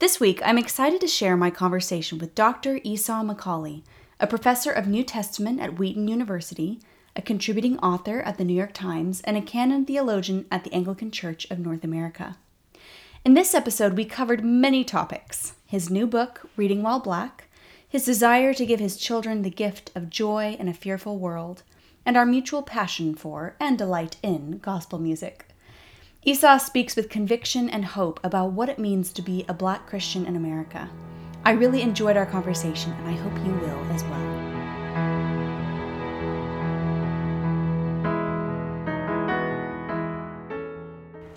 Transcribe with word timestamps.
This 0.00 0.18
week, 0.18 0.40
I'm 0.42 0.56
excited 0.56 0.98
to 1.02 1.06
share 1.06 1.36
my 1.36 1.50
conversation 1.50 2.16
with 2.16 2.34
Dr. 2.34 2.80
Esau 2.82 3.22
McCaulley, 3.22 3.82
a 4.18 4.26
professor 4.26 4.72
of 4.72 4.86
New 4.86 5.04
Testament 5.04 5.60
at 5.60 5.78
Wheaton 5.78 6.08
University, 6.08 6.80
a 7.14 7.20
contributing 7.20 7.78
author 7.80 8.22
at 8.22 8.38
the 8.38 8.44
New 8.44 8.54
York 8.54 8.72
Times, 8.72 9.20
and 9.24 9.36
a 9.36 9.42
canon 9.42 9.84
theologian 9.84 10.46
at 10.50 10.64
the 10.64 10.72
Anglican 10.72 11.10
Church 11.10 11.46
of 11.50 11.58
North 11.58 11.84
America. 11.84 12.38
In 13.26 13.34
this 13.34 13.54
episode, 13.54 13.92
we 13.92 14.06
covered 14.06 14.42
many 14.42 14.84
topics 14.84 15.52
his 15.66 15.90
new 15.90 16.06
book, 16.06 16.48
Reading 16.56 16.82
While 16.82 17.00
Black, 17.00 17.48
his 17.86 18.06
desire 18.06 18.54
to 18.54 18.64
give 18.64 18.80
his 18.80 18.96
children 18.96 19.42
the 19.42 19.50
gift 19.50 19.90
of 19.94 20.08
joy 20.08 20.56
in 20.58 20.66
a 20.66 20.72
fearful 20.72 21.18
world, 21.18 21.62
and 22.06 22.16
our 22.16 22.24
mutual 22.24 22.62
passion 22.62 23.14
for 23.14 23.54
and 23.60 23.76
delight 23.76 24.16
in 24.22 24.60
gospel 24.60 24.98
music. 24.98 25.49
Esau 26.22 26.58
speaks 26.58 26.96
with 26.96 27.08
conviction 27.08 27.70
and 27.70 27.82
hope 27.82 28.20
about 28.22 28.52
what 28.52 28.68
it 28.68 28.78
means 28.78 29.10
to 29.10 29.22
be 29.22 29.46
a 29.48 29.54
black 29.54 29.86
Christian 29.86 30.26
in 30.26 30.36
America. 30.36 30.90
I 31.46 31.52
really 31.52 31.80
enjoyed 31.80 32.14
our 32.14 32.26
conversation, 32.26 32.92
and 32.92 33.08
I 33.08 33.12
hope 33.12 33.32
you 33.46 33.54
will 33.54 33.82
as 33.90 34.04
well. 34.04 34.20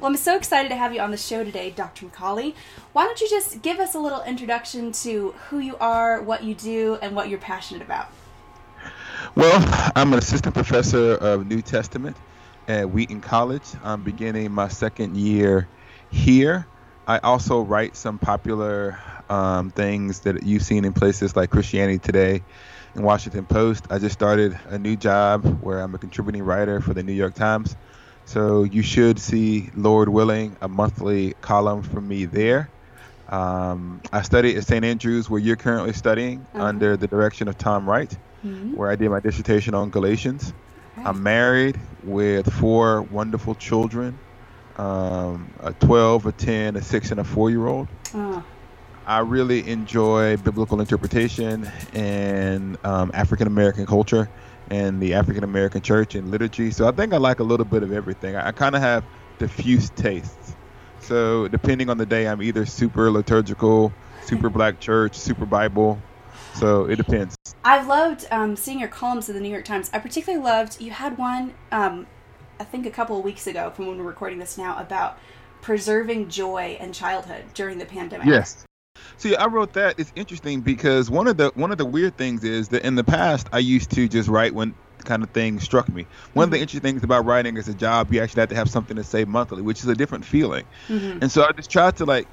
Well, 0.01 0.11
I'm 0.11 0.17
so 0.17 0.35
excited 0.35 0.67
to 0.67 0.75
have 0.75 0.93
you 0.93 0.99
on 0.99 1.11
the 1.11 1.17
show 1.17 1.45
today, 1.45 1.69
Dr. 1.69 2.07
McCaulley. 2.07 2.53
Why 2.91 3.05
don't 3.05 3.21
you 3.21 3.29
just 3.29 3.61
give 3.61 3.79
us 3.79 3.95
a 3.95 3.99
little 3.99 4.21
introduction 4.23 4.91
to 5.03 5.33
who 5.47 5.59
you 5.59 5.77
are, 5.77 6.21
what 6.21 6.43
you 6.43 6.55
do, 6.55 6.97
and 7.01 7.15
what 7.15 7.29
you're 7.29 7.39
passionate 7.39 7.83
about? 7.83 8.07
Well, 9.35 9.63
I'm 9.95 10.11
an 10.11 10.19
assistant 10.19 10.53
professor 10.53 11.13
of 11.13 11.47
New 11.47 11.61
Testament 11.61 12.17
at 12.67 12.89
Wheaton 12.89 13.21
College. 13.21 13.63
I'm 13.83 14.03
beginning 14.03 14.51
my 14.51 14.67
second 14.67 15.17
year 15.17 15.67
here. 16.11 16.67
I 17.07 17.19
also 17.19 17.61
write 17.61 17.95
some 17.95 18.17
popular 18.17 18.99
um, 19.29 19.71
things 19.71 20.21
that 20.21 20.43
you've 20.43 20.63
seen 20.63 20.85
in 20.85 20.93
places 20.93 21.35
like 21.35 21.49
Christianity 21.49 21.99
Today 21.99 22.41
and 22.95 23.03
Washington 23.03 23.45
Post. 23.45 23.87
I 23.89 23.99
just 23.99 24.13
started 24.13 24.57
a 24.69 24.77
new 24.77 24.95
job 24.95 25.45
where 25.61 25.79
I'm 25.79 25.93
a 25.95 25.97
contributing 25.97 26.43
writer 26.43 26.79
for 26.79 26.93
the 26.93 27.03
New 27.03 27.13
York 27.13 27.33
Times. 27.33 27.75
So 28.25 28.63
you 28.63 28.81
should 28.83 29.19
see, 29.19 29.69
Lord 29.75 30.07
willing, 30.07 30.55
a 30.61 30.67
monthly 30.67 31.33
column 31.41 31.83
from 31.83 32.07
me 32.07 32.25
there. 32.25 32.69
Um, 33.27 34.01
I 34.11 34.21
studied 34.21 34.57
at 34.57 34.65
St. 34.65 34.85
Andrews, 34.85 35.29
where 35.29 35.39
you're 35.39 35.55
currently 35.55 35.93
studying, 35.93 36.45
uh-huh. 36.53 36.63
under 36.63 36.97
the 36.97 37.07
direction 37.07 37.47
of 37.47 37.57
Tom 37.57 37.89
Wright, 37.89 38.15
mm-hmm. 38.45 38.75
where 38.75 38.89
I 38.89 38.95
did 38.95 39.09
my 39.09 39.19
dissertation 39.19 39.73
on 39.73 39.89
Galatians. 39.89 40.53
I'm 41.05 41.23
married 41.23 41.79
with 42.03 42.51
four 42.53 43.01
wonderful 43.03 43.55
children 43.55 44.17
um, 44.77 45.51
a 45.59 45.73
12, 45.73 46.25
a 46.25 46.31
10, 46.31 46.75
a 46.75 46.81
6, 46.81 47.11
and 47.11 47.19
a 47.19 47.23
4 47.23 47.49
year 47.49 47.67
old. 47.67 47.87
Oh. 48.13 48.43
I 49.05 49.19
really 49.19 49.67
enjoy 49.69 50.37
biblical 50.37 50.79
interpretation 50.79 51.69
and 51.93 52.77
um, 52.85 53.11
African 53.13 53.47
American 53.47 53.85
culture 53.85 54.29
and 54.69 55.01
the 55.01 55.13
African 55.13 55.43
American 55.43 55.81
church 55.81 56.15
and 56.15 56.31
liturgy. 56.31 56.71
So 56.71 56.87
I 56.87 56.91
think 56.91 57.13
I 57.13 57.17
like 57.17 57.39
a 57.39 57.43
little 57.43 57.65
bit 57.65 57.83
of 57.83 57.91
everything. 57.91 58.35
I, 58.35 58.47
I 58.47 58.51
kind 58.53 58.75
of 58.75 58.81
have 58.81 59.03
diffuse 59.39 59.89
tastes. 59.89 60.55
So 60.99 61.49
depending 61.49 61.89
on 61.89 61.97
the 61.97 62.05
day, 62.05 62.27
I'm 62.27 62.41
either 62.41 62.65
super 62.65 63.11
liturgical, 63.11 63.91
super 64.23 64.49
black 64.49 64.79
church, 64.79 65.17
super 65.17 65.45
Bible. 65.45 66.01
So 66.53 66.85
it 66.85 66.97
depends. 66.97 67.35
I've 67.63 67.87
loved 67.87 68.27
um, 68.31 68.55
seeing 68.55 68.79
your 68.79 68.89
columns 68.89 69.29
in 69.29 69.35
the 69.35 69.41
New 69.41 69.49
York 69.49 69.65
Times. 69.65 69.89
I 69.93 69.99
particularly 69.99 70.43
loved 70.43 70.81
you 70.81 70.91
had 70.91 71.17
one, 71.17 71.53
um, 71.71 72.07
I 72.59 72.63
think 72.63 72.85
a 72.85 72.91
couple 72.91 73.17
of 73.17 73.23
weeks 73.23 73.47
ago 73.47 73.71
from 73.71 73.87
when 73.87 73.97
we're 73.97 74.03
recording 74.03 74.39
this 74.39 74.57
now 74.57 74.77
about 74.77 75.17
preserving 75.61 76.29
joy 76.29 76.77
and 76.79 76.93
childhood 76.93 77.45
during 77.53 77.77
the 77.77 77.85
pandemic. 77.85 78.27
Yes. 78.27 78.65
See, 79.17 79.35
I 79.35 79.45
wrote 79.45 79.73
that. 79.73 79.99
It's 79.99 80.11
interesting 80.15 80.61
because 80.61 81.09
one 81.09 81.27
of 81.27 81.37
the 81.37 81.51
one 81.55 81.71
of 81.71 81.77
the 81.77 81.85
weird 81.85 82.17
things 82.17 82.43
is 82.43 82.69
that 82.69 82.85
in 82.85 82.95
the 82.95 83.03
past 83.03 83.47
I 83.51 83.59
used 83.59 83.91
to 83.91 84.07
just 84.07 84.27
write 84.29 84.53
when 84.53 84.75
kind 85.03 85.23
of 85.23 85.29
thing 85.31 85.59
struck 85.59 85.89
me. 85.89 86.03
One 86.03 86.07
mm-hmm. 86.07 86.39
of 86.39 86.49
the 86.51 86.55
mm-hmm. 86.55 86.61
interesting 86.61 86.81
things 86.81 87.03
about 87.03 87.25
writing 87.25 87.57
as 87.57 87.67
a 87.67 87.73
job, 87.73 88.13
you 88.13 88.21
actually 88.21 88.41
have 88.41 88.49
to 88.49 88.55
have 88.55 88.69
something 88.69 88.95
to 88.97 89.03
say 89.03 89.25
monthly, 89.25 89.61
which 89.61 89.79
is 89.79 89.87
a 89.87 89.95
different 89.95 90.25
feeling. 90.25 90.65
Mm-hmm. 90.87 91.19
And 91.21 91.31
so 91.31 91.43
I 91.43 91.51
just 91.51 91.69
tried 91.69 91.97
to 91.97 92.05
like, 92.05 92.27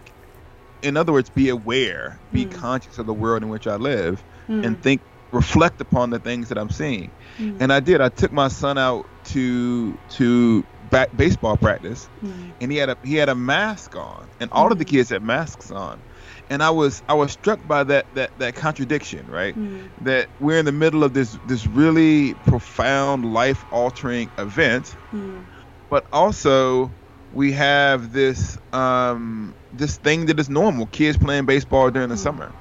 in 0.82 0.96
other 0.96 1.12
words, 1.12 1.30
be 1.30 1.48
aware, 1.48 2.18
be 2.32 2.44
mm-hmm. 2.44 2.58
conscious 2.58 2.98
of 2.98 3.06
the 3.06 3.14
world 3.14 3.42
in 3.42 3.48
which 3.48 3.66
I 3.66 3.76
live, 3.76 4.22
and 4.48 4.64
mm. 4.64 4.82
think 4.82 5.00
reflect 5.32 5.80
upon 5.80 6.10
the 6.10 6.18
things 6.18 6.48
that 6.48 6.58
I'm 6.58 6.70
seeing. 6.70 7.10
Mm. 7.38 7.60
And 7.60 7.72
I 7.72 7.80
did. 7.80 8.00
I 8.00 8.08
took 8.08 8.32
my 8.32 8.48
son 8.48 8.78
out 8.78 9.06
to 9.26 9.96
to 10.10 10.64
back 10.90 11.16
baseball 11.16 11.56
practice, 11.56 12.08
mm. 12.22 12.52
and 12.60 12.70
he 12.70 12.78
had 12.78 12.90
a 12.90 12.96
he 13.04 13.14
had 13.14 13.28
a 13.28 13.34
mask 13.34 13.96
on, 13.96 14.28
and 14.40 14.50
all 14.52 14.72
of 14.72 14.78
the 14.78 14.84
mm. 14.84 14.88
kids 14.88 15.10
had 15.10 15.22
masks 15.22 15.70
on. 15.70 16.00
And 16.48 16.64
I 16.64 16.70
was 16.70 17.02
I 17.08 17.14
was 17.14 17.32
struck 17.32 17.66
by 17.66 17.84
that 17.84 18.06
that 18.14 18.36
that 18.38 18.54
contradiction, 18.56 19.26
right? 19.28 19.56
Mm. 19.56 19.88
That 20.02 20.28
we're 20.40 20.58
in 20.58 20.64
the 20.64 20.72
middle 20.72 21.04
of 21.04 21.14
this 21.14 21.38
this 21.46 21.66
really 21.66 22.34
profound 22.34 23.32
life 23.32 23.64
altering 23.70 24.30
event, 24.36 24.96
mm. 25.12 25.44
but 25.88 26.06
also 26.12 26.90
we 27.34 27.52
have 27.52 28.12
this 28.12 28.58
um 28.72 29.54
this 29.72 29.96
thing 29.96 30.26
that 30.26 30.40
is 30.40 30.48
normal 30.48 30.86
kids 30.86 31.16
playing 31.16 31.46
baseball 31.46 31.90
during 31.90 32.08
the 32.08 32.16
summer 32.16 32.52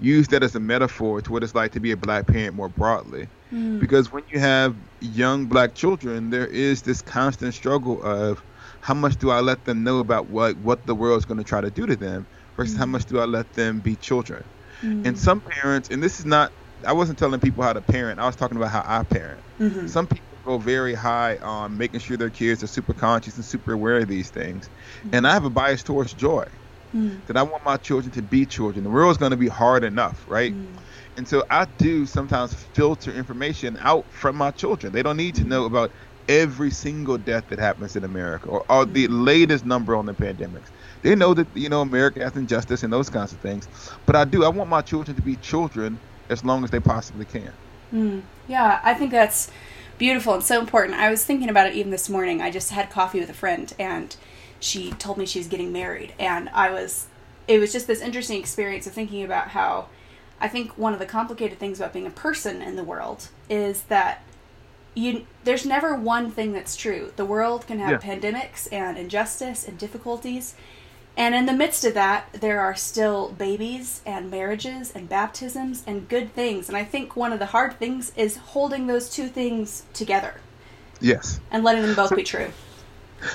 use 0.00 0.28
that 0.28 0.42
as 0.42 0.54
a 0.54 0.60
metaphor 0.60 1.20
to 1.22 1.32
what 1.32 1.42
it's 1.42 1.54
like 1.54 1.72
to 1.72 1.80
be 1.80 1.90
a 1.90 1.96
black 1.96 2.26
parent 2.26 2.54
more 2.54 2.68
broadly. 2.68 3.28
Mm. 3.52 3.80
Because 3.80 4.12
when 4.12 4.24
you 4.30 4.38
have 4.38 4.74
young 5.00 5.46
black 5.46 5.74
children, 5.74 6.30
there 6.30 6.46
is 6.46 6.82
this 6.82 7.02
constant 7.02 7.54
struggle 7.54 8.02
of 8.02 8.42
how 8.80 8.94
much 8.94 9.16
do 9.16 9.30
I 9.30 9.40
let 9.40 9.64
them 9.64 9.84
know 9.84 9.98
about 9.98 10.28
what 10.28 10.56
what 10.58 10.86
the 10.86 10.94
world's 10.94 11.24
going 11.24 11.38
to 11.38 11.44
try 11.44 11.60
to 11.60 11.70
do 11.70 11.86
to 11.86 11.96
them 11.96 12.26
versus 12.56 12.74
mm. 12.74 12.78
how 12.78 12.86
much 12.86 13.06
do 13.06 13.18
I 13.18 13.24
let 13.24 13.52
them 13.54 13.80
be 13.80 13.96
children. 13.96 14.44
Mm. 14.82 15.06
And 15.06 15.18
some 15.18 15.40
parents, 15.40 15.88
and 15.90 16.02
this 16.02 16.18
is 16.18 16.26
not, 16.26 16.52
I 16.84 16.92
wasn't 16.92 17.18
telling 17.18 17.40
people 17.40 17.62
how 17.62 17.72
to 17.72 17.80
parent. 17.80 18.20
I 18.20 18.26
was 18.26 18.36
talking 18.36 18.56
about 18.56 18.70
how 18.70 18.84
I 18.84 19.02
parent. 19.04 19.40
Mm-hmm. 19.58 19.86
Some 19.86 20.06
people 20.06 20.35
go 20.46 20.58
very 20.58 20.94
high 20.94 21.36
on 21.38 21.76
making 21.76 22.00
sure 22.00 22.16
their 22.16 22.30
kids 22.30 22.62
are 22.62 22.68
super 22.68 22.94
conscious 22.94 23.36
and 23.36 23.44
super 23.44 23.72
aware 23.72 23.98
of 23.98 24.08
these 24.08 24.30
things. 24.30 24.68
Mm-hmm. 24.68 25.14
And 25.14 25.26
I 25.26 25.32
have 25.32 25.44
a 25.44 25.50
bias 25.50 25.82
towards 25.82 26.12
joy 26.14 26.46
mm. 26.94 27.24
that 27.26 27.36
I 27.36 27.42
want 27.42 27.64
my 27.64 27.76
children 27.76 28.12
to 28.12 28.22
be 28.22 28.46
children. 28.46 28.84
The 28.84 28.90
world's 28.90 29.18
going 29.18 29.32
to 29.32 29.36
be 29.36 29.48
hard 29.48 29.84
enough, 29.84 30.24
right? 30.28 30.54
Mm. 30.54 30.66
And 31.16 31.26
so 31.28 31.44
I 31.50 31.66
do 31.78 32.06
sometimes 32.06 32.54
filter 32.54 33.12
information 33.12 33.78
out 33.80 34.04
from 34.10 34.36
my 34.36 34.50
children. 34.50 34.92
They 34.92 35.02
don't 35.02 35.16
need 35.16 35.34
to 35.36 35.44
know 35.44 35.64
about 35.64 35.90
every 36.28 36.70
single 36.70 37.18
death 37.18 37.48
that 37.48 37.58
happens 37.58 37.96
in 37.96 38.04
America 38.04 38.48
or, 38.48 38.64
or 38.68 38.84
the 38.84 39.08
mm. 39.08 39.24
latest 39.24 39.64
number 39.64 39.96
on 39.96 40.06
the 40.06 40.14
pandemics. 40.14 40.70
They 41.02 41.14
know 41.14 41.34
that 41.34 41.46
you 41.54 41.68
know 41.68 41.82
America 41.82 42.22
has 42.24 42.36
injustice 42.36 42.82
and 42.82 42.92
those 42.92 43.08
kinds 43.08 43.32
of 43.32 43.38
things. 43.38 43.68
But 44.06 44.16
I 44.16 44.24
do. 44.24 44.44
I 44.44 44.48
want 44.48 44.68
my 44.68 44.82
children 44.82 45.16
to 45.16 45.22
be 45.22 45.36
children 45.36 45.98
as 46.28 46.44
long 46.44 46.64
as 46.64 46.70
they 46.70 46.80
possibly 46.80 47.24
can. 47.24 47.52
Mm. 47.92 48.22
Yeah, 48.48 48.80
I 48.82 48.94
think 48.94 49.10
that's 49.10 49.50
beautiful 49.98 50.34
and 50.34 50.42
so 50.42 50.60
important. 50.60 50.98
I 50.98 51.10
was 51.10 51.24
thinking 51.24 51.48
about 51.48 51.68
it 51.68 51.74
even 51.74 51.90
this 51.90 52.08
morning. 52.08 52.40
I 52.40 52.50
just 52.50 52.70
had 52.70 52.90
coffee 52.90 53.20
with 53.20 53.30
a 53.30 53.34
friend 53.34 53.72
and 53.78 54.16
she 54.60 54.90
told 54.92 55.18
me 55.18 55.26
she 55.26 55.38
was 55.38 55.48
getting 55.48 55.72
married 55.72 56.12
and 56.18 56.48
i 56.50 56.70
was 56.70 57.06
it 57.48 57.58
was 57.58 57.72
just 57.72 57.86
this 57.86 58.00
interesting 58.00 58.38
experience 58.38 58.86
of 58.86 58.92
thinking 58.92 59.22
about 59.22 59.48
how 59.48 59.86
i 60.40 60.48
think 60.48 60.76
one 60.78 60.92
of 60.92 60.98
the 60.98 61.06
complicated 61.06 61.58
things 61.58 61.78
about 61.78 61.92
being 61.92 62.06
a 62.06 62.10
person 62.10 62.62
in 62.62 62.76
the 62.76 62.84
world 62.84 63.28
is 63.48 63.82
that 63.84 64.22
you 64.94 65.26
there's 65.44 65.66
never 65.66 65.94
one 65.94 66.30
thing 66.30 66.52
that's 66.52 66.76
true 66.76 67.12
the 67.16 67.24
world 67.24 67.66
can 67.66 67.78
have 67.78 68.02
yeah. 68.02 68.14
pandemics 68.14 68.70
and 68.72 68.96
injustice 68.96 69.66
and 69.66 69.78
difficulties 69.78 70.54
and 71.16 71.34
in 71.34 71.46
the 71.46 71.52
midst 71.52 71.84
of 71.84 71.94
that 71.94 72.32
there 72.34 72.60
are 72.60 72.74
still 72.74 73.30
babies 73.32 74.02
and 74.06 74.30
marriages 74.30 74.92
and 74.94 75.08
baptisms 75.08 75.82
and 75.86 76.08
good 76.08 76.32
things 76.34 76.68
and 76.68 76.76
i 76.76 76.84
think 76.84 77.16
one 77.16 77.32
of 77.32 77.38
the 77.38 77.46
hard 77.46 77.78
things 77.78 78.12
is 78.16 78.36
holding 78.36 78.86
those 78.86 79.08
two 79.08 79.28
things 79.28 79.84
together 79.92 80.34
yes 81.00 81.40
and 81.50 81.64
letting 81.64 81.82
them 81.82 81.94
both 81.94 82.08
so, 82.08 82.16
be 82.16 82.22
true 82.22 82.50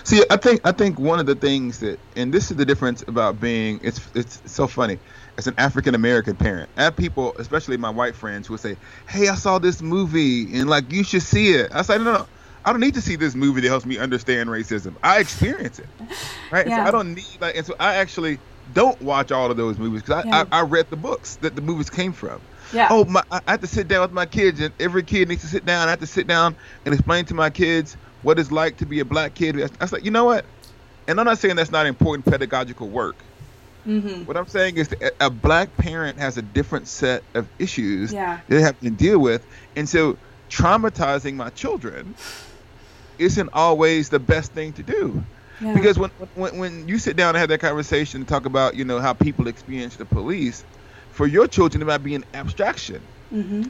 See, 0.04 0.24
I 0.30 0.38
think 0.38 0.62
I 0.64 0.72
think 0.72 1.00
one 1.00 1.20
of 1.20 1.26
the 1.26 1.36
things 1.36 1.80
that, 1.80 2.00
and 2.16 2.34
this 2.34 2.52
is 2.52 2.58
the 2.58 2.66
difference 2.66 3.04
about 3.08 3.42
being, 3.42 3.80
it's 3.84 4.00
it's 4.14 4.42
so 4.46 4.68
funny. 4.68 5.00
As 5.38 5.48
an 5.48 5.56
African 5.58 5.96
American 5.96 6.36
parent, 6.36 6.70
I 6.78 6.84
have 6.84 6.96
people, 6.96 7.34
especially 7.40 7.78
my 7.78 7.90
white 7.90 8.16
friends, 8.16 8.48
who 8.48 8.54
would 8.54 8.62
say, 8.62 8.78
"Hey, 9.08 9.28
I 9.28 9.36
saw 9.36 9.58
this 9.60 9.82
movie, 9.82 10.54
and 10.54 10.70
like 10.70 10.92
you 10.92 11.04
should 11.04 11.24
see 11.24 11.54
it." 11.54 11.72
I 11.74 11.82
say, 11.82 11.98
"No, 11.98 12.14
no, 12.14 12.28
I 12.64 12.72
don't 12.72 12.82
need 12.82 12.94
to 12.94 13.02
see 13.02 13.16
this 13.16 13.34
movie 13.36 13.62
that 13.62 13.68
helps 13.70 13.86
me 13.86 13.98
understand 13.98 14.50
racism. 14.50 14.94
I 15.04 15.20
experience 15.20 15.80
it, 15.80 15.88
right? 16.52 16.68
Yeah. 16.68 16.78
So 16.84 16.88
I 16.88 16.92
don't 16.92 17.16
need 17.16 17.26
like, 17.40 17.56
and 17.58 17.66
so 17.66 17.76
I 17.80 17.96
actually, 17.96 18.40
don't 18.74 19.02
watch 19.02 19.32
all 19.32 19.50
of 19.52 19.58
those 19.58 19.78
movies 19.78 20.02
because 20.02 20.24
I, 20.26 20.28
Yeah. 20.30 20.46
I, 20.52 20.60
I 20.60 20.62
read 20.62 20.90
the 20.90 20.96
books 20.96 21.36
that 21.38 21.56
the 21.56 21.62
movies 21.62 21.90
came 21.90 22.14
from. 22.14 22.40
Yeah. 22.72 22.88
Oh, 22.90 23.04
my, 23.06 23.22
I 23.32 23.42
have 23.48 23.62
to 23.62 23.68
sit 23.68 23.88
down 23.90 24.02
with 24.02 24.14
my 24.14 24.26
kids, 24.26 24.62
and 24.62 24.74
every 24.80 25.04
kid 25.04 25.28
needs 25.28 25.42
to 25.42 25.48
sit 25.48 25.66
down. 25.66 25.88
I 25.88 25.92
have 25.92 26.00
to 26.00 26.08
sit 26.08 26.26
down 26.28 26.56
and 26.86 26.94
explain 26.94 27.26
to 27.26 27.34
my 27.34 27.50
kids 27.50 27.98
what 28.22 28.40
it's 28.40 28.52
like 28.52 28.78
to 28.78 28.86
be 28.86 29.00
a 29.02 29.06
black 29.06 29.34
kid. 29.34 29.60
I 29.62 29.68
was 29.82 29.92
like, 29.92 30.06
you 30.06 30.12
know 30.12 30.24
what? 30.24 30.46
And 31.08 31.20
I'm 31.20 31.26
not 31.26 31.40
saying 31.40 31.56
that's 31.58 31.72
not 31.72 31.86
important 31.86 32.26
pedagogical 32.26 32.88
work. 32.88 33.18
Mm-hmm. 33.86 34.26
What 34.26 34.38
I'm 34.38 34.46
saying 34.48 34.78
is 34.78 34.88
that 34.90 35.02
a 35.20 35.26
a 35.26 35.30
black 35.32 35.76
parent 35.78 36.20
has 36.20 36.38
a 36.38 36.44
different 36.44 36.88
set 36.88 37.24
of 37.34 37.48
issues 37.58 38.14
Yeah. 38.14 38.40
they 38.48 38.62
have 38.62 38.80
to 38.82 38.92
deal 38.92 39.18
with, 39.20 39.44
and 39.76 39.90
so 39.90 40.18
traumatizing 40.52 41.34
my 41.34 41.50
children 41.50 42.14
isn't 43.22 43.50
always 43.54 44.10
the 44.10 44.20
best 44.20 44.52
thing 44.52 44.74
to 44.74 44.84
do. 44.84 45.24
Yeah. 45.62 45.74
Because 45.74 46.00
when, 46.00 46.10
when 46.36 46.58
when 46.58 46.88
you 46.88 46.98
sit 46.98 47.16
down 47.16 47.30
and 47.30 47.38
have 47.38 47.50
that 47.50 47.60
conversation 47.60 48.22
and 48.22 48.28
talk 48.28 48.46
about 48.46 48.76
you 48.76 48.84
know 48.84 49.00
how 49.00 49.14
people 49.14 49.48
experience 49.48 49.96
the 49.96 50.06
police, 50.06 50.64
for 51.12 51.28
your 51.28 51.48
children 51.48 51.82
it 51.82 51.86
might 51.86 52.00
be 52.04 52.16
an 52.16 52.26
abstraction. 52.34 53.02
Mm-hmm. 53.32 53.64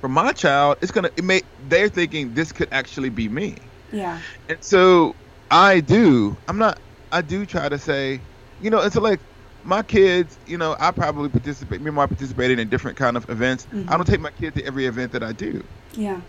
For 0.00 0.08
my 0.08 0.32
child, 0.32 0.78
it's 0.82 0.92
gonna 0.92 1.10
it 1.16 1.24
may 1.24 1.40
they're 1.68 1.88
thinking 1.88 2.34
this 2.34 2.52
could 2.52 2.68
actually 2.72 3.08
be 3.08 3.28
me, 3.28 3.56
Yeah. 3.90 4.20
and 4.50 4.62
so 4.62 5.14
I 5.50 5.80
do. 5.80 6.36
I'm 6.46 6.58
not. 6.58 6.78
I 7.10 7.22
do 7.22 7.46
try 7.46 7.68
to 7.68 7.78
say, 7.78 8.20
you 8.60 8.68
know, 8.68 8.80
it's 8.80 8.96
like 8.96 9.20
my 9.62 9.82
kids. 9.82 10.36
You 10.46 10.58
know, 10.58 10.76
I 10.78 10.90
probably 10.90 11.30
participate. 11.30 11.80
Me 11.80 11.86
and 11.86 11.96
my 11.96 12.06
participated 12.06 12.58
in 12.58 12.68
different 12.68 12.98
kind 12.98 13.16
of 13.16 13.30
events. 13.30 13.66
Mhm. 13.72 13.90
I 13.90 13.96
don't 13.96 14.06
take 14.06 14.20
my 14.20 14.30
kid 14.32 14.54
to 14.56 14.64
every 14.66 14.84
event 14.84 15.12
that 15.12 15.22
I 15.22 15.32
do. 15.32 15.64
Yeah. 15.94 16.20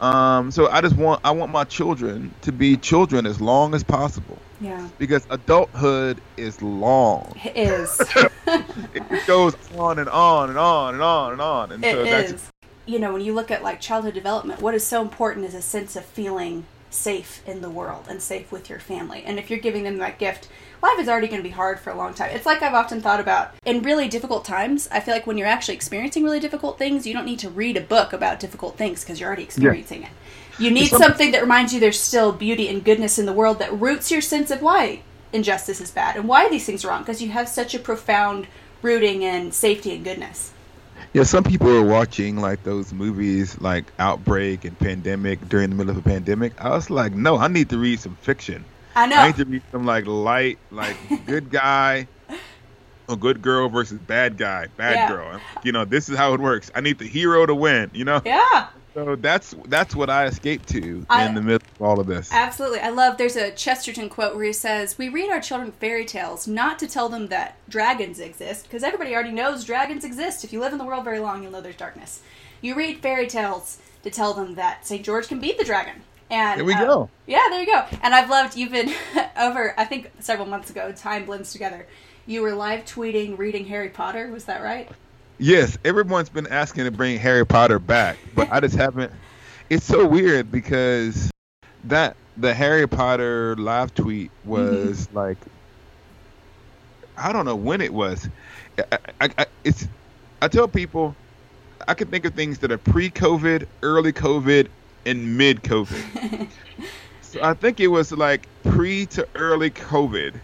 Um, 0.00 0.50
so 0.50 0.68
I 0.68 0.80
just 0.80 0.96
want 0.96 1.20
I 1.24 1.30
want 1.30 1.52
my 1.52 1.64
children 1.64 2.32
to 2.42 2.52
be 2.52 2.76
children 2.76 3.26
as 3.26 3.40
long 3.40 3.74
as 3.74 3.84
possible 3.84 4.38
Yeah. 4.60 4.88
because 4.98 5.26
adulthood 5.30 6.20
is 6.38 6.62
long. 6.62 7.34
It 7.44 7.56
is. 7.56 8.00
it 8.46 9.26
goes 9.26 9.54
on 9.76 9.98
and 9.98 10.08
on 10.08 10.48
and 10.48 10.58
on 10.58 10.94
and 10.94 11.02
on 11.02 11.32
and 11.32 11.40
on. 11.42 11.72
And 11.72 11.84
It 11.84 11.94
so 11.94 12.04
that's 12.04 12.32
is. 12.32 12.50
You 12.86 12.98
know, 12.98 13.12
when 13.12 13.22
you 13.22 13.34
look 13.34 13.50
at 13.50 13.62
like 13.62 13.80
childhood 13.80 14.14
development, 14.14 14.62
what 14.62 14.74
is 14.74 14.86
so 14.86 15.02
important 15.02 15.44
is 15.46 15.54
a 15.54 15.62
sense 15.62 15.96
of 15.96 16.04
feeling 16.04 16.64
safe 16.88 17.42
in 17.46 17.60
the 17.60 17.70
world 17.70 18.06
and 18.08 18.20
safe 18.22 18.50
with 18.50 18.68
your 18.70 18.80
family. 18.80 19.22
And 19.24 19.38
if 19.38 19.50
you're 19.50 19.60
giving 19.60 19.84
them 19.84 19.98
that 19.98 20.18
gift, 20.18 20.48
life 20.82 20.98
is 20.98 21.08
already 21.08 21.26
going 21.28 21.40
to 21.42 21.48
be 21.48 21.52
hard 21.54 21.78
for 21.80 21.90
a 21.90 21.96
long 21.96 22.14
time. 22.14 22.30
It's 22.32 22.46
like 22.46 22.62
I've 22.62 22.74
often 22.74 23.00
thought 23.00 23.20
about 23.20 23.54
in 23.64 23.82
really 23.82 24.08
difficult 24.08 24.44
times. 24.44 24.88
I 24.90 25.00
feel 25.00 25.14
like 25.14 25.26
when 25.26 25.36
you're 25.38 25.46
actually 25.46 25.74
experiencing 25.74 26.24
really 26.24 26.40
difficult 26.40 26.78
things, 26.78 27.06
you 27.06 27.12
don't 27.14 27.26
need 27.26 27.38
to 27.40 27.50
read 27.50 27.76
a 27.76 27.80
book 27.82 28.12
about 28.12 28.40
difficult 28.40 28.76
things 28.76 29.02
because 29.02 29.20
you're 29.20 29.26
already 29.28 29.42
experiencing 29.44 30.02
it. 30.04 30.10
You 30.58 30.70
need 30.70 30.88
some- 30.88 31.00
something 31.02 31.30
that 31.32 31.40
reminds 31.42 31.72
you 31.72 31.80
there's 31.80 31.98
still 32.00 32.32
beauty 32.32 32.68
and 32.68 32.84
goodness 32.84 33.18
in 33.18 33.26
the 33.26 33.32
world 33.32 33.58
that 33.58 33.72
roots 33.78 34.10
your 34.10 34.20
sense 34.20 34.50
of 34.50 34.62
why 34.62 35.00
injustice 35.32 35.80
is 35.80 35.90
bad 35.90 36.16
and 36.16 36.26
why 36.28 36.48
these 36.48 36.64
things 36.66 36.84
are 36.84 36.88
wrong 36.88 37.00
because 37.02 37.22
you 37.22 37.28
have 37.30 37.48
such 37.48 37.74
a 37.74 37.78
profound 37.78 38.46
rooting 38.82 39.22
in 39.22 39.52
safety 39.52 39.94
and 39.94 40.04
goodness. 40.04 40.50
yeah. 41.12 41.22
Some 41.22 41.44
people 41.44 41.70
are 41.74 41.82
watching 41.84 42.36
like 42.36 42.62
those 42.64 42.92
movies 42.92 43.58
like 43.60 43.84
Outbreak 43.98 44.64
and 44.64 44.78
Pandemic 44.78 45.48
during 45.48 45.70
the 45.70 45.76
middle 45.76 45.90
of 45.90 45.96
a 45.98 46.02
pandemic. 46.08 46.52
I 46.60 46.70
was 46.70 46.90
like, 46.90 47.12
no, 47.12 47.36
I 47.38 47.48
need 47.48 47.68
to 47.70 47.78
read 47.78 48.00
some 48.00 48.16
fiction. 48.22 48.64
I 49.00 49.06
know. 49.06 49.16
I 49.16 49.26
need 49.28 49.36
to 49.36 49.44
be 49.46 49.62
some 49.72 49.84
like 49.86 50.06
light, 50.06 50.58
like 50.70 50.96
good 51.26 51.50
guy, 51.50 52.06
a 53.08 53.16
good 53.16 53.42
girl 53.42 53.68
versus 53.68 53.98
bad 53.98 54.36
guy, 54.36 54.66
bad 54.76 54.94
Yeah. 54.94 55.08
girl. 55.08 55.40
You 55.64 55.72
know, 55.72 55.84
this 55.84 56.08
is 56.08 56.16
how 56.16 56.34
it 56.34 56.40
works. 56.40 56.70
I 56.74 56.80
need 56.80 56.98
the 56.98 57.06
hero 57.08 57.46
to 57.46 57.54
win. 57.54 57.90
You 57.92 58.04
know, 58.04 58.20
Yeah, 58.24 58.66
so 58.94 59.16
that's 59.16 59.54
that's 59.66 59.96
what 59.96 60.10
I 60.10 60.26
escaped 60.26 60.68
to 60.70 61.04
I- 61.10 61.24
in 61.26 61.34
the 61.34 61.40
middle 61.42 61.66
of 61.80 61.82
all 61.82 61.98
of 61.98 62.06
this. 62.06 62.28
absolutely. 62.32 62.80
I 62.80 62.90
love 62.90 63.16
there's 63.16 63.36
a 63.36 63.50
Chesterton 63.50 64.08
quote 64.08 64.36
where 64.36 64.44
he 64.44 64.52
says, 64.52 64.96
We 64.98 65.08
read 65.08 65.30
our 65.30 65.40
children 65.40 65.72
fairy 65.72 66.04
tales 66.04 66.46
not 66.46 66.78
to 66.80 66.86
tell 66.86 67.08
them 67.08 67.28
that 67.28 67.56
dragons 67.68 68.20
exist, 68.20 68.64
because 68.64 68.82
everybody 68.84 69.12
already 69.14 69.32
knows 69.32 69.64
dragons 69.64 70.04
exist. 70.04 70.44
If 70.44 70.52
you 70.52 70.60
live 70.60 70.72
in 70.72 70.78
the 70.78 70.84
world 70.84 71.04
very 71.04 71.18
long, 71.20 71.42
you'll 71.42 71.52
know 71.52 71.60
there's 71.60 71.76
darkness. 71.76 72.20
You 72.60 72.74
read 72.76 72.98
fairy 73.00 73.26
tales 73.26 73.78
to 74.04 74.10
tell 74.10 74.34
them 74.34 74.54
that 74.54 74.86
St. 74.86 75.04
George 75.04 75.28
can 75.28 75.40
beat 75.40 75.58
the 75.58 75.64
dragon. 75.64 76.02
And 76.30 76.60
There 76.60 76.64
we 76.64 76.74
uh, 76.74 76.84
go. 76.84 77.10
Yeah, 77.26 77.40
there 77.50 77.60
you 77.60 77.66
go. 77.66 77.84
And 78.02 78.14
I've 78.14 78.30
loved 78.30 78.56
you've 78.56 78.72
been 78.72 78.94
over 79.38 79.74
I 79.76 79.84
think 79.84 80.10
several 80.20 80.46
months 80.46 80.70
ago, 80.70 80.92
time 80.92 81.26
blends 81.26 81.52
together. 81.52 81.86
You 82.26 82.42
were 82.42 82.52
live 82.54 82.84
tweeting 82.84 83.36
reading 83.38 83.66
Harry 83.66 83.88
Potter, 83.88 84.30
was 84.30 84.44
that 84.44 84.62
right? 84.62 84.88
Yes, 85.38 85.78
everyone's 85.84 86.28
been 86.28 86.46
asking 86.46 86.84
to 86.84 86.90
bring 86.90 87.18
Harry 87.18 87.46
Potter 87.46 87.78
back, 87.78 88.18
but 88.34 88.52
I 88.52 88.60
just 88.60 88.76
haven't. 88.76 89.12
It's 89.68 89.84
so 89.84 90.06
weird 90.06 90.52
because 90.52 91.30
that 91.84 92.16
the 92.36 92.54
Harry 92.54 92.86
Potter 92.86 93.56
live 93.56 93.94
tweet 93.94 94.30
was 94.44 95.08
like, 95.12 95.38
I 97.16 97.32
don't 97.32 97.44
know 97.44 97.56
when 97.56 97.80
it 97.80 97.92
was. 97.92 98.28
I, 98.78 98.98
I, 99.20 99.30
I, 99.38 99.46
it's 99.64 99.88
I 100.42 100.48
tell 100.48 100.68
people 100.68 101.14
I 101.88 101.94
can 101.94 102.08
think 102.08 102.24
of 102.24 102.34
things 102.34 102.58
that 102.60 102.70
are 102.70 102.78
pre-COVID, 102.78 103.66
early 103.82 104.12
COVID, 104.12 104.68
and 105.06 105.36
mid-COVID. 105.38 106.48
so 107.22 107.40
I 107.42 107.54
think 107.54 107.80
it 107.80 107.88
was 107.88 108.12
like 108.12 108.46
pre 108.64 109.06
to 109.06 109.26
early 109.34 109.70
COVID, 109.70 110.34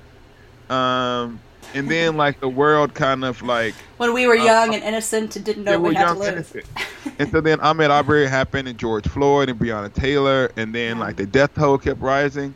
um, 0.70 1.40
and 1.74 1.90
then 1.90 2.16
like 2.16 2.40
the 2.40 2.48
world 2.48 2.94
kind 2.94 3.24
of 3.24 3.42
like 3.42 3.74
When 3.98 4.12
we 4.14 4.26
were 4.26 4.36
Uh, 4.38 4.44
young 4.44 4.74
and 4.74 4.82
innocent 4.82 5.36
and 5.36 5.44
didn't 5.44 5.64
know 5.64 5.78
we 5.78 5.94
had 5.94 6.12
to 6.14 6.18
live. 6.18 6.56
and 7.18 7.30
so 7.30 7.40
then 7.40 7.58
Ahmaud 7.58 7.90
Arbery 7.90 8.26
happened, 8.26 8.68
and 8.68 8.78
George 8.78 9.06
Floyd, 9.08 9.48
and 9.48 9.58
Breonna 9.58 9.92
Taylor, 9.92 10.50
and 10.56 10.74
then 10.74 10.98
like 10.98 11.16
the 11.16 11.26
death 11.26 11.54
toll 11.54 11.78
kept 11.78 12.00
rising. 12.00 12.54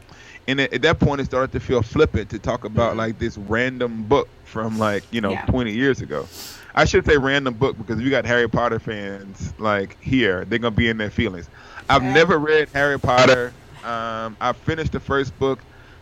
And 0.49 0.61
at, 0.61 0.73
at 0.73 0.83
that 0.83 0.99
point, 0.99 1.21
it 1.21 1.27
started 1.27 1.53
to 1.53 1.61
feel 1.61 1.83
flippant 1.83 2.31
to 2.31 2.39
talk 2.39 2.65
about 2.65 2.95
Mhm. 2.95 2.99
like 2.99 3.19
this 3.19 3.37
random 3.39 4.03
book 4.05 4.29
from 4.45 4.79
like 4.79 5.05
you 5.11 5.21
know 5.21 5.31
Yeah. 5.31 5.45
20 5.47 5.73
years 5.73 6.01
ago. 6.01 6.27
I 6.75 6.85
should 6.85 7.05
say 7.05 7.17
random 7.19 7.55
book 7.55 7.77
because 7.77 7.99
if 7.99 8.05
you 8.05 8.11
got 8.11 8.25
Harry 8.25 8.49
Potter 8.49 8.79
fans 8.79 9.53
like 9.59 9.97
here, 10.01 10.45
they're 10.49 10.59
gonna 10.61 10.71
be 10.75 10.89
in 10.89 10.99
their 10.99 11.11
feelings. 11.11 11.49
I've 11.91 12.03
Yeah. 12.05 12.13
never 12.15 12.39
read 12.39 12.69
Harry 12.73 12.99
Potter. 13.01 13.53
Um, 13.85 14.37
I 14.41 14.53
finished 14.53 14.93
the 14.93 15.01
first 15.01 15.37
book 15.39 15.59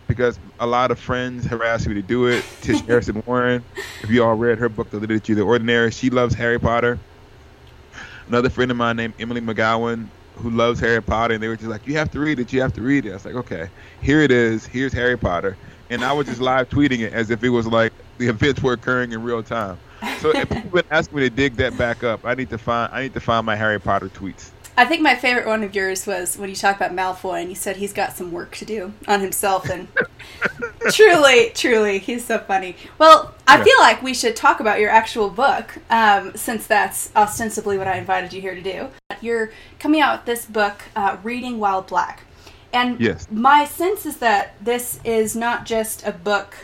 because 0.06 0.38
a 0.60 0.66
lot 0.66 0.90
of 0.90 0.98
friends 0.98 1.46
harassed 1.46 1.88
me 1.88 1.94
to 1.94 2.02
do 2.02 2.26
it. 2.26 2.44
Tish 2.60 2.80
Harrison 2.86 3.22
Warren, 3.26 3.64
if 4.02 4.10
you 4.10 4.22
all 4.22 4.34
read 4.34 4.58
her 4.58 4.68
book, 4.68 4.90
The 4.90 4.98
Liturgy 4.98 5.32
of 5.32 5.38
the 5.38 5.44
Ordinary, 5.44 5.90
she 5.90 6.10
loves 6.10 6.34
Harry 6.34 6.58
Potter. 6.60 6.98
Another 8.28 8.50
friend 8.50 8.70
of 8.70 8.76
mine 8.76 8.96
named 8.96 9.14
Emily 9.18 9.40
McGowan, 9.40 10.06
who 10.36 10.50
loves 10.50 10.78
Harry 10.80 11.02
Potter, 11.02 11.34
and 11.34 11.42
they 11.42 11.48
were 11.48 11.56
just 11.56 11.68
like, 11.70 11.86
"You 11.86 11.96
have 11.96 12.10
to 12.10 12.20
read 12.20 12.38
it. 12.38 12.52
You 12.52 12.60
have 12.60 12.74
to 12.74 12.82
read 12.82 13.06
it." 13.06 13.10
I 13.10 13.14
was 13.14 13.24
like, 13.24 13.34
"Okay, 13.36 13.68
here 14.02 14.20
it 14.20 14.30
is. 14.30 14.66
Here's 14.66 14.92
Harry 14.92 15.16
Potter," 15.16 15.56
and 15.88 16.04
I 16.04 16.12
was 16.12 16.26
just 16.26 16.40
live 16.40 16.68
tweeting 16.68 17.00
it 17.00 17.14
as 17.14 17.30
if 17.30 17.42
it 17.42 17.48
was 17.48 17.66
like 17.66 17.94
the 18.18 18.28
events 18.28 18.62
were 18.62 18.74
occurring 18.74 19.12
in 19.12 19.22
real 19.22 19.42
time. 19.42 19.78
So 20.18 20.30
if 20.30 20.48
people 20.50 20.70
been 20.70 20.84
asking 20.90 21.18
me 21.18 21.22
to 21.24 21.34
dig 21.34 21.56
that 21.56 21.76
back 21.78 22.04
up, 22.04 22.20
I 22.24 22.34
need 22.34 22.50
to 22.50 22.58
find 22.58 22.90
I 22.92 23.02
need 23.02 23.14
to 23.14 23.20
find 23.20 23.46
my 23.46 23.56
Harry 23.56 23.80
Potter 23.80 24.08
tweets. 24.10 24.50
I 24.78 24.84
think 24.84 25.02
my 25.02 25.16
favorite 25.16 25.44
one 25.44 25.64
of 25.64 25.74
yours 25.74 26.06
was 26.06 26.38
when 26.38 26.48
you 26.48 26.54
talk 26.54 26.76
about 26.76 26.92
Malfoy 26.92 27.40
and 27.40 27.50
you 27.50 27.56
said 27.56 27.78
he's 27.78 27.92
got 27.92 28.16
some 28.16 28.30
work 28.30 28.54
to 28.58 28.64
do 28.64 28.92
on 29.08 29.20
himself 29.20 29.68
and 29.68 29.88
truly, 30.92 31.50
truly, 31.52 31.98
he's 31.98 32.24
so 32.24 32.38
funny. 32.38 32.76
Well, 32.96 33.34
I 33.48 33.58
Yeah. 33.58 33.64
feel 33.64 33.78
like 33.80 34.02
we 34.02 34.14
should 34.14 34.36
talk 34.36 34.60
about 34.60 34.78
your 34.78 34.90
actual 34.90 35.30
book 35.30 35.78
um, 35.90 36.32
since 36.36 36.68
that's 36.68 37.10
ostensibly 37.16 37.76
what 37.76 37.88
I 37.88 37.96
invited 37.96 38.32
you 38.32 38.40
here 38.40 38.54
to 38.54 38.62
do. 38.62 38.88
You're 39.20 39.50
coming 39.80 40.00
out 40.00 40.20
with 40.20 40.26
this 40.26 40.46
book, 40.46 40.82
uh, 40.94 41.16
Reading 41.24 41.58
While 41.58 41.82
Black. 41.82 42.22
And 42.72 43.00
Yes. 43.00 43.26
my 43.32 43.64
sense 43.64 44.06
is 44.06 44.18
that 44.18 44.54
this 44.64 45.00
is 45.02 45.34
not 45.34 45.66
just 45.66 46.06
a 46.06 46.12
book 46.12 46.54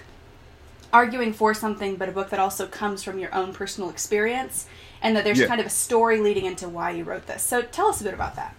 arguing 0.93 1.33
for 1.33 1.53
something, 1.53 1.97
but 1.97 2.09
a 2.09 2.13
book 2.13 2.31
that 2.31 2.39
also 2.39 2.69
comes 2.69 3.03
from 3.03 3.19
your 3.19 3.35
own 3.35 3.53
personal 3.53 3.91
experience, 3.91 4.67
and 5.03 5.17
that 5.17 5.25
there's 5.25 5.39
Yeah. 5.39 5.47
kind 5.47 5.61
of 5.61 5.67
a 5.67 5.71
story 5.71 6.21
leading 6.21 6.45
into 6.45 6.69
why 6.69 6.91
you 6.91 7.05
wrote 7.05 7.27
this. 7.27 7.43
So 7.43 7.63
tell 7.63 7.89
us 7.89 8.01
a 8.01 8.05
bit 8.05 8.15
about 8.15 8.37
that. 8.37 8.55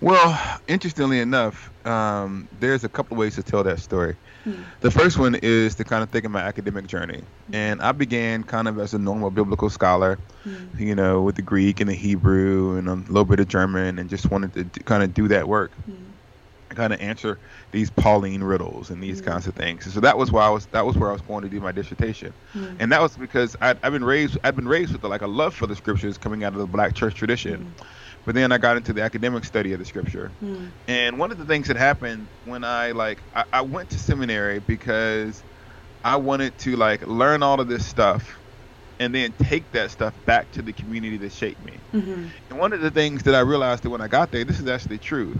Well, 0.00 0.36
interestingly 0.66 1.20
enough, 1.20 1.70
um, 1.86 2.48
there's 2.58 2.82
a 2.82 2.88
couple 2.88 3.16
ways 3.16 3.36
to 3.36 3.42
tell 3.42 3.62
that 3.62 3.78
story. 3.78 4.16
Hmm. 4.42 4.54
The 4.80 4.90
first 4.90 5.16
one 5.16 5.36
is 5.36 5.76
to 5.76 5.84
kind 5.84 6.02
of 6.02 6.10
think 6.10 6.24
of 6.24 6.32
my 6.32 6.40
academic 6.40 6.88
journey. 6.88 7.22
And 7.52 7.80
I 7.80 7.92
began 7.92 8.42
kind 8.42 8.66
of 8.66 8.80
as 8.80 8.94
a 8.94 8.98
normal 8.98 9.30
biblical 9.30 9.70
scholar, 9.70 10.18
Hmm. 10.42 10.54
you 10.76 10.96
know, 10.96 11.22
with 11.22 11.36
the 11.36 11.42
Greek 11.42 11.80
and 11.80 11.88
the 11.88 11.94
Hebrew 11.94 12.76
and 12.78 12.88
a 12.88 12.94
little 12.94 13.24
bit 13.24 13.38
of 13.38 13.46
German, 13.46 14.00
and 14.00 14.10
just 14.10 14.28
wanted 14.28 14.72
to 14.74 14.80
kind 14.80 15.04
of 15.04 15.14
do 15.14 15.28
that 15.28 15.46
work, 15.46 15.70
Hmm. 15.86 15.92
Kind 16.76 16.92
of 16.92 17.00
answer 17.00 17.38
these 17.70 17.90
Pauline 17.90 18.42
riddles 18.42 18.90
and 18.90 19.02
these 19.02 19.20
Hmm. 19.20 19.26
kinds 19.26 19.46
of 19.46 19.54
things. 19.54 19.84
And 19.84 19.94
So 19.94 20.00
that 20.00 20.16
was 20.18 20.30
why 20.32 20.46
I 20.46 20.50
was 20.50 20.66
that 20.72 20.84
was 20.86 20.96
where 20.96 21.10
I 21.10 21.12
was 21.12 21.22
going 21.22 21.42
to 21.42 21.48
do 21.48 21.60
my 21.60 21.72
dissertation, 21.72 22.34
Hmm. 22.52 22.76
and 22.78 22.92
that 22.92 23.00
was 23.00 23.16
because 23.16 23.56
I'd, 23.60 23.78
I've 23.82 23.92
been 23.92 24.04
raised 24.04 24.38
I'd 24.44 24.56
been 24.56 24.68
raised 24.68 24.92
with 24.92 25.04
like 25.04 25.22
a 25.22 25.26
love 25.26 25.54
for 25.54 25.66
the 25.66 25.76
scriptures 25.76 26.18
coming 26.18 26.44
out 26.44 26.52
of 26.52 26.58
the 26.58 26.66
Black 26.66 26.94
church 26.94 27.14
tradition. 27.14 27.74
But 28.24 28.34
then 28.34 28.52
I 28.52 28.58
got 28.58 28.76
into 28.76 28.92
the 28.92 29.02
academic 29.02 29.44
study 29.44 29.72
of 29.72 29.78
the 29.78 29.84
scripture. 29.84 30.32
Hmm. 30.40 30.68
And 30.86 31.18
one 31.18 31.32
of 31.32 31.38
the 31.38 31.44
things 31.46 31.68
that 31.68 31.76
happened 31.76 32.28
when 32.44 32.64
I 32.64 32.92
like 32.92 33.22
I, 33.34 33.44
I 33.52 33.60
went 33.62 33.90
to 33.90 33.98
seminary 33.98 34.60
because 34.60 35.44
I 36.04 36.16
wanted 36.16 36.58
to 36.58 36.76
like 36.76 37.06
learn 37.06 37.42
all 37.42 37.60
of 37.60 37.68
this 37.68 37.86
stuff 37.86 38.40
and 39.00 39.12
then 39.14 39.34
take 39.42 39.70
that 39.72 39.90
stuff 39.90 40.14
back 40.26 40.50
to 40.52 40.62
the 40.62 40.72
community 40.72 41.16
that 41.18 41.32
shaped 41.32 41.60
me. 41.64 41.80
Mhm. 41.92 42.32
And 42.50 42.58
one 42.58 42.72
of 42.72 42.80
the 42.80 42.90
things 42.90 43.24
that 43.24 43.34
I 43.34 43.40
realized 43.40 43.82
that 43.82 43.90
when 43.90 44.00
I 44.00 44.06
got 44.08 44.30
there, 44.30 44.44
this 44.44 44.60
is 44.60 44.66
actually 44.68 44.98
true, 45.00 45.34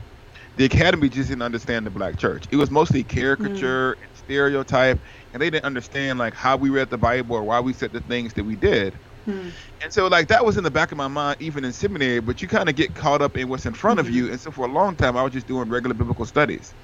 the 0.56 0.64
academy 0.64 1.08
just 1.08 1.28
didn't 1.28 1.42
understand 1.42 1.86
the 1.86 1.90
black 1.90 2.18
church. 2.18 2.44
It 2.50 2.56
was 2.56 2.70
mostly 2.70 3.02
caricature 3.02 3.94
hmm. 3.94 4.04
and 4.04 4.16
stereotype, 4.16 4.98
and 5.32 5.42
they 5.42 5.50
didn't 5.50 5.64
understand 5.64 6.18
like 6.18 6.34
how 6.34 6.56
we 6.56 6.70
read 6.70 6.90
the 6.90 6.98
Bible 6.98 7.36
or 7.36 7.42
why 7.42 7.60
we 7.60 7.72
said 7.72 7.92
the 7.92 8.00
things 8.00 8.34
that 8.34 8.44
we 8.44 8.56
did. 8.56 8.94
Hmm. 9.24 9.48
And 9.82 9.92
so 9.92 10.08
like 10.08 10.28
that 10.28 10.44
was 10.44 10.56
in 10.56 10.64
the 10.64 10.70
back 10.70 10.92
of 10.92 10.98
my 10.98 11.08
mind 11.08 11.40
even 11.40 11.64
in 11.64 11.72
seminary, 11.72 12.20
but 12.20 12.42
you 12.42 12.48
kind 12.48 12.68
of 12.68 12.76
get 12.76 12.94
caught 12.94 13.22
up 13.22 13.36
in 13.36 13.48
what's 13.48 13.66
in 13.66 13.74
front 13.74 14.00
of 14.00 14.10
you. 14.10 14.26
Hmm. 14.26 14.32
And 14.32 14.40
so 14.40 14.50
for 14.50 14.66
a 14.66 14.70
long 14.72 14.96
time 14.96 15.16
I 15.16 15.22
was 15.22 15.32
just 15.32 15.46
doing 15.46 15.68
regular 15.68 15.94
biblical 15.94 16.26
studies. 16.26 16.74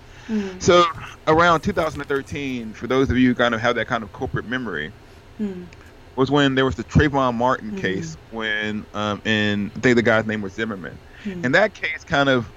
So 0.58 0.84
around 1.26 1.62
2013, 1.62 2.75
for 2.75 2.87
those 2.87 3.08
of 3.10 3.16
you 3.16 3.28
who 3.28 3.34
kind 3.34 3.54
of 3.54 3.62
have 3.62 3.76
that 3.76 3.87
kind 3.87 4.02
of 4.02 4.12
corporate 4.12 4.44
memory, 4.44 4.92
was 6.16 6.30
when 6.30 6.54
there 6.54 6.66
was 6.66 6.75
the 6.75 6.84
Trayvon 6.84 7.34
Martin 7.34 7.76
case 7.76 8.16
when 8.30 8.84
um 8.92 9.22
and 9.25 9.70
I 9.76 9.80
think 9.80 9.96
the 9.96 10.02
guy's 10.02 10.26
name 10.26 10.42
was 10.42 10.52
Zimmerman. 10.52 10.98
And 11.25 11.54
that 11.54 11.75
case 11.75 12.04
kind 12.04 12.28
of 12.28 12.48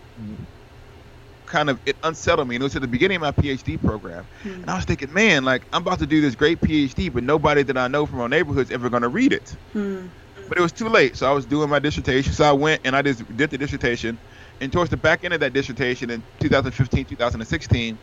kind 1.52 1.70
of 1.70 1.80
it 1.86 1.96
unsettled 2.04 2.48
me. 2.48 2.56
And 2.56 2.64
it 2.64 2.66
was 2.66 2.76
at 2.76 2.82
the 2.82 2.88
beginning 2.88 3.18
of 3.18 3.22
my 3.22 3.32
PhD 3.32 3.80
program. 3.80 4.26
And 4.44 4.70
I 4.70 4.76
was 4.76 4.86
thinking, 4.86 5.14
man, 5.14 5.44
like 5.46 5.64
I'm 5.72 5.82
about 5.82 6.00
to 6.00 6.08
do 6.08 6.22
this 6.22 6.34
great 6.34 6.60
PhD, 6.62 7.14
but 7.14 7.24
nobody 7.24 7.62
that 7.64 7.78
I 7.78 7.88
know 7.88 8.06
from 8.06 8.22
our 8.22 8.30
neighborhood 8.30 8.68
is 8.68 8.72
ever 8.72 8.90
gonna 8.90 9.10
read 9.10 9.34
it. 9.34 9.56
Hmm. 9.74 10.08
But 10.48 10.58
it 10.58 10.62
was 10.62 10.72
too 10.72 10.90
late. 10.90 11.16
So 11.16 11.30
I 11.30 11.34
was 11.34 11.46
doing 11.46 11.70
my 11.70 11.80
dissertation. 11.80 12.34
So 12.34 12.44
I 12.44 12.52
went 12.52 12.82
and 12.86 12.96
I 12.96 13.02
just 13.02 13.38
did 13.38 13.52
the 13.52 13.58
dissertation. 13.58 14.18
And 14.60 14.72
towards 14.72 14.90
the 14.90 14.98
back 14.98 15.24
end 15.24 15.34
of 15.34 15.40
that 15.42 15.54
dissertation 15.54 16.10
in 16.10 16.24
2015, 16.40 17.06
2016 17.06 17.98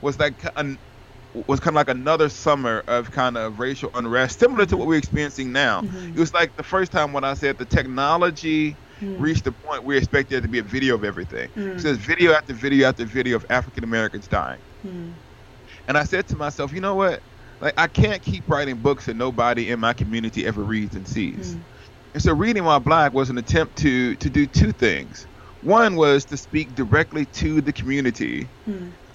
was 0.00 0.18
like 0.18 0.34
an, 0.56 0.78
was 1.46 1.60
kind 1.60 1.70
of 1.70 1.74
like 1.74 1.88
another 1.88 2.28
summer 2.28 2.82
of 2.86 3.10
kind 3.10 3.36
of 3.36 3.58
racial 3.58 3.90
unrest, 3.94 4.38
similar 4.40 4.64
to 4.66 4.76
what 4.76 4.86
we're 4.86 4.98
experiencing 4.98 5.52
now. 5.52 5.82
Mm-hmm. 5.82 6.16
It 6.16 6.18
was 6.18 6.32
like 6.32 6.56
the 6.56 6.62
first 6.62 6.92
time 6.92 7.12
when 7.12 7.24
I 7.24 7.34
said 7.34 7.58
the 7.58 7.64
technology 7.64 8.76
Hmm. 9.00 9.16
reached 9.20 9.44
the 9.44 9.52
point 9.52 9.84
we 9.84 9.96
expected 9.96 10.30
there 10.34 10.40
to 10.40 10.48
be 10.48 10.58
a 10.58 10.62
video 10.62 10.94
of 10.94 11.04
everything. 11.04 11.48
Hmm. 11.50 11.78
So 11.78 11.84
there's 11.84 11.98
video 11.98 12.32
after 12.32 12.52
video 12.52 12.88
after 12.88 13.04
video 13.04 13.36
of 13.36 13.46
African 13.48 13.84
Americans 13.84 14.26
dying. 14.26 14.60
Hmm. 14.82 15.10
And 15.86 15.96
I 15.96 16.04
said 16.04 16.26
to 16.28 16.36
myself, 16.36 16.72
you 16.72 16.80
know 16.80 16.96
what? 16.96 17.22
Like 17.60 17.74
I 17.76 17.86
can't 17.86 18.22
keep 18.22 18.48
writing 18.48 18.76
books 18.76 19.06
that 19.06 19.14
nobody 19.14 19.70
in 19.70 19.80
my 19.80 19.92
community 19.92 20.46
ever 20.46 20.62
reads 20.62 20.94
and 20.96 21.06
sees. 21.06 21.56
And 22.14 22.22
so 22.22 22.32
reading 22.32 22.64
while 22.64 22.80
black 22.80 23.12
was 23.12 23.30
an 23.30 23.38
attempt 23.38 23.76
to 23.78 24.16
to 24.16 24.30
do 24.30 24.46
two 24.46 24.72
things. 24.72 25.26
One 25.62 25.96
was 25.96 26.24
to 26.26 26.36
speak 26.36 26.74
directly 26.74 27.24
to 27.26 27.60
the 27.60 27.72
community 27.72 28.48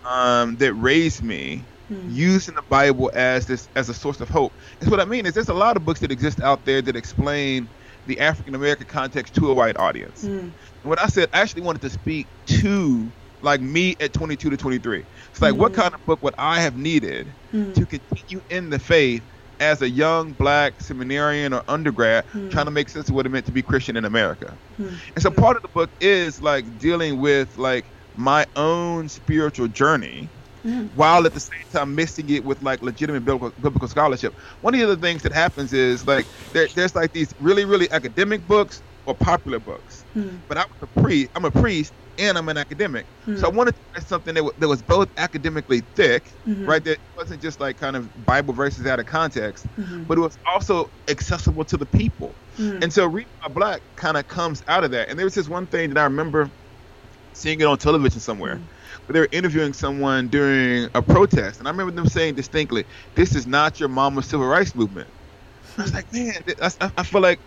um, 0.05 0.57
that 0.57 0.73
raised 0.73 1.23
me, 1.23 1.63
using 2.09 2.55
the 2.55 2.61
Bible 2.63 3.11
as 3.13 3.45
this 3.47 3.69
as 3.75 3.89
a 3.89 3.93
source 3.93 4.19
of 4.21 4.29
hope. 4.29 4.51
And 4.79 4.85
so 4.85 4.91
what 4.91 4.99
I 4.99 5.05
mean 5.05 5.25
is 5.25 5.33
there's 5.33 5.49
a 5.49 5.53
lot 5.53 5.77
of 5.77 5.85
books 5.85 5.99
that 6.01 6.11
exist 6.11 6.41
out 6.41 6.65
there 6.65 6.81
that 6.81 6.95
explain 6.95 7.69
the 8.07 8.19
African 8.19 8.55
American 8.55 8.85
context 8.87 9.35
to 9.35 9.49
a 9.49 9.53
white 9.53 9.77
audience. 9.77 10.23
Hmm. 10.23 10.39
And 10.39 10.53
what 10.83 10.99
I 10.99 11.07
said, 11.07 11.29
I 11.33 11.41
actually 11.41 11.61
wanted 11.61 11.81
to 11.83 11.89
speak 11.89 12.27
to 12.47 13.09
like 13.41 13.61
me 13.61 13.95
at 13.99 14.13
22 14.13 14.49
to 14.49 14.57
23. 14.57 15.03
It's 15.31 15.41
like, 15.41 15.55
what 15.55 15.71
hmm. 15.71 15.81
kind 15.81 15.93
of 15.93 16.05
book 16.05 16.21
would 16.23 16.35
I 16.37 16.61
have 16.61 16.77
needed 16.77 17.27
hmm. 17.51 17.71
to 17.73 17.85
continue 17.85 18.41
in 18.49 18.69
the 18.69 18.79
faith 18.79 19.23
as 19.59 19.81
a 19.81 19.89
young 19.89 20.33
black 20.33 20.73
seminarian 20.81 21.53
or 21.53 21.63
undergrad 21.67 22.25
trying 22.49 22.65
to 22.65 22.71
make 22.71 22.89
sense 22.89 23.07
of 23.07 23.15
what 23.15 23.25
it 23.25 23.29
meant 23.29 23.45
to 23.45 23.51
be 23.51 23.61
Christian 23.61 23.95
in 23.95 24.05
America? 24.05 24.57
And 24.77 25.21
so 25.21 25.29
part 25.29 25.55
of 25.55 25.61
the 25.61 25.69
book 25.69 25.89
is 26.01 26.41
like 26.41 26.79
dealing 26.79 27.21
with 27.21 27.57
like 27.57 27.85
my 28.15 28.45
own 28.55 29.09
spiritual 29.09 29.67
journey 29.67 30.27
Mm-hmm. 30.65 30.87
while 30.95 31.25
at 31.25 31.33
the 31.33 31.39
same 31.41 31.65
time 31.71 31.93
mixing 31.93 32.29
it 32.29 32.43
with 32.43 32.61
like 32.61 32.81
legitimate 32.81 33.25
biblical, 33.25 33.51
biblical 33.59 33.87
scholarship. 33.89 34.33
One 34.61 34.73
of 34.73 34.79
the 34.79 34.85
other 34.85 34.95
things 34.95 35.21
that 35.23 35.33
happens 35.33 35.73
is 35.73 36.07
like 36.07 36.25
there, 36.53 36.69
there's 36.75 36.95
like 36.95 37.11
these 37.11 37.33
really 37.39 37.65
really 37.65 37.91
academic 37.91 38.47
books 38.47 38.81
or 39.05 39.13
popular 39.15 39.59
books. 39.59 40.05
Mm-hmm. 40.15 40.37
But 40.47 40.57
I'm 40.59 40.65
a 40.81 41.01
priest. 41.01 41.31
I'm 41.35 41.43
a 41.45 41.51
priest 41.51 41.93
and 42.17 42.37
I'm 42.37 42.47
an 42.47 42.57
academic. 42.57 43.05
Mm-hmm. 43.27 43.37
So 43.37 43.47
I 43.47 43.49
wanted 43.49 43.75
something 44.05 44.33
that, 44.35 44.39
w- 44.41 44.53
that 44.57 44.67
was 44.67 44.81
both 44.81 45.09
academically 45.17 45.81
thick, 45.95 46.31
right? 46.45 46.83
That 46.83 46.99
wasn't 47.17 47.41
just 47.41 47.59
like 47.59 47.75
kind 47.77 47.95
of 47.95 48.09
Bible 48.25 48.53
verses 48.53 48.85
out 48.85 48.99
of 48.99 49.05
context, 49.05 49.65
but 50.07 50.17
it 50.17 50.21
was 50.21 50.37
also 50.53 50.91
accessible 51.09 51.65
to 51.65 51.75
the 51.77 51.85
people. 51.85 52.33
And 52.57 52.93
so 52.93 53.05
Reading 53.07 53.31
While 53.41 53.53
Black 53.55 53.81
kind 53.95 54.15
of 54.15 54.27
comes 54.27 54.61
out 54.67 54.83
of 54.83 54.91
that. 54.91 55.09
And 55.09 55.17
there 55.19 55.25
was 55.25 55.33
this 55.35 55.49
one 55.49 55.67
thing 55.67 55.89
that 55.89 55.99
I 55.99 56.03
remember 56.05 56.51
seeing 57.33 57.59
it 57.59 57.65
on 57.65 57.77
television 57.79 58.19
somewhere. 58.21 58.61
But 59.05 59.13
they 59.13 59.19
were 59.19 59.29
interviewing 59.31 59.73
someone 59.73 60.27
during 60.27 60.89
a 60.93 61.01
protest, 61.01 61.59
and 61.59 61.67
I 61.67 61.71
remember 61.71 61.91
them 61.91 62.07
saying 62.07 62.35
distinctly, 62.35 62.85
"This 63.15 63.35
is 63.35 63.45
not 63.45 63.79
your 63.79 63.89
mama's 63.89 64.25
civil 64.25 64.47
rights 64.47 64.75
movement." 64.75 65.09
I 65.77 65.81
was 65.81 65.93
like, 65.93 66.11
"Man, 66.13 66.35
I, 66.61 66.91
I 66.97 67.03
feel 67.03 67.21
like 67.21 67.39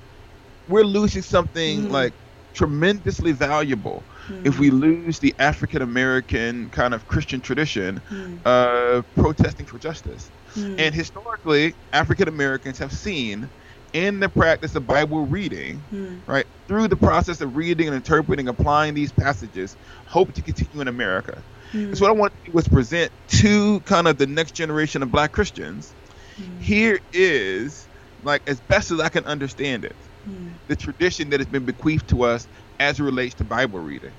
we're 0.69 0.85
losing 0.85 1.23
something 1.23 1.83
mm-hmm. 1.83 1.93
like 1.93 2.13
tremendously 2.55 3.33
valuable 3.33 4.03
if 4.45 4.59
we 4.59 4.69
mm-hmm. 4.69 4.79
lose 4.79 5.19
the 5.19 5.35
African 5.39 5.83
American 5.83 6.69
kind 6.71 6.93
of 6.95 7.07
Christian 7.09 7.41
tradition 7.41 8.01
mm-hmm. 8.11 8.37
of 8.47 9.05
protesting 9.15 9.67
for 9.67 9.79
justice." 9.79 10.31
And 10.57 10.95
historically, 10.95 11.75
African 11.93 12.29
Americans 12.29 12.79
have 12.79 12.91
seen 12.91 13.49
in 13.93 14.21
the 14.21 14.29
practice 14.29 14.75
of 14.75 14.87
Bible 14.87 15.27
reading, 15.27 15.83
right, 16.27 16.47
through 16.67 16.89
the 16.89 16.97
process 16.97 17.41
of 17.41 17.57
reading 17.57 17.87
and 17.87 17.97
interpreting, 17.97 18.49
applying 18.49 18.95
these 18.95 19.13
passages, 19.13 19.77
hope 20.07 20.33
to 20.35 20.43
continue 20.43 20.81
in 20.81 20.89
America. 20.89 21.43
And 21.73 21.97
so 21.99 22.05
what 22.05 22.11
I 22.11 22.13
want 22.19 22.33
to 22.45 22.51
do 22.51 22.53
was 22.53 22.67
present 22.69 23.13
to 23.29 23.81
kind 23.81 24.09
of 24.09 24.19
the 24.19 24.27
next 24.27 24.53
generation 24.53 25.03
of 25.03 25.11
black 25.11 25.33
Christians. 25.33 25.93
Mm-hmm. 26.39 26.61
Here 26.61 27.01
is, 27.13 27.87
like, 28.25 28.49
as 28.49 28.61
best 28.61 28.91
as 28.93 29.01
I 29.01 29.09
can 29.09 29.25
understand 29.25 29.85
it, 29.85 29.97
mm-hmm. 30.29 30.49
the 30.69 30.77
tradition 30.77 31.31
that 31.31 31.41
has 31.41 31.47
been 31.49 31.65
bequeathed 31.65 32.09
to 32.11 32.23
us 32.23 32.47
as 32.79 33.01
it 33.01 33.03
relates 33.03 33.35
to 33.37 33.45
Bible 33.45 33.81
reading. 33.81 34.13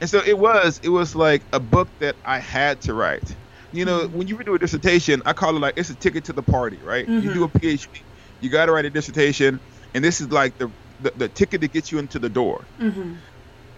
And 0.00 0.10
so 0.10 0.20
it 0.24 0.36
was, 0.36 0.80
it 0.82 0.88
was 0.88 1.14
like 1.14 1.42
a 1.52 1.60
book 1.60 1.88
that 2.00 2.16
I 2.24 2.38
had 2.38 2.80
to 2.82 2.94
write. 2.94 3.34
You 3.72 3.84
know, 3.84 4.08
when 4.08 4.26
you 4.26 4.36
do 4.42 4.54
a 4.54 4.58
dissertation, 4.58 5.22
I 5.24 5.32
call 5.32 5.54
it 5.56 5.60
like 5.60 5.78
it's 5.78 5.90
a 5.90 5.94
ticket 5.94 6.24
to 6.24 6.32
the 6.32 6.42
party, 6.42 6.78
right? 6.82 7.08
You 7.08 7.32
do 7.32 7.44
a 7.44 7.48
PhD, 7.48 8.00
you 8.40 8.50
got 8.50 8.66
to 8.66 8.72
write 8.72 8.84
a 8.84 8.90
dissertation, 8.90 9.60
and 9.94 10.04
this 10.04 10.20
is 10.20 10.32
like 10.32 10.58
the, 10.58 10.70
the 11.02 11.12
the 11.16 11.28
ticket 11.28 11.60
to 11.62 11.68
get 11.68 11.90
you 11.90 11.98
into 11.98 12.18
the 12.18 12.28
door. 12.28 12.64
Mm-hmm. 12.78 13.14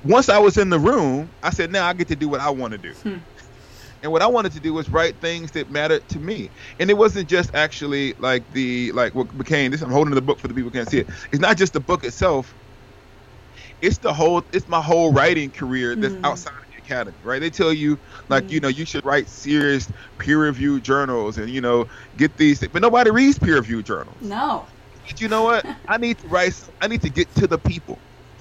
Once 0.04 0.28
I 0.28 0.38
was 0.38 0.56
in 0.58 0.68
the 0.70 0.78
room, 0.78 1.30
I 1.42 1.50
said, 1.50 1.70
now 1.70 1.86
I 1.86 1.92
get 1.92 2.08
to 2.08 2.16
do 2.16 2.28
what 2.28 2.40
I 2.40 2.50
want 2.50 2.72
to 2.72 2.78
do. 2.78 2.92
Hmm. 2.92 3.18
And 4.02 4.10
what 4.10 4.20
I 4.20 4.26
wanted 4.26 4.50
to 4.52 4.60
do 4.60 4.74
was 4.74 4.90
write 4.90 5.14
things 5.16 5.52
that 5.52 5.70
mattered 5.70 6.08
to 6.08 6.18
me. 6.18 6.50
And 6.80 6.90
it 6.90 6.94
wasn't 6.94 7.28
just 7.28 7.54
actually 7.54 8.14
like 8.14 8.42
the 8.52 8.90
like 8.92 9.14
what 9.14 9.36
became 9.38 9.70
this. 9.70 9.80
I'm 9.80 9.90
holding 9.90 10.14
the 10.14 10.20
book 10.20 10.40
for 10.40 10.48
the 10.48 10.54
people 10.54 10.70
who 10.70 10.76
can't 10.76 10.90
see 10.90 10.98
it. 10.98 11.08
It's 11.30 11.40
not 11.40 11.56
just 11.56 11.72
the 11.72 11.80
book 11.80 12.02
itself. 12.02 12.52
It's 13.80 13.98
the 13.98 14.12
whole. 14.12 14.42
It's 14.52 14.66
my 14.66 14.80
whole 14.80 15.12
writing 15.12 15.50
career 15.50 15.94
that's 15.94 16.14
hmm. 16.14 16.24
outside 16.24 16.54
of 16.54 16.66
the 16.72 16.78
academy, 16.78 17.16
right? 17.22 17.40
They 17.40 17.50
tell 17.50 17.72
you 17.72 17.96
like 18.28 18.50
you 18.50 18.58
hmm. 18.58 18.64
know 18.64 18.68
you 18.70 18.84
should 18.84 19.04
write 19.04 19.28
serious 19.28 19.88
peer-reviewed 20.18 20.82
journals 20.82 21.38
and 21.38 21.48
you 21.48 21.60
know 21.60 21.88
get 22.16 22.36
these, 22.36 22.58
things. 22.58 22.72
but 22.72 22.82
nobody 22.82 23.12
reads 23.12 23.38
peer-reviewed 23.38 23.86
journals. 23.86 24.16
No. 24.20 24.66
But 25.06 25.20
you 25.20 25.28
know 25.28 25.42
what? 25.42 25.64
I 25.88 25.98
need 25.98 26.18
to 26.18 26.28
write. 26.28 26.54
I 26.80 26.88
need 26.88 27.02
to 27.02 27.10
get 27.10 27.34
to 27.36 27.46
the 27.46 27.58
people. 27.58 27.98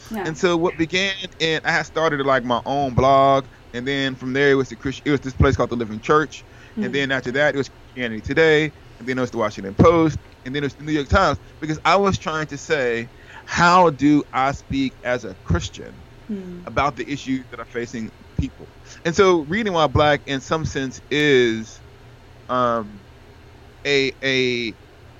Yeah. 0.10 0.24
And 0.28 0.38
so 0.38 0.58
what 0.58 0.78
began, 0.78 1.14
and 1.40 1.62
I 1.66 1.82
started 1.84 2.26
like 2.26 2.44
my 2.44 2.62
own 2.66 2.96
blog, 2.96 3.46
and 3.74 3.88
then 3.88 4.16
from 4.16 4.34
there 4.34 4.52
it 4.52 4.56
was 4.56 4.70
the 4.70 4.76
Christian. 4.76 5.04
It 5.06 5.12
was 5.12 5.22
this 5.22 5.34
place 5.34 5.56
called 5.56 5.70
the 5.70 5.76
Living 5.76 6.00
Church, 6.00 6.44
and 6.76 6.94
then 6.94 7.12
after 7.12 7.32
that 7.32 7.56
it 7.56 7.58
was 7.58 7.70
Christianity 7.70 8.22
Today, 8.22 8.74
and 9.00 9.08
then 9.08 9.18
it 9.18 9.22
was 9.22 9.32
the 9.32 9.38
Washington 9.38 9.76
Post, 9.76 10.18
and 10.46 10.54
then 10.56 10.64
it 10.64 10.66
was 10.68 10.76
the 10.76 10.84
New 10.84 10.92
York 10.92 11.08
Times, 11.08 11.38
because 11.60 11.80
I 11.86 11.96
was 11.96 12.18
trying 12.18 12.48
to 12.48 12.58
say, 12.58 13.08
how 13.46 13.90
do 13.90 14.24
I 14.34 14.52
speak 14.52 14.94
as 15.04 15.24
a 15.26 15.36
Christian 15.44 15.94
about 16.66 16.96
the 16.96 17.10
issues 17.12 17.46
that 17.52 17.60
are 17.60 17.66
facing 17.66 18.12
people? 18.40 18.68
And 19.06 19.16
so 19.16 19.42
reading 19.42 19.74
while 19.74 19.88
black, 19.88 20.22
in 20.26 20.42
some 20.42 20.66
sense, 20.66 21.02
is 21.10 21.82
um, 22.50 23.02
a 23.86 24.12
a 24.24 24.74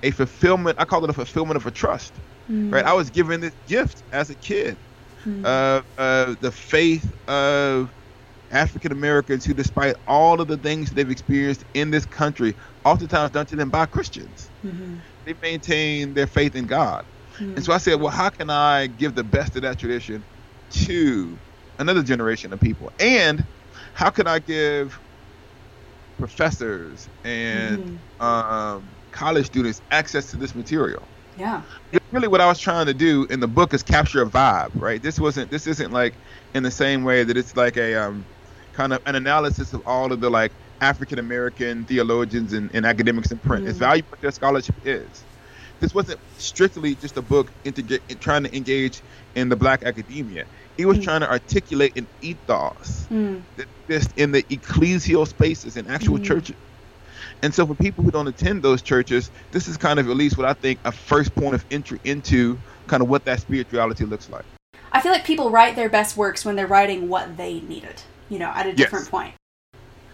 a 0.04 0.12
fulfillment. 0.12 0.80
I 0.80 0.86
call 0.86 1.04
it 1.04 1.10
a 1.10 1.14
fulfillment 1.14 1.58
of 1.58 1.66
a 1.66 1.72
trust 1.72 2.14
mm. 2.52 2.74
right? 2.74 2.86
I 2.86 2.94
was 2.94 3.10
given 3.10 3.42
this 3.42 3.54
gift 3.68 4.04
as 4.12 4.30
a 4.30 4.36
kid 4.36 4.78
of 5.44 5.86
uh, 6.00 6.36
the 6.42 6.52
faith 6.52 7.14
of 7.30 7.92
African 8.50 8.92
Americans 8.92 9.46
who, 9.46 9.54
despite 9.54 9.96
all 10.08 10.42
of 10.42 10.48
the 10.48 10.58
things 10.58 10.92
they've 10.92 11.12
experienced 11.12 11.64
in 11.76 11.92
this 11.92 12.06
country, 12.06 12.56
oftentimes 12.84 13.32
done 13.32 13.46
to 13.46 13.56
them 13.56 13.70
by 13.70 13.86
Christians, 13.86 14.50
mm-hmm. 14.66 14.96
they 15.26 15.36
maintain 15.42 16.16
their 16.16 16.26
faith 16.26 16.56
in 16.56 16.66
God. 16.66 17.06
Mm. 17.38 17.56
And 17.56 17.64
so 17.64 17.72
I 17.72 17.78
said, 17.78 18.02
well, 18.02 18.12
how 18.12 18.30
can 18.30 18.50
I 18.50 18.88
give 18.88 19.14
the 19.14 19.24
best 19.24 19.56
of 19.56 19.62
that 19.62 19.78
tradition 19.78 20.24
to 20.72 21.38
another 21.78 22.02
generation 22.02 22.52
of 22.52 22.60
people? 22.60 22.92
And 23.00 23.46
how 23.94 24.10
can 24.10 24.26
I 24.26 24.40
give 24.40 25.00
professors 26.18 27.08
and 27.24 28.00
um, 28.20 28.84
college 29.12 29.46
students 29.46 29.82
access 29.92 30.32
to 30.32 30.38
this 30.38 30.56
material? 30.56 31.04
Yeah. 31.38 31.62
Really 32.12 32.28
what 32.28 32.42
I 32.42 32.48
was 32.48 32.60
trying 32.60 32.88
to 32.88 32.94
do 32.94 33.26
in 33.30 33.40
the 33.40 33.48
book 33.48 33.74
is 33.74 33.84
capture 33.84 34.22
a 34.22 34.26
vibe, 34.26 34.72
right? 34.76 35.02
This 35.02 35.20
wasn't 35.20 35.50
this 35.50 35.66
isn't 35.68 35.92
like 35.92 36.14
in 36.54 36.64
the 36.64 36.72
same 36.72 37.04
way 37.04 37.24
that 37.24 37.38
it's 37.38 37.56
like 37.56 37.78
a 37.78 37.96
um 37.96 38.26
kind 38.74 38.94
of 38.94 39.02
an 39.06 39.16
analysis 39.16 39.74
of 39.74 39.86
all 39.88 40.12
of 40.12 40.20
the 40.20 40.30
like 40.30 40.52
African 40.82 41.20
American 41.20 41.86
theologians 41.86 42.54
and, 42.54 42.70
and 42.74 42.86
academics 42.86 43.32
in 43.32 43.38
print. 43.40 43.68
It's 43.68 43.78
valuable 43.78 44.10
as 44.14 44.22
their 44.22 44.32
scholarship 44.32 44.76
is. 44.84 45.24
this 45.80 45.94
wasn't 45.94 46.20
strictly 46.38 46.96
just 46.96 47.18
a 47.18 47.22
book 47.22 47.52
into 47.64 48.00
trying 48.20 48.44
to 48.44 48.56
engage 48.56 49.02
in 49.36 49.50
the 49.50 49.56
black 49.56 49.84
academia. 49.84 50.46
He 50.78 50.86
was 50.86 51.00
mm. 51.00 51.04
trying 51.04 51.22
to 51.22 51.30
articulate 51.30 51.98
an 51.98 52.08
ethos 52.22 53.08
mm. 53.10 53.42
that 53.58 53.68
exists 53.88 54.14
in 54.16 54.32
the 54.32 54.44
ecclesial 54.44 55.28
spaces 55.28 55.78
in 55.78 55.88
actual 55.88 56.18
mm. 56.18 56.24
churches. 56.24 56.56
And 57.44 57.54
so, 57.54 57.66
for 57.66 57.76
people 57.76 58.04
who 58.04 58.12
don't 58.12 58.28
attend 58.28 58.62
those 58.62 58.82
churches, 58.82 59.32
this 59.52 59.68
is 59.68 59.78
kind 59.78 60.00
of 60.00 60.10
at 60.10 60.16
least 60.16 60.38
what 60.38 60.46
I 60.46 60.54
think 60.54 60.80
a 60.86 60.92
first 60.92 61.34
point 61.34 61.56
of 61.56 61.66
entry 61.72 62.00
into 62.04 62.60
kind 62.88 63.02
of 63.02 63.10
what 63.10 63.26
that 63.26 63.40
spirituality 63.40 64.06
looks 64.06 64.30
like. 64.30 64.46
I 64.92 65.02
feel 65.02 65.12
like 65.12 65.26
people 65.26 65.50
write 65.50 65.76
their 65.76 65.90
best 65.90 66.18
works 66.18 66.46
when 66.46 66.56
they're 66.56 66.68
writing 66.68 67.10
what 67.10 67.38
they 67.38 67.62
needed, 67.62 68.02
you 68.30 68.38
know, 68.38 68.50
at 68.50 68.68
a 68.68 68.74
different 68.74 69.06
yes. 69.06 69.10
point. 69.10 69.34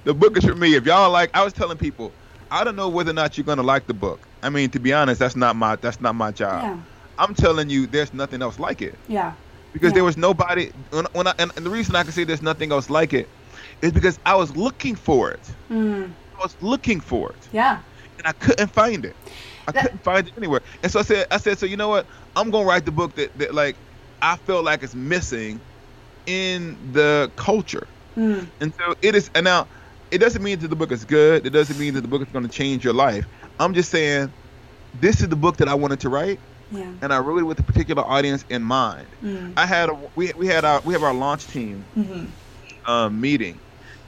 The 0.04 0.14
book 0.14 0.38
is 0.38 0.46
for 0.46 0.56
me. 0.56 0.76
If 0.76 0.86
y'all 0.86 1.12
like, 1.12 1.32
I 1.34 1.44
was 1.44 1.52
telling 1.52 1.78
people, 1.78 2.12
I 2.50 2.64
don't 2.64 2.76
know 2.76 2.88
whether 2.88 3.12
or 3.12 3.14
not 3.14 3.38
you're 3.38 3.46
gonna 3.46 3.64
like 3.64 3.88
the 3.88 3.94
book. 3.94 4.20
I 4.42 4.50
mean, 4.50 4.70
to 4.70 4.80
be 4.80 4.94
honest, 4.94 5.20
that's 5.20 5.36
not 5.36 5.56
my 5.56 5.76
that's 5.76 6.00
not 6.00 6.16
my 6.16 6.32
job. 6.32 6.64
Yeah. 6.64 6.80
I'm 7.20 7.34
telling 7.34 7.70
you, 7.70 7.88
there's 7.88 8.14
nothing 8.14 8.42
else 8.42 8.60
like 8.60 8.82
it. 8.82 8.96
Yeah. 9.08 9.34
Because 9.74 9.92
yeah. 9.92 9.96
there 9.96 10.04
was 10.04 10.18
nobody. 10.18 10.72
When, 10.92 11.06
when 11.14 11.28
I, 11.28 11.34
and, 11.40 11.52
the 11.52 11.70
reason 11.70 11.96
I 11.96 12.04
can 12.04 12.12
say 12.12 12.24
there's 12.24 12.42
nothing 12.42 12.72
else 12.72 12.90
like 12.90 13.14
it 13.14 13.28
is 13.82 13.92
because 13.92 14.20
I 14.26 14.36
was 14.36 14.56
looking 14.56 14.96
for 14.96 15.32
it. 15.32 15.40
Mm. 15.70 16.12
I 16.38 16.44
was 16.44 16.56
looking 16.62 17.00
for 17.00 17.32
it. 17.32 17.50
Yeah. 17.52 17.80
And 18.18 18.28
I 18.28 18.32
couldn't 18.32 18.70
find 18.72 19.06
it. 19.06 19.16
I 19.68 19.72
that, 19.72 19.84
couldn't 19.84 20.04
find 20.04 20.28
it 20.28 20.34
anywhere. 20.38 20.62
And 20.84 20.92
so 20.92 21.00
I 21.00 21.04
said, 21.04 21.28
I 21.32 21.38
said, 21.38 21.60
so 21.60 21.66
you 21.66 21.78
know 21.78 21.90
what? 21.90 22.06
I'm 22.36 22.52
gonna 22.52 22.66
write 22.66 22.86
the 22.86 22.92
book 22.92 23.16
that, 23.16 23.38
that 23.38 23.54
like 23.54 23.76
I 24.22 24.38
feel 24.38 24.64
like 24.64 24.84
it's 24.84 24.96
missing 24.96 25.60
in 26.26 26.78
the 26.94 27.32
culture. 27.36 27.88
Mm. 28.16 28.48
And 28.60 28.74
so 28.76 28.96
it 29.02 29.16
is. 29.16 29.30
And 29.36 29.44
now 29.44 29.68
it 30.12 30.20
doesn't 30.20 30.44
mean 30.44 30.60
that 30.60 30.68
the 30.70 30.76
book 30.76 30.92
is 30.92 31.06
good. 31.06 31.46
It 31.46 31.52
doesn't 31.52 31.78
mean 31.78 31.94
that 31.96 32.02
the 32.02 32.08
book 32.08 32.22
is 32.22 32.28
going 32.30 32.46
to 32.48 32.52
change 32.52 32.84
your 32.84 32.94
life. 32.94 33.26
I'm 33.60 33.74
just 33.74 33.90
saying, 33.90 34.32
this 35.00 35.22
is 35.22 35.30
the 35.30 35.36
book 35.36 35.58
that 35.58 35.68
I 35.68 35.74
wanted 35.74 36.00
to 36.02 36.10
write. 36.10 36.40
Yeah. 36.72 36.92
And 37.02 37.14
I 37.14 37.20
wrote 37.20 37.40
it 37.40 37.44
with 37.44 37.60
a 37.60 37.64
particular 37.64 38.04
audience 38.04 38.44
in 38.50 38.62
mind. 38.62 39.08
Mm. 39.24 39.54
I 39.56 39.66
had 39.66 39.90
a 39.90 39.98
we 40.16 40.34
we 40.34 40.48
had 40.48 40.66
our 40.66 40.82
we 40.82 40.94
have 40.94 41.04
our 41.04 41.14
launch 41.14 41.48
team 41.48 41.86
mm-hmm. 41.98 42.90
um, 42.90 43.22
meeting, 43.22 43.58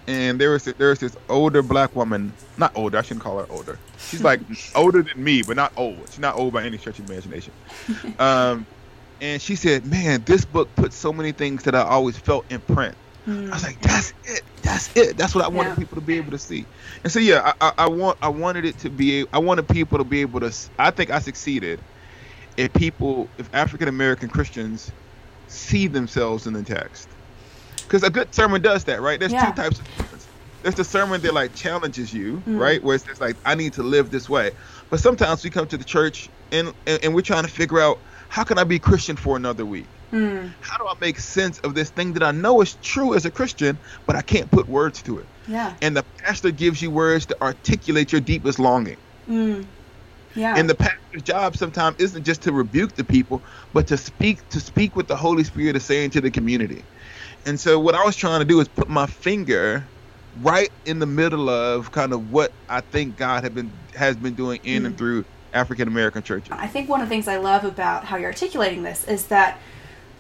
and 0.10 0.42
there 0.42 0.50
was 0.50 0.64
there 0.64 0.90
was 0.90 1.00
this 1.00 1.16
older 1.30 1.62
black 1.62 1.96
woman, 1.96 2.34
not 2.58 2.72
older, 2.76 2.98
I 2.98 3.04
shouldn't 3.04 3.22
call 3.22 3.38
her 3.38 3.46
older. 3.52 3.78
She's 4.00 4.24
like 4.24 4.40
older 4.76 5.04
than 5.04 5.24
me, 5.24 5.44
but 5.44 5.56
not 5.56 5.72
old. 5.78 6.00
She's 6.10 6.20
not 6.20 6.36
old 6.36 6.52
by 6.52 6.64
any 6.64 6.80
stretch 6.80 7.00
of 7.00 7.10
imagination. 7.10 7.54
Um, 8.20 8.66
and 9.22 9.42
she 9.42 9.56
said, 9.56 9.86
"Man, 9.86 10.24
this 10.26 10.46
book 10.46 10.74
put 10.76 10.94
so 10.94 11.14
many 11.14 11.32
things 11.32 11.64
that 11.64 11.76
I 11.76 11.82
always 11.82 12.18
felt 12.18 12.46
in 12.50 12.60
print." 12.62 12.96
Mm. 13.28 13.50
I 13.50 13.54
was 13.54 13.64
like, 13.64 13.80
"That's 13.82 14.14
it. 14.26 14.42
That's 14.64 14.96
it. 14.96 15.18
That's 15.18 15.36
what 15.36 15.46
I 15.46 15.48
wanted 15.48 15.70
yeah. 15.70 15.76
people 15.76 15.96
to 15.96 16.02
be 16.02 16.16
able 16.18 16.32
to 16.32 16.38
see." 16.38 16.66
And 17.04 17.12
so, 17.12 17.20
yeah, 17.20 17.54
I, 17.62 17.68
I, 17.68 17.74
I, 17.86 17.88
want 17.88 18.18
I 18.22 18.30
wanted 18.30 18.66
it 18.66 18.78
to 18.80 18.90
be. 18.90 19.26
I 19.32 19.40
wanted 19.40 19.68
people 19.68 19.98
to 19.98 20.04
be 20.04 20.22
able 20.22 20.40
to. 20.40 20.54
I 20.80 20.92
think 20.92 21.12
I 21.12 21.20
succeeded. 21.20 21.80
If 22.58 22.74
people, 22.74 23.30
if 23.38 23.54
African 23.54 23.88
American 23.88 24.30
Christians 24.30 24.92
see 25.48 25.88
themselves 25.88 26.48
in 26.48 26.54
the 26.54 26.64
text, 26.64 27.10
because 27.90 28.04
a 28.04 28.10
good 28.12 28.34
sermon 28.36 28.62
does 28.62 28.84
that, 28.84 29.02
right? 29.02 29.20
There's 29.20 29.32
yeah. 29.32 29.46
two 29.46 29.54
types 29.54 29.80
of 29.80 29.88
sermons. 29.98 30.28
There's 30.62 30.76
the 30.76 30.84
sermon 30.84 31.22
that 31.22 31.34
like 31.34 31.56
challenges 31.56 32.14
you, 32.14 32.44
mm. 32.48 32.60
right? 32.60 32.84
Where 32.84 32.96
it's 32.96 33.04
just 33.04 33.20
like, 33.20 33.36
I 33.46 33.56
need 33.56 33.74
to 33.74 33.84
live 33.84 34.12
this 34.12 34.30
way. 34.30 34.52
But 34.92 35.00
sometimes 35.00 35.44
we 35.44 35.50
come 35.50 35.68
to 35.68 35.78
the 35.78 35.84
church 35.84 36.30
and, 36.52 36.72
and, 36.86 37.04
and 37.04 37.16
we're 37.16 37.22
trying 37.22 37.46
to 37.46 37.50
figure 37.50 37.80
out 37.80 37.98
how 38.28 38.44
can 38.44 38.60
I 38.60 38.64
be 38.64 38.78
Christian 38.78 39.16
for 39.16 39.36
another 39.36 39.66
week? 39.66 39.88
Mm. 40.12 40.52
How 40.62 40.78
do 40.78 40.88
I 40.88 40.94
make 41.02 41.20
sense 41.20 41.60
of 41.60 41.74
this 41.74 41.90
thing 41.90 42.14
that 42.14 42.22
I 42.22 42.32
know 42.32 42.62
is 42.62 42.76
true 42.84 43.16
as 43.16 43.26
a 43.26 43.32
Christian, 43.32 43.78
but 44.06 44.16
I 44.16 44.22
can't 44.22 44.52
put 44.52 44.70
words 44.70 45.02
to 45.04 45.18
it? 45.18 45.26
Yeah. 45.48 45.74
And 45.82 45.98
the 45.98 46.04
pastor 46.20 46.52
gives 46.52 46.84
you 46.84 46.92
words 46.92 47.26
to 47.28 47.42
articulate 47.42 48.12
your 48.12 48.22
deepest 48.22 48.60
longing. 48.60 48.98
Mm. 49.28 49.66
Yeah. 50.36 50.56
And 50.56 50.70
the 50.70 50.76
pastor's 50.76 51.24
job 51.24 51.58
sometimes 51.58 51.98
isn't 52.00 52.24
just 52.24 52.44
to 52.44 52.52
rebuke 52.52 52.96
the 52.96 53.04
people, 53.04 53.42
but 53.74 53.88
to 53.88 53.98
speak 53.98 54.48
to 54.50 54.60
speak 54.60 54.96
what 54.96 55.08
the 55.08 55.16
Holy 55.16 55.44
Spirit 55.44 55.76
is 55.76 55.84
saying 55.84 56.12
to 56.12 56.22
the 56.22 56.30
community. 56.30 56.84
And 57.46 57.60
so 57.60 57.80
what 57.80 57.96
I 57.96 58.04
was 58.04 58.16
trying 58.16 58.40
to 58.40 58.46
do 58.46 58.60
is 58.60 58.68
put 58.68 58.90
my 58.90 59.06
finger 59.06 59.86
right 60.42 60.72
in 60.86 61.00
the 61.00 61.06
middle 61.06 61.50
of 61.50 61.92
kind 61.92 62.14
of 62.14 62.32
what 62.32 62.52
I 62.68 62.82
think 62.82 63.18
God 63.18 63.44
had 63.44 63.56
been 63.56 63.72
has 63.96 64.16
been 64.16 64.36
doing 64.36 64.62
in 64.64 64.84
mm. 64.84 64.88
and 64.88 64.98
through 64.98 65.26
African 65.54 65.88
American 65.88 66.24
churches. 66.24 66.52
I 66.52 66.68
think 66.68 66.90
one 66.90 67.02
of 67.02 67.08
the 67.08 67.10
things 67.10 67.28
I 67.28 67.38
love 67.38 67.64
about 67.66 68.06
how 68.06 68.18
you're 68.18 68.28
articulating 68.28 68.84
this 68.84 69.06
is 69.08 69.28
that 69.28 69.58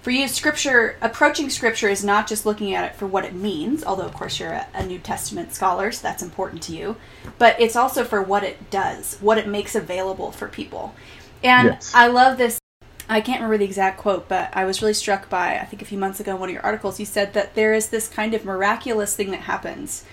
for 0.01 0.11
you, 0.11 0.27
scripture, 0.29 0.97
approaching 1.01 1.49
scripture 1.49 1.89
is 1.89 2.05
not 2.05 2.25
just 2.25 2.45
looking 2.45 2.73
at 2.73 2.85
it 2.85 2.95
for 2.95 3.05
what 3.05 3.25
it 3.25 3.33
means, 3.33 3.83
although, 3.83 4.05
of 4.05 4.13
course, 4.13 4.39
you're 4.39 4.53
a, 4.53 4.67
a, 4.73 4.85
New 4.85 4.97
Testament 4.97 5.53
scholar, 5.53 5.91
so 5.91 6.01
that's 6.03 6.23
important 6.23 6.63
to 6.63 6.75
you, 6.75 6.95
but 7.37 7.59
it's 7.59 7.75
also 7.75 8.05
for 8.05 8.21
what 8.21 8.43
it 8.43 8.69
does, 8.69 9.17
what 9.19 9.37
it 9.37 9.45
makes 9.45 9.75
available 9.75 10.31
for 10.31 10.47
people. 10.47 10.95
And 11.43 11.69
yes. 11.69 11.91
I 11.93 12.07
love 12.07 12.37
this. 12.37 12.58
I 13.09 13.21
can't 13.21 13.41
remember 13.41 13.57
the 13.57 13.65
exact 13.65 13.97
quote, 13.97 14.29
but 14.29 14.55
I 14.55 14.65
was 14.65 14.81
really 14.81 14.93
struck 14.93 15.29
by, 15.29 15.57
I 15.57 15.65
think 15.65 15.81
a 15.81 15.85
few 15.85 15.97
months 15.97 16.19
ago 16.19 16.35
in 16.35 16.39
one 16.39 16.49
of 16.49 16.53
your 16.53 16.63
articles, 16.63 16.99
you 16.99 17.05
said 17.05 17.33
that 17.33 17.55
there 17.55 17.73
is 17.73 17.89
this 17.89 18.07
kind 18.07 18.35
of 18.35 18.45
miraculous 18.45 19.15
thing 19.15 19.31
that 19.31 19.41
happens, 19.41 20.05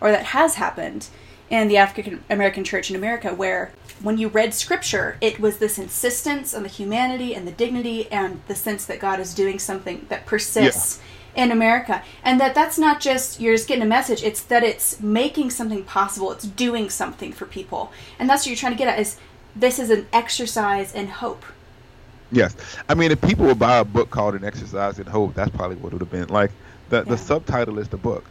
or 0.00 0.12
that 0.12 0.26
has 0.26 0.54
happened, 0.54 1.08
in 1.50 1.68
the 1.68 1.76
African 1.76 2.24
American 2.30 2.64
church 2.64 2.90
in 2.90 2.96
America, 2.96 3.34
where 3.34 3.72
when 4.02 4.18
you 4.18 4.28
read 4.28 4.54
scripture, 4.54 5.18
it 5.20 5.38
was 5.38 5.58
this 5.58 5.78
insistence 5.78 6.54
on 6.54 6.62
the 6.62 6.68
humanity 6.68 7.34
and 7.34 7.46
the 7.46 7.52
dignity 7.52 8.10
and 8.10 8.40
the 8.48 8.54
sense 8.54 8.86
that 8.86 8.98
God 8.98 9.20
is 9.20 9.34
doing 9.34 9.58
something 9.58 10.06
that 10.08 10.26
persists 10.26 11.00
yeah. 11.36 11.44
in 11.44 11.52
America. 11.52 12.02
And 12.22 12.40
that 12.40 12.54
that's 12.54 12.78
not 12.78 13.00
just 13.00 13.40
you're 13.40 13.54
just 13.54 13.68
getting 13.68 13.82
a 13.82 13.86
message, 13.86 14.22
it's 14.22 14.42
that 14.44 14.62
it's 14.62 15.00
making 15.00 15.50
something 15.50 15.84
possible, 15.84 16.32
it's 16.32 16.44
doing 16.44 16.88
something 16.88 17.32
for 17.32 17.46
people. 17.46 17.92
And 18.18 18.28
that's 18.28 18.42
what 18.42 18.48
you're 18.48 18.56
trying 18.56 18.72
to 18.72 18.78
get 18.78 18.88
at 18.88 18.98
is 18.98 19.18
this 19.54 19.78
is 19.78 19.90
an 19.90 20.06
exercise 20.12 20.94
in 20.94 21.08
hope. 21.08 21.44
Yes. 22.34 22.56
I 22.88 22.94
mean, 22.94 23.10
if 23.10 23.20
people 23.20 23.46
would 23.46 23.58
buy 23.58 23.78
a 23.78 23.84
book 23.84 24.10
called 24.10 24.34
An 24.34 24.44
Exercise 24.44 24.98
in 24.98 25.06
Hope, 25.06 25.34
that's 25.34 25.54
probably 25.54 25.76
what 25.76 25.92
it 25.92 25.94
would 25.94 26.02
have 26.02 26.10
been. 26.10 26.28
Like, 26.28 26.50
the, 26.88 26.98
yeah. 26.98 27.02
the 27.04 27.18
subtitle 27.18 27.78
is 27.78 27.88
the 27.88 27.96
book 27.96 28.24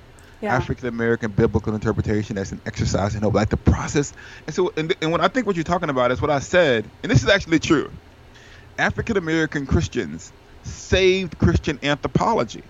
yeah. 0.44 0.56
African 0.56 0.89
American 0.89 1.32
biblical 1.32 1.74
interpretation 1.74 2.38
as 2.38 2.52
an 2.52 2.62
exercise 2.66 3.16
in 3.16 3.22
hope, 3.22 3.34
like 3.34 3.50
the 3.50 3.58
process. 3.58 4.13
And 4.46 4.54
so, 4.54 4.74
and, 4.76 4.94
and 5.02 5.12
when 5.12 5.22
I 5.22 5.30
think 5.30 5.48
what 5.48 5.56
you're 5.56 5.63
talking 5.63 5.89
about 5.89 6.12
is 6.12 6.22
what 6.22 6.30
I 6.30 6.39
said, 6.39 6.86
and 7.02 7.12
this 7.12 7.24
is 7.24 7.30
actually 7.30 7.60
true. 7.60 7.89
African 8.78 9.18
American 9.18 9.66
Christians 9.66 10.34
saved 10.63 11.38
Christian 11.39 11.80
anthropology. 11.82 12.63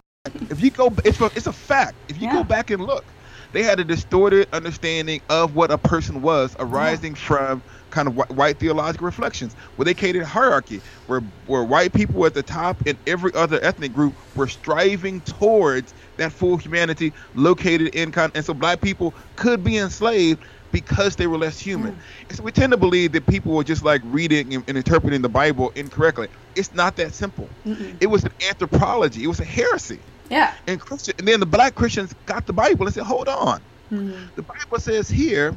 If 0.50 0.62
you 0.62 0.70
go, 0.70 0.94
it's 1.04 1.20
a, 1.20 1.26
it's 1.36 1.48
a 1.48 1.54
fact. 1.54 1.96
If 2.08 2.22
you 2.22 2.28
yeah. 2.28 2.34
go 2.34 2.44
back 2.44 2.70
and 2.70 2.86
look, 2.86 3.04
they 3.54 3.64
had 3.64 3.80
a 3.80 3.84
distorted 3.84 4.48
understanding 4.52 5.22
of 5.30 5.56
what 5.56 5.72
a 5.72 5.78
person 5.78 6.22
was, 6.22 6.56
arising 6.60 7.16
from 7.16 7.64
kind 7.92 8.08
of 8.08 8.16
white 8.32 8.58
theological 8.58 9.06
reflections, 9.06 9.54
where 9.76 9.86
they 9.86 9.94
created 9.94 10.24
hierarchy, 10.24 10.82
where 11.08 11.22
where 11.46 11.64
white 11.64 11.94
people 11.94 12.20
were 12.20 12.28
at 12.28 12.34
the 12.34 12.44
top 12.44 12.82
and 12.86 12.98
every 13.08 13.34
other 13.36 13.60
ethnic 13.64 13.94
group 13.94 14.14
were 14.36 14.48
striving 14.48 15.22
towards 15.22 15.94
that 16.18 16.32
full 16.32 16.58
humanity 16.58 17.14
located 17.36 17.96
in 17.96 18.12
kind, 18.12 18.32
and 18.36 18.44
so 18.44 18.54
black 18.54 18.82
people 18.82 19.14
could 19.36 19.64
be 19.64 19.78
enslaved 19.78 20.44
because 20.72 21.16
they 21.16 21.28
were 21.28 21.38
less 21.38 21.60
human. 21.60 21.94
Mm. 21.94 22.00
And 22.30 22.38
so 22.38 22.44
we 22.44 22.52
tend 22.52 22.72
to 22.72 22.78
believe 22.78 23.12
that 23.12 23.28
people 23.28 23.54
were 23.54 23.64
just 23.64 23.86
like 23.86 24.02
reading 24.06 24.56
and, 24.56 24.64
and 24.68 24.76
interpreting 24.76 25.22
the 25.22 25.30
Bible 25.30 25.72
incorrectly. 25.76 26.28
It's 26.56 26.74
not 26.74 26.96
that 26.98 27.14
simple. 27.14 27.48
Mm-mm. 27.66 27.96
It 28.02 28.08
was 28.08 28.24
an 28.24 28.32
anthropology. 28.50 29.24
It 29.24 29.28
was 29.28 29.40
a 29.40 29.46
heresy. 29.46 30.00
Yeah. 30.30 30.54
And 30.68 30.80
Christian, 30.80 31.16
and 31.20 31.28
then 31.28 31.40
the 31.40 31.46
black 31.46 31.76
Christians 31.76 32.16
got 32.26 32.48
the 32.48 32.54
Bible 32.54 32.86
and 32.86 32.94
said, 32.94 33.04
"Hold 33.04 33.28
on." 33.28 33.62
Mm-hmm. 33.92 34.28
The 34.36 34.42
Bible 34.42 34.80
says 34.80 35.10
here 35.10 35.56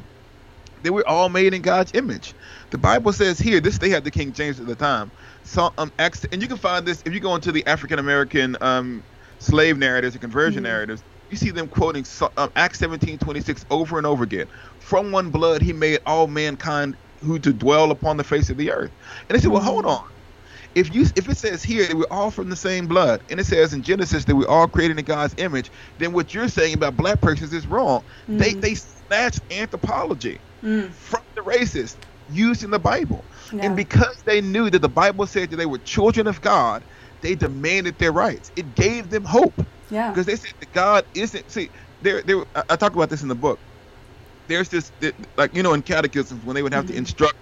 they 0.83 0.89
were 0.89 1.07
all 1.07 1.29
made 1.29 1.53
in 1.53 1.61
God's 1.61 1.91
image. 1.93 2.33
The 2.69 2.77
Bible 2.77 3.11
says 3.13 3.39
here, 3.39 3.59
this 3.59 3.77
they 3.77 3.89
had 3.89 4.03
the 4.03 4.11
King 4.11 4.33
James 4.33 4.59
at 4.59 4.67
the 4.67 4.75
time. 4.75 5.11
So 5.43 5.73
um, 5.77 5.91
and 5.97 6.41
you 6.41 6.47
can 6.47 6.57
find 6.57 6.85
this 6.85 7.01
if 7.05 7.13
you 7.13 7.19
go 7.19 7.35
into 7.35 7.51
the 7.51 7.65
African 7.65 7.99
American 7.99 8.57
um, 8.61 9.03
slave 9.39 9.77
narratives 9.77 10.15
and 10.15 10.21
conversion 10.21 10.63
mm-hmm. 10.63 10.71
narratives. 10.71 11.03
You 11.29 11.37
see 11.37 11.51
them 11.51 11.67
quoting 11.67 12.05
um, 12.37 12.51
Acts 12.55 12.79
17, 12.79 13.17
26 13.17 13.65
over 13.69 13.97
and 13.97 14.07
over 14.07 14.23
again. 14.23 14.47
From 14.79 15.11
one 15.11 15.29
blood, 15.29 15.61
he 15.61 15.73
made 15.73 15.99
all 16.05 16.27
mankind 16.27 16.95
who 17.21 17.37
to 17.39 17.51
dwell 17.51 17.91
upon 17.91 18.15
the 18.15 18.23
face 18.23 18.49
of 18.49 18.55
the 18.55 18.71
earth. 18.71 18.91
And 19.27 19.37
they 19.37 19.41
said, 19.41 19.51
well, 19.51 19.61
hold 19.61 19.83
mm-hmm. 19.83 20.05
on. 20.05 20.09
If 20.77 20.93
you 20.93 21.05
if 21.15 21.27
it 21.27 21.37
says 21.37 21.63
here 21.63 21.87
that 21.87 21.97
we're 21.97 22.05
all 22.11 22.29
from 22.29 22.49
the 22.49 22.55
same 22.55 22.85
blood, 22.85 23.21
and 23.29 23.39
it 23.39 23.45
says 23.45 23.73
in 23.73 23.81
Genesis 23.81 24.25
that 24.25 24.35
we're 24.35 24.47
all 24.47 24.67
created 24.67 24.99
in 24.99 25.05
God's 25.05 25.33
image, 25.37 25.71
then 25.97 26.13
what 26.13 26.35
you're 26.35 26.47
saying 26.47 26.75
about 26.75 26.95
black 26.95 27.19
persons 27.19 27.51
is 27.51 27.65
wrong. 27.65 28.01
Mm-hmm. 28.01 28.37
They 28.37 28.53
they 28.53 28.75
snatched 28.75 29.41
anthropology 29.49 30.39
mm. 30.63 30.89
from 30.91 31.23
the 31.35 31.41
racists 31.41 31.97
using 32.31 32.69
the 32.69 32.79
Bible. 32.79 33.23
Yeah. 33.51 33.65
And 33.65 33.75
because 33.75 34.21
they 34.23 34.39
knew 34.39 34.69
that 34.69 34.79
the 34.79 34.89
Bible 34.89 35.25
said 35.25 35.49
that 35.49 35.55
they 35.55 35.65
were 35.65 35.79
children 35.79 36.27
of 36.27 36.41
God, 36.41 36.83
they 37.21 37.33
demanded 37.33 37.97
their 37.97 38.11
rights. 38.11 38.51
It 38.55 38.75
gave 38.75 39.09
them 39.09 39.23
hope. 39.23 39.65
Yeah. 39.89 40.11
Because 40.11 40.27
they 40.27 40.35
said 40.35 40.53
that 40.59 40.71
God 40.73 41.05
isn't. 41.15 41.49
See, 41.49 41.69
there, 42.03 42.21
there. 42.21 42.43
I, 42.55 42.63
I 42.69 42.75
talk 42.75 42.93
about 42.93 43.09
this 43.09 43.23
in 43.23 43.29
the 43.29 43.35
book. 43.35 43.57
There's 44.47 44.69
this, 44.69 44.91
like 45.37 45.55
you 45.55 45.63
know, 45.63 45.73
in 45.73 45.81
catechisms 45.81 46.45
when 46.45 46.55
they 46.55 46.61
would 46.61 46.73
have 46.73 46.85
mm-hmm. 46.85 46.93
to 46.93 46.99
instruct 46.99 47.35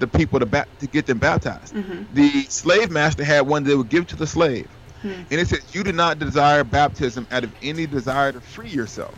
the 0.00 0.08
people 0.08 0.40
to 0.40 0.46
ba- 0.46 0.66
to 0.80 0.86
get 0.86 1.06
them 1.06 1.18
baptized. 1.18 1.74
Mm-hmm. 1.74 2.14
The 2.14 2.42
slave 2.44 2.90
master 2.90 3.22
had 3.22 3.42
one 3.42 3.64
they 3.64 3.74
would 3.74 3.88
give 3.88 4.06
to 4.08 4.16
the 4.16 4.26
slave, 4.26 4.68
mm-hmm. 5.02 5.22
and 5.30 5.40
it 5.40 5.48
says, 5.48 5.60
"You 5.72 5.84
do 5.84 5.92
not 5.92 6.18
desire 6.18 6.64
baptism 6.64 7.26
out 7.30 7.44
of 7.44 7.52
any 7.62 7.86
desire 7.86 8.32
to 8.32 8.40
free 8.40 8.70
yourself." 8.70 9.14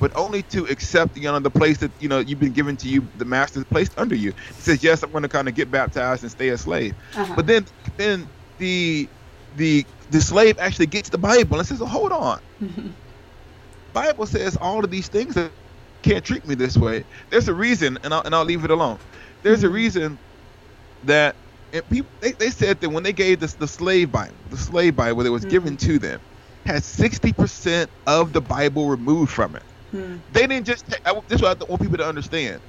but 0.00 0.10
only 0.16 0.42
to 0.42 0.64
accept 0.64 1.16
you 1.16 1.22
know 1.22 1.38
the 1.38 1.48
place 1.48 1.78
that 1.78 1.92
you 2.00 2.08
know 2.08 2.18
you've 2.18 2.40
been 2.40 2.52
given 2.52 2.76
to 2.76 2.88
you, 2.88 3.06
the 3.18 3.24
master's 3.24 3.62
placed 3.62 3.96
under 3.96 4.16
you. 4.16 4.32
He 4.48 4.60
says, 4.60 4.82
"Yes, 4.82 5.02
I'm 5.04 5.12
going 5.12 5.22
to 5.22 5.28
kind 5.28 5.48
of 5.48 5.54
get 5.54 5.70
baptized 5.70 6.22
and 6.24 6.30
stay 6.30 6.48
a 6.48 6.58
slave." 6.58 6.96
Uh-huh. 7.14 7.34
But 7.36 7.46
then, 7.46 7.66
then 7.96 8.28
the 8.58 9.08
the 9.56 9.86
the 10.10 10.20
slave 10.20 10.58
actually 10.58 10.86
gets 10.86 11.08
the 11.08 11.18
Bible 11.18 11.58
and 11.58 11.66
says, 11.66 11.80
oh, 11.80 11.86
"Hold 11.86 12.10
on." 12.10 12.40
Bible 13.92 14.26
says 14.26 14.56
all 14.56 14.82
of 14.82 14.90
these 14.90 15.06
things 15.06 15.34
that 15.34 15.52
can't 16.02 16.24
treat 16.24 16.46
me 16.46 16.54
this 16.56 16.76
way. 16.76 17.04
There's 17.30 17.48
a 17.48 17.54
reason, 17.54 17.98
and 18.02 18.12
I'll, 18.12 18.22
and 18.22 18.34
I'll 18.34 18.44
leave 18.44 18.64
it 18.64 18.70
alone. 18.70 18.98
There's 19.42 19.64
a 19.64 19.68
Mhm. 19.68 19.72
reason 19.74 20.20
that 21.02 21.36
and 21.72 21.88
people 21.88 22.10
they, 22.20 22.32
they 22.32 22.50
said 22.50 22.80
that 22.80 22.90
when 22.90 23.02
they 23.02 23.12
gave 23.14 23.40
this 23.40 23.54
the 23.56 23.68
slave 23.68 24.12
Bible, 24.12 24.44
the 24.48 24.58
slave 24.58 24.96
Bible 24.96 25.24
that 25.24 25.32
was 25.32 25.44
given 25.46 25.76
to 25.78 25.98
them, 25.98 26.20
had 26.66 26.84
60% 26.84 27.90
of 28.06 28.32
the 28.32 28.42
Bible 28.42 28.88
removed 28.88 29.32
from 29.32 29.56
it. 29.56 29.64
Hmm. 29.90 30.18
They 30.30 30.46
didn't 30.46 30.66
just. 30.66 30.86
Take, 30.86 31.00
I, 31.04 31.14
this 31.28 31.36
is 31.36 31.42
what 31.42 31.58
I 31.60 31.64
want 31.68 31.82
people 31.82 31.98
to 31.98 32.06
understand, 32.06 32.62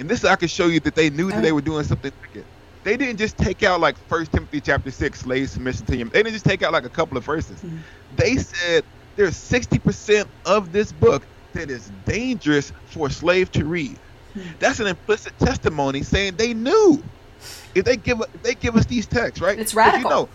and 0.00 0.08
this 0.08 0.24
I 0.24 0.36
can 0.36 0.48
show 0.48 0.66
you 0.66 0.80
that 0.80 0.94
they 0.94 1.10
knew 1.10 1.30
that 1.30 1.42
they 1.42 1.52
were 1.52 1.62
doing 1.62 1.84
something 1.84 2.12
wicked. 2.22 2.46
They 2.84 2.96
didn't 2.96 3.18
just 3.18 3.36
take 3.36 3.62
out 3.62 3.80
like 3.80 3.98
First 4.08 4.32
Timothy 4.32 4.60
chapter 4.60 4.90
six, 4.90 5.20
slave 5.20 5.50
submission 5.50 5.86
to 5.86 5.96
him. 5.96 6.10
They 6.12 6.22
didn't 6.22 6.34
just 6.34 6.44
take 6.46 6.62
out 6.62 6.72
like 6.72 6.84
a 6.84 6.90
couple 6.90 7.18
of 7.18 7.24
verses. 7.24 7.62
Mhm. 7.62 7.84
They 8.10 8.36
said 8.36 8.84
there's 9.16 9.36
60% 9.36 10.30
of 10.44 10.72
this 10.72 10.92
book 10.92 11.26
that 11.54 11.70
is 11.70 11.90
dangerous 11.90 12.72
for 12.84 13.08
a 13.08 13.10
slave 13.10 13.50
to 13.52 13.66
read. 13.66 13.98
Hmm. 14.36 14.48
That's 14.58 14.80
an 14.80 14.86
implicit 14.86 15.38
testimony 15.38 16.02
saying 16.02 16.36
they 16.36 16.52
knew. 16.54 17.02
If 17.74 17.84
they 17.84 17.96
give 17.96 18.20
if 18.20 18.42
they 18.42 18.54
give 18.54 18.76
us 18.76 18.86
these 18.86 19.06
texts, 19.06 19.40
right? 19.40 19.58
It's 19.58 19.74
radical. 19.74 20.02
You 20.02 20.08
know, 20.16 20.28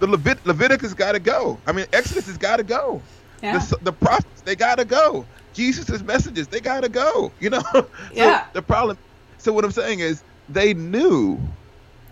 the 0.00 0.06
Levit- 0.08 0.44
Leviticus 0.44 0.94
got 0.94 1.12
to 1.12 1.20
go. 1.20 1.58
I 1.66 1.72
mean, 1.72 1.86
Exodus 1.92 2.26
has 2.26 2.36
got 2.38 2.56
to 2.58 2.64
go. 2.64 3.00
Yeah. 3.42 3.58
The, 3.58 3.78
the 3.82 3.92
prophets, 3.92 4.42
they 4.42 4.56
got 4.56 4.78
to 4.78 4.84
go. 4.84 5.24
Jesus' 5.54 6.02
messages, 6.02 6.48
they 6.48 6.60
got 6.60 6.82
to 6.82 6.88
go. 6.88 7.32
You 7.40 7.50
know? 7.50 7.62
So 7.72 7.86
Yeah. 8.12 8.46
The 8.52 8.62
problem. 8.62 8.98
So 9.38 9.52
what 9.52 9.64
I'm 9.64 9.70
saying 9.72 10.00
is, 10.00 10.22
they 10.48 10.74
knew. 10.74 11.38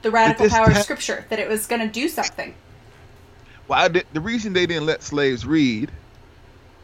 the 0.02 0.10
radical 0.10 0.48
power 0.48 0.70
of 0.70 0.78
scripture 0.78 1.24
that 1.30 1.38
it 1.38 1.48
was 1.48 1.66
going 1.66 1.80
to 1.80 1.88
do 1.88 2.08
something. 2.08 2.54
Why 3.66 3.88
did, 3.88 4.06
the 4.12 4.20
reason 4.20 4.52
they 4.52 4.66
didn't 4.66 4.86
let 4.86 5.02
slaves 5.02 5.46
read 5.46 5.90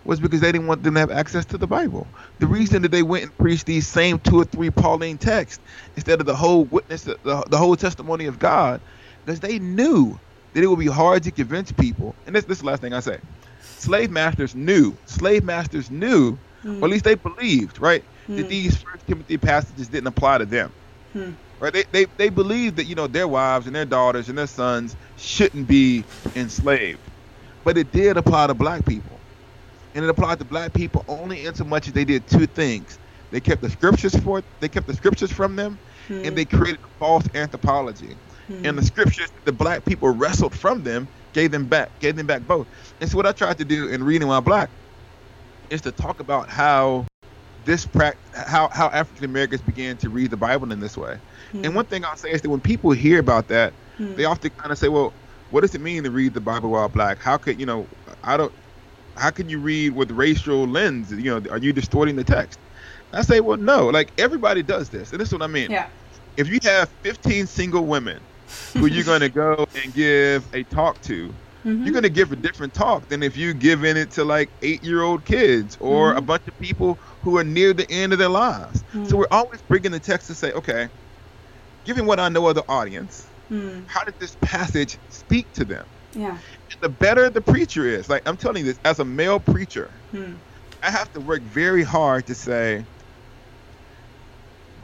was 0.05 0.21
because 0.21 0.41
they 0.41 0.53
didn't 0.53 0.67
want 0.69 0.83
them 0.83 0.95
to 0.95 1.01
have 1.01 1.11
access 1.11 1.45
to 1.47 1.59
the 1.59 1.67
Bible. 1.67 2.13
The 2.39 2.47
reason 2.47 2.83
that 2.83 2.91
they 2.93 3.03
went 3.03 3.25
and 3.25 3.37
preached 3.39 3.67
these 3.67 3.87
same 3.89 4.19
two 4.21 4.41
or 4.41 4.45
three 4.45 4.71
Pauline 4.71 5.19
texts 5.19 5.63
instead 5.97 6.21
of 6.21 6.27
the 6.27 6.37
whole 6.37 6.65
witness, 6.67 7.03
the, 7.03 7.19
the 7.51 7.59
whole 7.59 7.77
testimony 7.77 8.27
of 8.27 8.39
God, 8.39 8.83
because 9.25 9.41
they 9.41 9.59
knew 9.59 10.21
that 10.55 10.63
it 10.63 10.67
would 10.67 10.79
be 10.79 10.87
hard 10.87 11.23
to 11.25 11.33
convince 11.33 11.73
people. 11.73 12.17
And 12.27 12.35
this, 12.35 12.45
this 12.45 12.59
is 12.59 12.63
the 12.63 12.67
last 12.67 12.83
thing 12.83 12.95
I 12.95 13.01
say. 13.01 13.21
Slave 13.77 14.11
masters 14.11 14.55
knew. 14.55 14.99
Slave 15.07 15.45
masters 15.45 15.91
knew, 15.91 16.41
or 16.81 16.87
at 16.87 16.91
least 16.91 17.05
they 17.05 17.15
believed, 17.17 17.81
right, 17.81 18.05
that 18.35 18.45
Hmm. 18.45 18.49
these 18.49 18.77
First 18.77 19.07
Timothy 19.07 19.39
passages 19.39 19.89
didn't 19.89 20.09
apply 20.09 20.39
to 20.39 20.47
them. 20.47 20.75
Hmm. 21.13 21.33
Right? 21.59 21.73
They, 21.73 21.85
they 21.93 22.07
they 22.17 22.29
believed 22.31 22.77
that 22.77 22.87
you 22.87 22.95
know 22.95 23.07
their 23.07 23.29
wives 23.29 23.67
and 23.67 23.75
their 23.77 23.85
daughters 23.87 24.29
and 24.29 24.39
their 24.39 24.47
sons 24.47 24.97
shouldn't 25.17 25.67
be 25.69 26.07
enslaved, 26.35 27.01
but 27.65 27.77
it 27.79 27.91
did 27.93 28.17
apply 28.17 28.47
to 28.49 28.55
black 28.55 28.85
people, 28.87 29.19
and 29.94 30.05
it 30.05 30.09
applied 30.09 30.38
to 30.38 30.44
black 30.44 30.72
people 30.72 31.05
only 31.09 31.46
in 31.46 31.55
so 31.55 31.64
much 31.64 31.87
as 31.88 31.92
they 31.92 32.05
did 32.05 32.26
two 32.29 32.46
things. 32.46 32.98
They 33.31 33.40
kept 33.40 33.62
the 33.62 33.70
scriptures 33.70 34.14
for 34.16 34.38
it, 34.38 34.44
they 34.61 34.68
kept 34.68 34.87
the 34.87 34.94
scriptures 34.94 35.33
from 35.33 35.57
them, 35.57 35.79
Hmm. 36.09 36.22
and 36.24 36.37
they 36.38 36.44
created 36.44 36.81
false 36.98 37.24
anthropology. 37.35 38.16
Hmm. 38.48 38.66
And 38.66 38.79
the 38.79 38.83
scriptures 38.85 39.31
that 39.31 39.44
the 39.44 39.53
black 39.53 39.85
people 39.85 40.09
wrestled 40.11 40.55
from 40.55 40.83
them 40.83 41.07
gave 41.33 41.50
them 41.53 41.66
back, 41.66 41.90
gave 42.00 42.16
them 42.16 42.26
back 42.26 42.46
both. 42.46 42.66
And 43.00 43.09
so 43.09 43.16
what 43.16 43.26
I 43.26 43.33
tried 43.33 43.59
to 43.59 43.64
do 43.64 43.88
in 43.88 44.03
reading 44.03 44.26
while 44.29 44.40
black 44.40 44.70
is 45.70 45.81
to 45.83 45.92
talk 45.92 46.18
about 46.20 46.48
how 46.48 47.07
this 47.64 47.85
prac 47.87 48.16
how 48.35 48.68
how 48.72 48.87
African 48.88 49.26
Americans 49.26 49.61
began 49.61 49.96
to 49.98 50.09
read 50.09 50.31
the 50.31 50.37
Bible 50.37 50.72
in 50.72 50.81
this 50.81 50.96
way. 50.96 51.18
Hmm. 51.53 51.64
And 51.64 51.74
one 51.76 51.85
thing 51.85 52.05
I'll 52.05 52.16
say 52.16 52.31
is 52.31 52.42
that 52.42 52.50
when 52.50 52.61
people 52.61 52.90
hear 52.90 53.20
about 53.20 53.48
that, 53.48 53.72
Hmm. 53.98 54.14
they 54.14 54.24
often 54.24 54.50
kind 54.57 54.72
of 54.72 54.79
say, 54.79 54.88
"Well, 54.88 55.12
what 55.50 55.61
does 55.61 55.74
it 55.74 55.81
mean 55.81 56.03
to 56.05 56.11
read 56.11 56.35
the 56.35 56.40
Bible 56.40 56.70
while 56.70 56.88
black? 56.88 57.18
How 57.18 57.37
could 57.37 57.61
you 57.61 57.66
know? 57.66 57.87
I 58.24 58.37
don't. 58.37 58.53
How 59.20 59.30
can 59.30 59.48
you 59.48 59.59
read 59.61 59.90
with 59.92 60.11
racial 60.11 60.66
lens? 60.66 61.11
You 61.12 61.40
know, 61.40 61.50
are 61.50 61.59
you 61.59 61.72
distorting 61.72 62.16
the 62.16 62.24
text?" 62.24 62.59
I 63.12 63.22
say, 63.22 63.40
"Well, 63.40 63.59
no. 63.59 63.88
Like 63.88 64.12
everybody 64.18 64.62
does 64.62 64.88
this, 64.88 65.12
and 65.12 65.20
this 65.20 65.28
is 65.28 65.33
what 65.35 65.42
I 65.42 65.46
mean. 65.46 65.70
yeah. 65.70 65.88
If 66.37 66.48
you 66.48 66.59
have 66.62 66.90
15 67.04 67.46
single 67.46 67.85
women 67.87 68.24
who 68.74 68.87
you're 68.87 69.04
going 69.04 69.20
to 69.20 69.28
go 69.28 69.64
and 69.83 69.92
give 69.92 70.48
a 70.54 70.64
talk 70.64 71.00
to, 71.02 71.37
Mhm. 71.66 71.85
you're 71.85 71.92
going 71.92 72.04
to 72.04 72.09
give 72.09 72.33
a 72.33 72.37
different 72.37 72.72
talk 72.72 73.09
than 73.09 73.22
if 73.22 73.37
you 73.37 73.52
giving 73.52 73.96
it 73.98 74.11
to 74.12 74.24
like 74.24 74.50
eight-year-old 74.62 75.24
kids 75.26 75.76
or 75.80 76.14
Mhm. 76.14 76.18
a 76.18 76.20
bunch 76.22 76.42
of 76.48 76.56
people 76.59 76.98
who 77.22 77.37
are 77.37 77.44
near 77.44 77.74
the 77.74 77.90
end 77.90 78.14
of 78.14 78.18
their 78.18 78.30
lives. 78.30 78.83
Mhm. 78.94 79.11
So 79.11 79.16
we're 79.18 79.26
always 79.30 79.61
bringing 79.68 79.90
the 79.92 80.00
text 80.00 80.28
to 80.28 80.35
say, 80.35 80.50
okay, 80.52 80.88
given 81.85 82.06
what 82.06 82.18
I 82.18 82.28
know 82.30 82.48
of 82.48 82.54
the 82.54 82.64
audience, 82.68 83.26
Hmm. 83.50 83.80
how 83.87 84.02
did 84.04 84.14
this 84.18 84.37
passage 84.40 84.98
speak 85.09 85.52
to 85.54 85.64
them? 85.66 85.85
Yeah. 86.12 86.38
The 86.80 86.88
better 86.88 87.30
the 87.30 87.40
preacher 87.42 87.87
is, 87.87 88.09
like 88.09 88.22
I'm 88.26 88.37
telling 88.37 88.59
you 88.59 88.64
this, 88.64 88.80
as 88.85 88.98
a 89.00 89.04
male 89.04 89.40
preacher, 89.40 90.02
Hmm. 90.12 90.35
I 90.83 90.90
have 90.90 91.11
to 91.12 91.20
work 91.20 91.42
very 91.44 91.83
hard 91.85 92.26
to 92.28 92.35
say, 92.35 92.87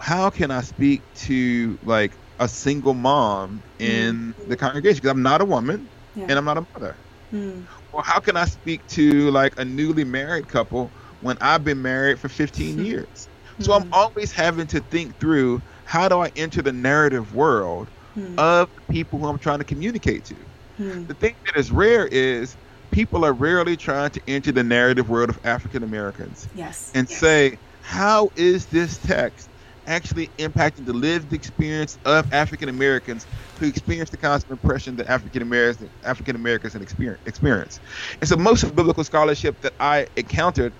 how 0.00 0.30
can 0.30 0.50
I 0.50 0.60
speak 0.62 1.04
to 1.14 1.78
like 1.82 2.18
a 2.38 2.48
single 2.48 2.94
mom 2.94 3.64
in 3.78 4.34
the 4.46 4.56
congregation? 4.56 4.96
Because 4.96 5.10
I'm 5.10 5.22
not 5.22 5.40
a 5.40 5.44
woman 5.44 5.90
Yeah. 6.14 6.26
and 6.28 6.38
I'm 6.38 6.44
not 6.44 6.58
a 6.58 6.66
mother. 6.74 7.00
Hmm. 7.30 7.62
Or 7.92 8.02
how 8.04 8.20
can 8.20 8.36
I 8.36 8.46
speak 8.46 8.86
to 8.88 9.30
like 9.30 9.54
a 9.58 9.64
newly 9.64 10.04
married 10.04 10.48
couple 10.48 10.94
when 11.20 11.36
I've 11.40 11.64
been 11.64 11.82
married 11.82 12.20
for 12.20 12.28
15 12.28 12.78
years? 12.78 13.28
So 13.60 13.72
I'm 13.74 13.84
Mhm. 13.84 13.92
always 13.92 14.32
having 14.32 14.66
to 14.68 14.80
think 14.80 15.18
through 15.18 15.62
how 15.84 16.08
do 16.08 16.20
I 16.20 16.30
enter 16.36 16.62
the 16.62 16.72
narrative 16.72 17.34
world 17.34 17.90
Hmm. 18.14 18.34
of 18.38 18.68
people 18.90 19.20
who 19.20 19.26
I'm 19.28 19.38
trying 19.38 19.60
to 19.60 19.64
communicate 19.64 20.24
to. 20.26 20.46
Hmm. 20.76 21.06
The 21.06 21.14
thing 21.14 21.34
that 21.46 21.58
is 21.58 21.70
rare 21.70 22.06
is 22.06 22.56
people 22.92 23.24
are 23.24 23.32
rarely 23.32 23.76
trying 23.76 24.10
to 24.10 24.20
enter 24.28 24.52
the 24.52 24.62
narrative 24.62 25.08
world 25.08 25.30
of 25.30 25.38
African 25.44 25.82
Americans 25.82 26.48
Yes. 26.54 26.90
and 26.94 27.08
Yes. 27.08 27.18
say, 27.18 27.58
how 27.80 28.30
is 28.36 28.66
this 28.66 28.98
text 28.98 29.50
actually 29.86 30.32
impacting 30.38 30.84
the 30.84 30.92
lived 30.92 31.32
experience 31.32 31.96
of 32.04 32.32
African 32.32 32.68
Americans 32.68 33.26
who 33.58 33.66
experience 33.66 34.10
the 34.10 34.18
of 34.26 34.42
oppression 34.50 34.96
that 34.96 35.08
African 35.08 35.42
Americans 35.42 35.90
African 36.02 36.36
Americans 36.36 36.74
experience 36.74 37.20
experience? 37.26 37.80
And 38.20 38.28
so 38.28 38.36
most 38.36 38.62
of 38.62 38.74
biblical 38.74 39.04
scholarship 39.04 39.60
that 39.62 39.74
I 39.80 40.06
encountered 40.16 40.74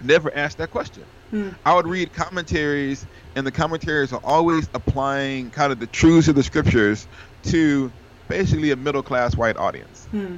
never 0.00 0.34
asked 0.36 0.58
that 0.58 0.70
question. 0.70 1.04
Hmm. 1.30 1.50
I 1.64 1.74
would 1.74 1.86
read 1.86 2.12
commentaries, 2.12 3.06
and 3.36 3.46
the 3.46 3.52
commentaries 3.52 4.12
are 4.12 4.20
always 4.24 4.68
applying 4.74 5.50
kind 5.50 5.72
of 5.72 5.78
the 5.80 5.86
truths 5.88 6.28
of 6.28 6.34
the 6.36 6.42
scriptures 6.42 7.08
to 7.44 7.92
basically 8.28 8.70
a 8.70 8.76
middle 8.76 9.02
class 9.02 9.36
white 9.36 9.56
audience. 9.56 10.08
Hmm. 10.10 10.36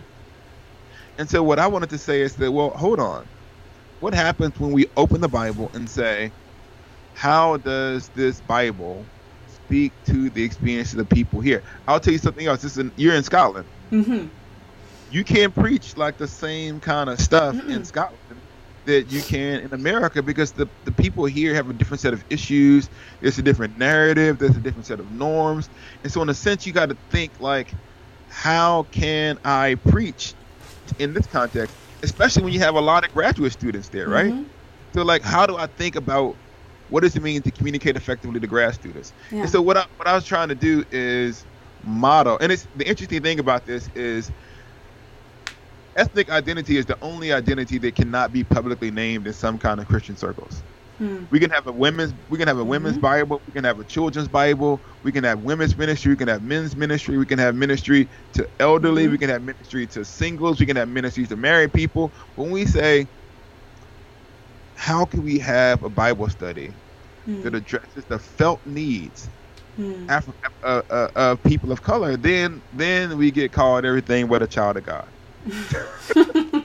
And 1.19 1.29
so 1.29 1.43
what 1.43 1.59
I 1.59 1.67
wanted 1.67 1.91
to 1.91 1.99
say 1.99 2.23
is 2.23 2.37
that, 2.37 2.53
well, 2.53 2.71
hold 2.71 3.01
on. 3.01 3.29
What 4.01 4.15
happens 4.15 4.59
when 4.59 4.73
we 4.73 4.87
open 4.97 5.21
the 5.21 5.29
Bible 5.29 5.71
and 5.75 5.89
say, 5.91 6.33
how 7.13 7.59
does 7.59 8.11
this 8.11 8.41
Bible 8.41 9.11
speak 9.47 9.95
to 10.07 10.31
the 10.31 10.43
experience 10.45 10.93
of 10.93 10.99
the 10.99 11.07
people 11.07 11.41
here? 11.41 11.65
I'll 11.87 12.01
tell 12.01 12.13
you 12.13 12.19
something 12.19 12.47
else. 12.47 12.63
This 12.63 12.73
is 12.73 12.79
in, 12.79 12.93
you're 12.97 13.15
in 13.15 13.25
Scotland. 13.25 13.69
Mhm. 13.93 14.33
You 15.09 15.25
can't 15.25 15.55
preach 15.55 15.97
like 15.97 16.17
the 16.19 16.29
same 16.29 16.81
kind 16.81 17.11
of 17.11 17.21
stuff 17.21 17.65
in 17.67 17.83
Mm-mm. 17.83 17.87
Scotland 17.87 18.30
that 18.87 19.11
you 19.11 19.23
can 19.23 19.61
in 19.61 19.73
America 19.73 20.23
because 20.23 20.53
the, 20.53 20.69
the 20.85 20.93
people 20.93 21.25
here 21.25 21.55
have 21.55 21.69
a 21.69 21.73
different 21.73 22.01
set 22.01 22.13
of 22.13 22.25
issues. 22.31 22.89
There's 23.21 23.39
a 23.39 23.43
different 23.43 23.79
narrative. 23.79 24.39
There's 24.39 24.57
a 24.57 24.61
different 24.61 24.87
set 24.87 25.01
of 25.01 25.11
norms. 25.13 25.69
And 26.03 26.13
so 26.13 26.23
in 26.23 26.29
a 26.29 26.35
sense, 26.35 26.67
you 26.67 26.73
got 26.73 26.89
to 26.89 26.97
think 27.11 27.41
like, 27.41 27.73
how 28.29 28.85
can 28.85 29.39
I 29.45 29.77
preach 29.87 30.35
in 30.99 31.15
this 31.15 31.27
context, 31.27 31.77
especially 32.03 32.45
when 32.45 32.53
you 32.53 32.61
have 32.61 32.75
a 32.75 32.81
lot 32.81 33.05
of 33.05 33.13
graduate 33.13 33.53
students 33.53 33.89
there, 33.89 34.09
right? 34.09 34.33
Mhm. 34.33 34.47
So 34.95 35.03
like, 35.03 35.23
how 35.23 35.47
do 35.47 35.57
I 35.57 35.67
think 35.67 35.97
about 35.97 36.37
what 36.89 37.03
does 37.03 37.15
it 37.15 37.23
mean 37.23 37.43
to 37.43 37.51
communicate 37.51 37.97
effectively 37.97 38.41
to 38.41 38.47
grad 38.47 38.75
students? 38.75 39.13
Yeah. 39.31 39.43
And 39.43 39.51
so 39.51 39.63
what 39.63 39.77
I 39.77 39.85
what 39.97 40.09
I 40.09 40.15
was 40.15 40.25
trying 40.25 40.49
to 40.49 40.55
do 40.55 40.85
is 40.91 41.45
model, 41.85 42.39
and 42.41 42.51
it's 42.51 42.67
the 42.75 42.87
interesting 42.87 43.23
thing 43.23 43.39
about 43.39 43.67
this 43.67 43.89
is 43.95 44.31
ethnic 45.97 46.31
identity 46.31 46.79
is 46.79 46.87
the 46.87 46.99
only 47.03 47.33
identity 47.33 47.79
that 47.79 47.95
cannot 47.97 48.33
be 48.33 48.45
publicly 48.45 48.91
named 48.91 49.27
in 49.27 49.35
some 49.35 49.59
kind 49.59 49.81
of 49.81 49.87
Christian 49.87 50.17
circles. 50.17 50.65
Hmm. 50.99 51.25
We 51.31 51.41
can 51.41 51.51
have 51.51 51.67
a 51.67 51.73
women's 51.73 52.15
we 52.29 52.39
can 52.39 52.49
have 52.49 52.59
a 52.59 52.65
women's 52.65 52.99
Mhm. 52.99 53.01
Bible, 53.01 53.43
we 53.47 53.53
can 53.53 53.65
have 53.65 53.81
a 53.81 53.85
children's 53.85 54.29
Bible, 54.29 54.83
we 55.03 55.13
can 55.13 55.25
have 55.25 55.41
women's 55.41 55.77
ministry, 55.77 56.13
we 56.13 56.17
can 56.17 56.29
have 56.29 56.43
men's 56.43 56.77
ministry, 56.77 57.19
we 57.19 57.27
can 57.27 57.39
have 57.39 57.55
ministry 57.57 58.11
to 58.35 58.49
elderly, 58.61 59.09
Mhm. 59.09 59.13
we 59.13 59.19
can 59.19 59.31
have 59.31 59.43
ministry 59.43 59.87
to 59.89 60.05
singles, 60.05 60.61
we 60.61 60.67
can 60.67 60.77
have 60.77 60.89
ministries 60.89 61.29
to 61.31 61.37
married 61.37 61.73
people. 61.75 62.15
When 62.37 62.51
we 62.51 62.67
say 62.67 63.09
how 64.77 65.07
can 65.07 65.23
we 65.23 65.39
have 65.39 65.83
a 65.85 65.91
Bible 65.91 66.29
study 66.31 66.77
Hmm. 67.27 67.43
that 67.43 67.55
addresses 67.55 68.07
the 68.07 68.19
felt 68.19 68.63
needs 68.67 69.31
Hmm. 69.77 70.09
Afri- 70.09 70.35
uh, 70.65 70.83
uh, 70.91 71.09
of 71.17 71.43
people 71.45 71.73
of 71.73 71.83
color, 71.83 72.17
then 72.17 72.63
then 72.73 73.19
we 73.19 73.33
get 73.33 73.53
called 73.53 73.87
everything 73.87 74.29
but 74.29 74.43
a 74.43 74.49
child 74.49 74.79
of 74.79 74.85
God. 74.85 75.11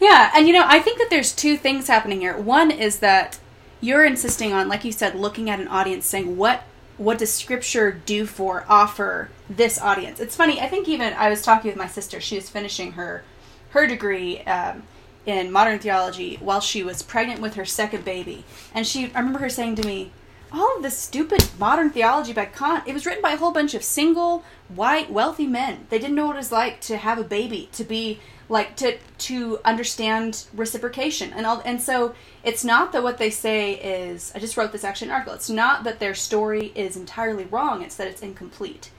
Yeah, 0.00 0.30
and 0.34 0.46
you 0.46 0.52
know, 0.52 0.64
I 0.66 0.78
think 0.78 0.98
that 0.98 1.10
there's 1.10 1.34
two 1.34 1.56
things 1.56 1.88
happening 1.88 2.20
here. 2.20 2.36
One 2.36 2.70
is 2.70 3.00
that 3.00 3.38
you're 3.80 4.04
insisting 4.04 4.52
on, 4.52 4.68
like 4.68 4.84
you 4.84 4.92
said, 4.92 5.14
looking 5.14 5.50
at 5.50 5.60
an 5.60 5.68
audience, 5.68 6.06
saying 6.06 6.36
what 6.36 6.62
what 6.96 7.18
does 7.18 7.32
Scripture 7.32 7.92
do 7.92 8.26
for 8.26 8.64
offer 8.68 9.30
this 9.48 9.80
audience? 9.80 10.18
It's 10.18 10.34
funny. 10.34 10.60
I 10.60 10.66
think 10.66 10.88
even 10.88 11.12
I 11.14 11.30
was 11.30 11.42
talking 11.42 11.68
with 11.70 11.78
my 11.78 11.86
sister. 11.86 12.20
She 12.20 12.36
was 12.36 12.48
finishing 12.48 12.92
her 12.92 13.24
her 13.70 13.86
degree. 13.86 14.40
Um, 14.42 14.84
in 15.26 15.52
modern 15.52 15.78
theology 15.78 16.38
while 16.40 16.60
she 16.60 16.82
was 16.82 17.02
pregnant 17.02 17.38
with 17.38 17.54
her 17.54 17.64
second 17.64 18.02
baby. 18.02 18.44
And 18.72 18.86
she 18.86 19.12
I 19.14 19.18
remember 19.18 19.40
her 19.40 19.50
saying 19.50 19.74
to 19.76 19.86
me, 19.86 20.10
all 20.52 20.76
of 20.76 20.82
this 20.82 20.96
stupid 20.96 21.48
modern 21.58 21.90
theology 21.90 22.32
by 22.32 22.46
Kant, 22.46 22.84
it 22.86 22.94
was 22.94 23.06
written 23.06 23.22
by 23.22 23.32
a 23.32 23.36
whole 23.36 23.52
bunch 23.52 23.74
of 23.74 23.82
single, 23.82 24.44
white, 24.68 25.10
wealthy 25.10 25.46
men. 25.46 25.86
They 25.90 25.98
didn't 25.98 26.14
know 26.14 26.26
what 26.26 26.36
it 26.36 26.38
was 26.38 26.52
like 26.52 26.80
to 26.82 26.96
have 26.96 27.18
a 27.18 27.24
baby, 27.24 27.68
to 27.72 27.84
be 27.84 28.20
like 28.48 28.76
to 28.76 28.96
to 29.18 29.58
understand 29.64 30.46
reciprocation 30.54 31.32
and 31.34 31.44
all 31.44 31.60
and 31.66 31.82
so 31.82 32.14
it's 32.42 32.64
not 32.64 32.92
that 32.92 33.02
what 33.02 33.18
they 33.18 33.28
say 33.28 33.74
is 33.74 34.32
I 34.34 34.38
just 34.38 34.56
wrote 34.56 34.72
this 34.72 34.84
actually 34.84 35.10
article. 35.10 35.34
It's 35.34 35.50
not 35.50 35.84
that 35.84 35.98
their 35.98 36.14
story 36.14 36.72
is 36.74 36.96
entirely 36.96 37.44
wrong, 37.44 37.82
it's 37.82 37.96
that 37.96 38.08
it's 38.08 38.22
incomplete. 38.22 38.90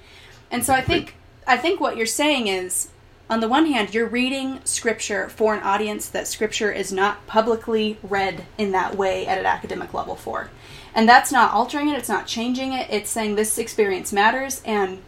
And 0.52 0.64
so 0.64 0.74
I 0.74 0.82
think 0.82 1.16
I 1.48 1.58
think 1.58 1.80
what 1.80 1.98
you're 1.98 2.06
saying 2.06 2.48
is 2.48 2.90
on 3.30 3.42
the 3.42 3.48
one 3.48 3.68
hand, 3.68 3.94
you're 3.94 4.08
reading 4.08 4.60
scripture 4.66 5.30
for 5.30 5.54
an 5.54 5.62
audience 5.62 6.10
that 6.10 6.28
scripture 6.28 6.72
is 6.72 6.92
not 6.92 7.28
publicly 7.28 8.00
read 8.02 8.46
in 8.58 8.72
that 8.72 8.96
way 8.96 9.28
at 9.28 9.38
an 9.38 9.46
academic 9.46 9.94
level 9.94 10.16
for. 10.16 10.50
And 10.94 11.08
that's 11.08 11.32
not 11.32 11.54
altering 11.54 11.90
it, 11.90 11.98
it's 11.98 12.10
not 12.10 12.28
changing 12.28 12.74
it, 12.74 12.90
it's 12.90 13.10
saying 13.10 13.36
this 13.36 13.58
experience 13.58 14.12
matters 14.12 14.62
and 14.66 15.00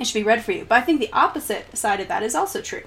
it 0.00 0.06
should 0.06 0.18
be 0.18 0.24
read 0.24 0.44
for 0.44 0.52
you. 0.52 0.64
But 0.64 0.78
I 0.78 0.80
think 0.82 1.00
the 1.00 1.12
opposite 1.12 1.76
side 1.76 2.00
of 2.00 2.08
that 2.08 2.22
is 2.22 2.34
also 2.34 2.60
true, 2.60 2.82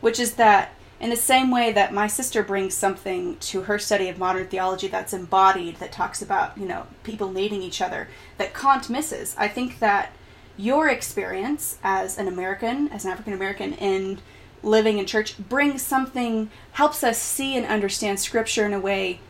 which 0.00 0.20
is 0.20 0.34
that 0.34 0.72
in 1.00 1.10
the 1.10 1.16
same 1.16 1.50
way 1.50 1.72
that 1.72 1.94
my 1.94 2.06
sister 2.06 2.42
brings 2.42 2.74
something 2.74 3.38
to 3.38 3.62
her 3.62 3.78
study 3.78 4.08
of 4.08 4.18
modern 4.18 4.46
theology 4.46 4.86
that's 4.86 5.14
embodied, 5.14 5.76
that 5.76 5.92
talks 5.92 6.20
about, 6.20 6.56
you 6.58 6.66
know, 6.66 6.86
people 7.02 7.32
needing 7.32 7.62
each 7.62 7.80
other, 7.80 8.08
that 8.36 8.54
Kant 8.54 8.90
misses, 8.90 9.34
I 9.38 9.48
think 9.48 9.78
that 9.78 10.12
your 10.58 10.88
experience 10.88 11.78
as 11.82 12.18
an 12.18 12.28
American, 12.28 12.88
as 12.88 13.06
an 13.06 13.12
African 13.12 13.32
American 13.32 13.72
in 13.74 14.18
living 14.62 14.98
in 14.98 15.06
church, 15.06 15.38
brings 15.38 15.80
something, 15.80 16.50
helps 16.72 17.02
us 17.02 17.16
see 17.16 17.56
and 17.56 17.64
understand 17.64 18.20
Scripture 18.20 18.66
in 18.66 18.74
a 18.74 18.80
way 18.80 19.20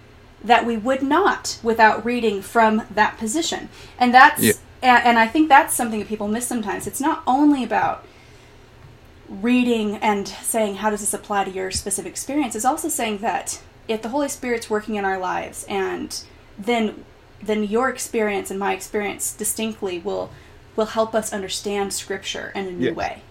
that 0.43 0.65
we 0.65 0.77
would 0.77 1.03
not 1.03 1.59
without 1.63 2.05
reading 2.05 2.43
from 2.43 2.83
that 2.91 3.19
position. 3.19 3.69
And 3.99 4.15
that's, 4.15 4.43
yeah. 4.43 4.53
and, 4.83 5.05
and 5.07 5.19
I 5.19 5.27
think 5.27 5.49
that's 5.49 5.75
something 5.75 5.99
that 5.99 6.09
people 6.09 6.29
miss 6.29 6.47
sometimes. 6.47 6.87
It's 6.87 7.01
not 7.01 7.23
only 7.27 7.63
about 7.63 8.07
reading 9.29 9.97
and 9.97 10.27
saying, 10.27 10.77
how 10.77 10.91
does 10.91 11.01
this 11.01 11.15
apply 11.15 11.45
to 11.45 11.51
your 11.51 11.71
specific 11.71 12.11
experience? 12.11 12.57
It's 12.57 12.65
also 12.65 12.89
saying 12.89 13.19
that 13.19 13.61
if 13.87 14.03
the 14.03 14.09
Holy 14.09 14.29
Spirit's 14.29 14.71
working 14.71 14.95
in 14.97 15.05
our 15.05 15.19
lives 15.19 15.65
and 15.69 16.23
then 16.59 17.05
then 17.43 17.65
your 17.65 17.89
experience 17.89 18.51
and 18.51 18.61
my 18.61 18.75
experience 18.75 19.33
distinctly 19.33 19.99
will 19.99 20.31
will 20.77 20.87
help 20.87 21.15
us 21.15 21.33
understand 21.33 21.93
Scripture 21.93 22.53
in 22.55 22.67
a 22.67 22.71
new 22.71 22.95
way. 22.95 23.23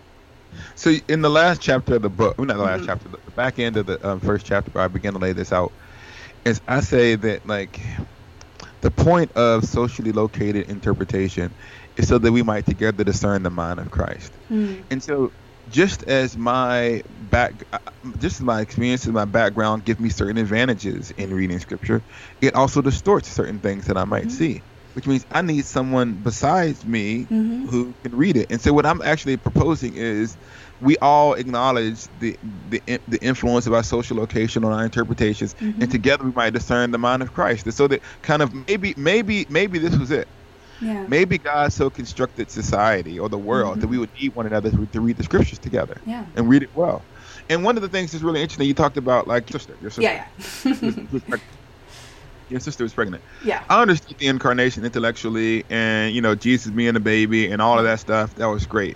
So 0.76 0.95
in 1.08 1.22
the 1.22 1.30
last 1.30 1.62
chapter 1.62 1.95
of 1.95 2.02
the 2.02 2.10
book, 2.10 2.38
well, 2.38 2.48
not 2.48 2.58
the 2.58 2.63
last 2.63 2.80
mm-hmm. 2.80 2.88
chapter, 2.88 3.10
the 3.10 3.32
back 3.32 3.60
end 3.60 3.78
of 3.78 3.86
the 3.86 4.08
um, 4.08 4.19
first 4.19 4.45
chapter, 4.45 4.72
where 4.72 4.84
I 4.84 4.88
begin 4.88 5.13
to 5.13 5.19
lay 5.19 5.32
this 5.32 5.54
out, 5.54 5.72
is 6.45 6.62
I 6.67 6.82
say 6.82 7.15
that 7.15 7.47
like 7.47 7.80
the 8.82 8.91
point 8.91 9.32
of 9.34 9.65
socially 9.65 10.12
located 10.12 10.69
interpretation 10.69 11.54
is 11.97 12.08
so 12.08 12.17
that 12.17 12.32
we 12.32 12.43
might 12.43 12.65
together 12.65 13.04
discern 13.04 13.43
the 13.43 13.49
mind 13.49 13.80
of 13.80 13.91
Christ. 13.91 14.32
Mm. 14.49 14.84
And 14.89 15.04
so 15.04 15.32
just 15.69 16.04
as 16.04 16.38
my 16.38 17.04
back 17.30 17.54
just 18.19 18.38
as 18.38 18.41
my 18.41 18.62
experience 18.62 19.06
and 19.06 19.13
my 19.13 19.25
background 19.25 19.86
give 19.86 19.99
me 19.99 20.10
certain 20.10 20.38
advantages 20.38 21.12
in 21.12 21.34
reading 21.34 21.60
scripture, 21.60 22.02
it 22.41 22.56
also 22.56 22.82
distorts 22.82 23.30
certain 23.30 23.60
things 23.60 23.86
that 23.86 23.97
I 23.97 24.06
might 24.06 24.28
mm-hmm. 24.28 24.30
see 24.30 24.62
which 24.93 25.08
means 25.08 25.25
I 25.32 25.41
need 25.41 25.65
someone 25.65 26.13
besides 26.13 26.84
me 26.86 27.21
mm-hmm. 27.21 27.67
who 27.67 27.93
can 28.04 28.17
read 28.17 28.36
it. 28.36 28.52
And 28.52 28.60
so 28.60 28.73
what 28.73 28.86
I'm 28.86 29.02
actually 29.02 29.38
proposing 29.38 29.95
is 29.95 30.36
we 30.82 30.98
all 30.98 31.34
acknowledge 31.34 32.08
the 32.20 32.38
the, 32.70 32.82
the 33.08 33.22
influence 33.22 33.68
of 33.68 33.74
our 33.74 33.84
social 33.84 34.18
location 34.18 34.63
on 34.63 34.72
our 34.72 34.84
interpretations, 34.84 35.54
mm-hmm. 35.56 35.82
and 35.82 35.92
together 35.92 36.24
we 36.24 36.32
might 36.32 36.54
discern 36.54 36.92
the 36.92 36.98
mind 36.98 37.22
of 37.22 37.34
Christ. 37.34 37.72
so 37.72 37.88
that 37.88 38.02
kind 38.22 38.42
of 38.42 38.54
maybe 38.68 38.94
maybe 38.98 39.46
maybe 39.50 39.80
this 39.80 39.98
was 39.98 40.12
it. 40.12 40.28
Yeah. 40.82 41.06
Maybe 41.08 41.38
God 41.38 41.74
so 41.74 41.89
constructed 41.89 42.50
society 42.50 43.20
or 43.20 43.28
the 43.28 43.38
world 43.38 43.74
mm-hmm. 43.74 43.82
that 43.82 43.88
we 43.88 43.98
would 43.98 44.13
need 44.13 44.34
one 44.34 44.46
another 44.46 44.72
to, 44.72 44.86
to 44.86 45.02
read 45.02 45.18
the 45.18 45.24
scriptures 45.24 45.60
together 45.60 46.00
yeah. 46.06 46.26
and 46.38 46.48
read 46.48 46.63
it 46.63 46.70
well. 46.74 47.02
And 47.50 47.63
one 47.63 47.76
of 47.76 47.82
the 47.82 47.89
things 47.89 48.12
that's 48.12 48.24
really 48.24 48.42
interesting, 48.42 48.68
you 48.68 48.74
talked 48.74 48.96
about 48.96 49.28
like 49.28 49.50
your 49.50 49.60
sister, 49.60 49.76
your 49.82 49.89
sister. 49.89 50.04
Yeah, 50.04 50.26
yeah. 50.63 51.38
your 52.50 52.60
sister 52.60 52.84
was 52.84 52.94
pregnant. 52.94 53.24
Yeah. 53.44 53.63
I 53.70 53.82
understood 53.82 54.18
the 54.20 54.28
incarnation 54.28 54.86
intellectually 54.86 55.65
and, 55.70 56.13
you 56.13 56.22
know, 56.22 56.36
Jesus 56.36 56.72
being 56.72 56.96
a 56.96 57.00
baby 57.00 57.52
and 57.52 57.62
all 57.62 57.78
of 57.78 57.84
that 57.84 58.00
stuff. 58.00 58.36
That 58.36 58.48
was 58.48 58.65
great. 58.65 58.96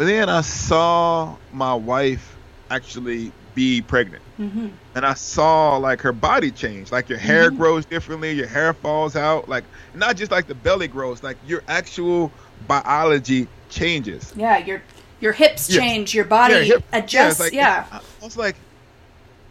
But 0.00 0.06
then 0.06 0.30
I 0.30 0.40
saw 0.40 1.36
my 1.52 1.74
wife 1.74 2.34
actually 2.70 3.32
be 3.54 3.82
pregnant. 3.82 4.22
Mm-hmm. 4.38 4.68
And 4.94 5.04
I 5.04 5.12
saw 5.12 5.76
like 5.76 6.00
her 6.00 6.12
body 6.12 6.50
change. 6.50 6.90
Like 6.90 7.10
your 7.10 7.18
hair 7.18 7.48
mm-hmm. 7.48 7.58
grows 7.58 7.84
differently, 7.84 8.32
your 8.32 8.46
hair 8.46 8.72
falls 8.72 9.14
out. 9.14 9.50
Like, 9.50 9.62
not 9.94 10.16
just 10.16 10.30
like 10.30 10.46
the 10.46 10.54
belly 10.54 10.88
grows, 10.88 11.22
like 11.22 11.36
your 11.46 11.62
actual 11.68 12.32
biology 12.66 13.46
changes. 13.68 14.32
Yeah, 14.34 14.56
your 14.56 14.82
your 15.20 15.34
hips 15.34 15.68
change, 15.68 16.14
your 16.14 16.24
body 16.24 16.54
yeah, 16.54 16.60
hip, 16.62 16.84
adjusts. 16.94 17.52
Yeah, 17.52 17.84
like, 17.90 17.92
yeah. 17.92 18.00
I 18.22 18.24
was 18.24 18.38
like, 18.38 18.56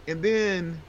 and 0.08 0.20
then 0.20 0.80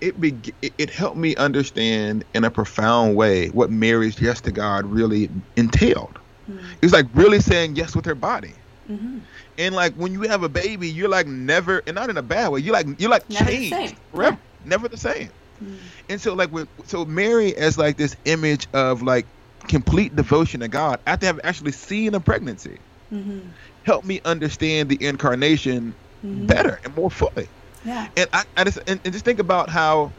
it, 0.00 0.18
be, 0.18 0.34
it, 0.62 0.72
it 0.78 0.88
helped 0.88 1.18
me 1.18 1.36
understand 1.36 2.24
in 2.32 2.44
a 2.44 2.50
profound 2.50 3.16
way 3.16 3.48
what 3.50 3.68
Mary's 3.68 4.18
yes 4.18 4.40
to 4.40 4.50
God 4.50 4.86
really 4.86 5.28
entailed. 5.56 6.18
Mm-hmm. 6.50 6.72
It 6.72 6.82
was 6.82 6.94
like 6.94 7.04
really 7.12 7.40
saying 7.40 7.76
yes 7.76 7.94
with 7.94 8.06
her 8.06 8.14
body. 8.14 8.54
Mm-hmm. 8.90 9.18
And 9.58 9.74
like 9.74 9.94
when 9.94 10.12
you 10.12 10.22
have 10.22 10.42
a 10.42 10.48
baby, 10.48 10.90
you're 10.90 11.08
like 11.08 11.26
never, 11.26 11.82
and 11.86 11.94
not 11.94 12.10
in 12.10 12.16
a 12.16 12.22
bad 12.22 12.48
way. 12.48 12.60
You're 12.60 12.72
like 12.72 13.00
you're 13.00 13.10
like 13.10 13.28
never 13.30 13.50
changed 13.50 13.96
forever, 14.12 14.36
yeah. 14.36 14.68
never 14.68 14.88
the 14.88 14.96
same. 14.96 15.28
Mm-hmm. 15.62 15.74
And 16.08 16.20
so 16.20 16.34
like 16.34 16.50
with, 16.50 16.68
so 16.86 17.04
Mary 17.04 17.54
as 17.54 17.78
like 17.78 17.96
this 17.96 18.16
image 18.24 18.66
of 18.72 19.02
like 19.02 19.26
complete 19.68 20.16
devotion 20.16 20.60
to 20.60 20.68
God 20.68 21.00
after 21.06 21.26
having 21.26 21.44
actually 21.44 21.72
seen 21.72 22.14
a 22.14 22.20
pregnancy, 22.20 22.78
mm-hmm. 23.12 23.40
helped 23.84 24.06
me 24.06 24.20
understand 24.24 24.88
the 24.88 25.06
incarnation 25.06 25.94
mm-hmm. 26.24 26.46
better 26.46 26.80
and 26.84 26.96
more 26.96 27.10
fully. 27.10 27.48
Yeah. 27.84 28.08
And 28.16 28.28
I, 28.32 28.44
I 28.56 28.64
just 28.64 28.78
and, 28.86 29.00
and 29.04 29.12
just 29.12 29.24
think 29.24 29.38
about 29.38 29.70
how 29.70 30.10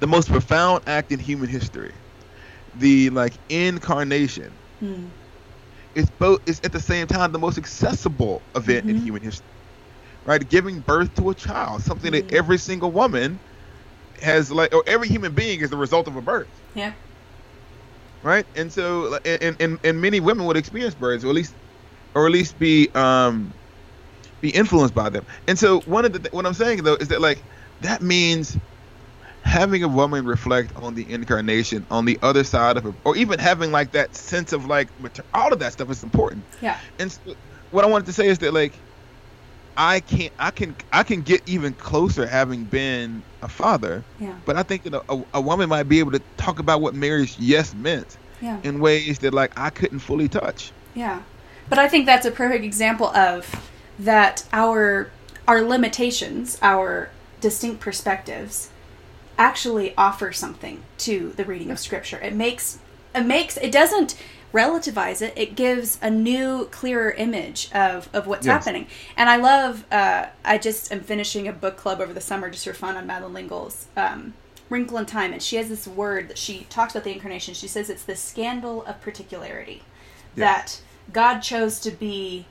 the 0.00 0.06
most 0.06 0.28
profound 0.28 0.84
act 0.86 1.12
in 1.12 1.18
human 1.18 1.48
history, 1.48 1.92
the 2.76 3.10
like 3.10 3.34
incarnation, 3.48 4.52
mm. 4.82 5.08
Is 5.94 6.08
both 6.10 6.40
is 6.46 6.60
at 6.64 6.72
the 6.72 6.80
same 6.80 7.06
time 7.06 7.32
the 7.32 7.38
most 7.38 7.58
accessible 7.58 8.42
event 8.54 8.86
mm-hmm. 8.86 8.96
in 8.96 9.02
human 9.02 9.22
history. 9.22 9.46
Right, 10.24 10.48
giving 10.48 10.78
birth 10.78 11.14
to 11.16 11.30
a 11.30 11.34
child, 11.34 11.82
something 11.82 12.12
mm-hmm. 12.12 12.28
that 12.28 12.36
every 12.36 12.58
single 12.58 12.92
woman 12.92 13.40
has 14.22 14.52
like, 14.52 14.72
or 14.72 14.84
every 14.86 15.08
human 15.08 15.34
being 15.34 15.60
is 15.60 15.70
the 15.70 15.76
result 15.76 16.06
of 16.06 16.14
a 16.14 16.20
birth. 16.20 16.48
Yeah. 16.74 16.92
Right, 18.22 18.46
and 18.54 18.72
so 18.72 19.18
and 19.24 19.56
and, 19.58 19.78
and 19.82 20.00
many 20.00 20.20
women 20.20 20.46
would 20.46 20.56
experience 20.56 20.94
births, 20.94 21.24
or 21.24 21.28
at 21.28 21.34
least, 21.34 21.54
or 22.14 22.26
at 22.26 22.32
least 22.32 22.56
be 22.58 22.88
um 22.94 23.52
be 24.40 24.50
influenced 24.50 24.94
by 24.94 25.08
them. 25.08 25.26
And 25.48 25.58
so 25.58 25.80
one 25.80 26.04
of 26.04 26.12
the 26.12 26.20
th- 26.20 26.32
what 26.32 26.46
I'm 26.46 26.54
saying 26.54 26.84
though 26.84 26.94
is 26.94 27.08
that 27.08 27.20
like 27.20 27.42
that 27.80 28.00
means 28.00 28.56
having 29.42 29.82
a 29.82 29.88
woman 29.88 30.24
reflect 30.24 30.74
on 30.76 30.94
the 30.94 31.10
incarnation 31.12 31.84
on 31.90 32.04
the 32.04 32.18
other 32.22 32.44
side 32.44 32.76
of 32.76 32.86
it, 32.86 32.94
or 33.04 33.16
even 33.16 33.38
having 33.38 33.70
like 33.72 33.92
that 33.92 34.14
sense 34.14 34.52
of 34.52 34.66
like 34.66 34.88
all 35.34 35.52
of 35.52 35.58
that 35.58 35.72
stuff 35.72 35.90
is 35.90 36.02
important. 36.02 36.44
Yeah. 36.60 36.78
And 36.98 37.10
so 37.10 37.20
what 37.70 37.84
I 37.84 37.88
wanted 37.88 38.06
to 38.06 38.12
say 38.12 38.28
is 38.28 38.38
that 38.38 38.54
like 38.54 38.72
I 39.76 40.00
can't 40.00 40.32
I 40.38 40.50
can 40.50 40.76
I 40.92 41.02
can 41.02 41.22
get 41.22 41.42
even 41.46 41.72
closer 41.74 42.26
having 42.26 42.64
been 42.64 43.22
a 43.42 43.48
father. 43.48 44.04
Yeah. 44.20 44.34
But 44.44 44.56
I 44.56 44.62
think 44.62 44.84
that 44.84 44.94
a, 45.08 45.24
a 45.34 45.40
woman 45.40 45.68
might 45.68 45.84
be 45.84 45.98
able 45.98 46.12
to 46.12 46.22
talk 46.36 46.58
about 46.58 46.80
what 46.80 46.94
Mary's 46.94 47.38
yes 47.38 47.74
meant. 47.74 48.16
Yeah. 48.40 48.58
In 48.64 48.80
ways 48.80 49.20
that 49.20 49.32
like 49.34 49.58
I 49.58 49.70
couldn't 49.70 50.00
fully 50.00 50.28
touch. 50.28 50.72
Yeah. 50.94 51.22
But 51.68 51.78
I 51.78 51.88
think 51.88 52.06
that's 52.06 52.26
a 52.26 52.30
perfect 52.30 52.64
example 52.64 53.06
of 53.08 53.70
that 53.98 54.46
our 54.52 55.10
our 55.48 55.62
limitations, 55.62 56.58
our 56.62 57.10
distinct 57.40 57.80
perspectives, 57.80 58.70
actually 59.42 59.92
offer 59.96 60.32
something 60.32 60.82
to 60.98 61.32
the 61.36 61.44
reading 61.44 61.70
of 61.72 61.78
Scripture. 61.78 62.18
It 62.18 62.32
makes 62.32 62.78
it 63.14 63.26
makes 63.26 63.56
it 63.56 63.72
doesn't 63.72 64.16
relativize 64.52 65.20
it. 65.20 65.32
It 65.36 65.56
gives 65.56 65.98
a 66.00 66.10
new, 66.10 66.66
clearer 66.70 67.10
image 67.10 67.68
of 67.72 68.08
of 68.12 68.26
what's 68.26 68.46
yes. 68.46 68.64
happening. 68.64 68.86
And 69.16 69.28
I 69.28 69.36
love. 69.36 69.84
Uh, 69.90 70.26
I 70.44 70.58
just 70.58 70.92
am 70.92 71.00
finishing 71.00 71.48
a 71.48 71.52
book 71.52 71.76
club 71.76 72.00
over 72.00 72.12
the 72.12 72.20
summer 72.20 72.50
just 72.50 72.64
for 72.64 72.72
fun 72.72 72.96
on 72.96 73.06
Madeleine 73.06 73.34
L'Engle's 73.34 73.88
um, 73.96 74.34
Wrinkle 74.70 74.98
in 74.98 75.06
Time, 75.06 75.32
and 75.32 75.42
she 75.42 75.56
has 75.56 75.68
this 75.68 75.88
word 75.88 76.28
that 76.28 76.38
she 76.38 76.66
talks 76.70 76.94
about 76.94 77.04
the 77.04 77.12
incarnation. 77.12 77.52
She 77.54 77.68
says 77.68 77.90
it's 77.90 78.04
the 78.04 78.16
scandal 78.16 78.84
of 78.84 79.00
particularity. 79.00 79.82
Yes. 80.36 80.36
That 80.36 81.12
God 81.12 81.40
chose 81.40 81.80
to 81.80 81.90
be 81.90 82.46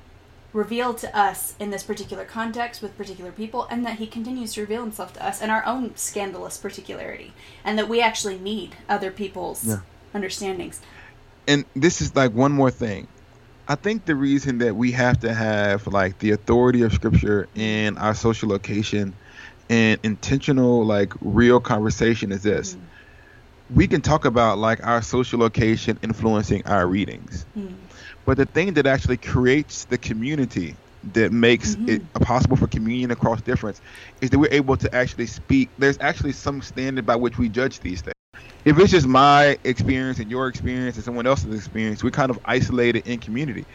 revealed 0.54 0.98
to 1.00 1.18
us 1.18 1.56
in 1.60 1.70
this 1.70 1.84
particular 1.84 2.26
context 2.26 2.82
with 2.82 2.98
particular 2.98 3.32
people, 3.32 3.68
and 3.70 3.86
that 3.86 3.98
He 3.98 4.08
continues 4.08 4.54
to 4.54 4.62
reveal 4.62 4.82
Himself 4.82 5.14
to 5.14 5.26
us 5.26 5.42
in 5.42 5.50
our 5.50 5.66
own 5.66 5.96
scandalous 5.96 6.58
particularity, 6.58 7.34
and 7.64 7.78
that 7.78 7.88
we 7.88 8.02
actually 8.02 8.38
need 8.38 8.76
other 8.90 9.12
people's 9.12 9.66
yeah. 9.66 9.80
understandings. 10.14 10.82
And 11.48 11.66
this 11.76 12.02
is 12.02 12.16
like 12.16 12.34
one 12.34 12.52
more 12.52 12.72
thing. 12.72 13.08
I 13.68 13.76
think 13.76 14.06
the 14.06 14.16
reason 14.16 14.58
that 14.60 14.76
we 14.76 14.92
have 14.92 15.20
to 15.22 15.34
have 15.34 15.88
like 15.88 16.20
the 16.20 16.32
authority 16.32 16.82
of 16.82 16.94
Scripture 16.94 17.48
in 17.56 17.98
our 17.98 18.14
social 18.14 18.50
location 18.50 19.14
and 19.70 20.00
intentional, 20.04 20.86
like 20.86 21.14
real 21.22 21.60
conversation 21.60 22.32
is 22.32 22.44
this. 22.44 22.74
Mm-hmm 22.74 22.86
we 23.74 23.88
can 23.88 24.02
talk 24.02 24.26
about 24.26 24.58
like 24.58 24.86
our 24.86 25.02
social 25.02 25.40
location 25.40 25.98
influencing 26.02 26.66
our 26.66 26.88
readings. 26.88 27.46
Mm. 27.58 27.74
But 28.26 28.38
the 28.38 28.46
thing 28.46 28.74
that 28.74 28.86
actually 28.86 29.18
creates 29.18 29.86
the 29.86 29.98
community 29.98 30.76
that 31.14 31.32
makes 31.32 31.76
mm-hmm. 31.76 31.90
it 31.90 32.14
possible 32.14 32.56
for 32.56 32.68
communion 32.68 33.12
across 33.12 33.42
difference 33.42 33.82
is 34.22 34.30
that 34.30 34.38
we're 34.38 34.52
able 34.52 34.78
to 34.78 34.94
actually 34.94 35.26
speak. 35.26 35.70
There's 35.78 35.98
actually 36.00 36.34
some 36.34 36.62
standard 36.62 37.06
by 37.06 37.16
which 37.16 37.38
we 37.38 37.50
judge 37.50 37.80
these 37.80 38.02
things. 38.02 38.14
If 38.64 38.78
it's 38.78 38.92
just 38.92 39.08
my 39.08 39.58
experience 39.64 40.20
and 40.20 40.30
your 40.30 40.48
experience 40.48 40.96
and 40.96 41.04
someone 41.04 41.26
else's 41.26 41.56
experience, 41.56 42.04
we're 42.04 42.12
kind 42.12 42.30
of 42.30 42.40
isolated 42.46 43.08
in 43.08 43.20
community. 43.20 43.66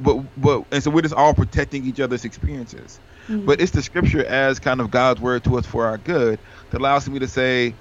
But 0.00 0.22
but 0.40 0.64
and 0.70 0.82
so 0.82 0.90
we're 0.90 1.02
just 1.02 1.14
all 1.14 1.34
protecting 1.34 1.84
each 1.84 2.00
other's 2.00 2.24
experiences. 2.24 2.98
Mm-hmm. 3.28 3.44
But 3.44 3.60
it's 3.60 3.72
the 3.72 3.82
scripture 3.82 4.24
as 4.24 4.58
kind 4.58 4.80
of 4.80 4.90
God's 4.90 5.20
word 5.20 5.44
to 5.44 5.58
us 5.58 5.66
for 5.66 5.84
our 5.84 5.98
good 5.98 6.38
that 6.70 6.80
allows 6.80 7.06
me 7.06 7.18
to 7.18 7.28
say, 7.28 7.74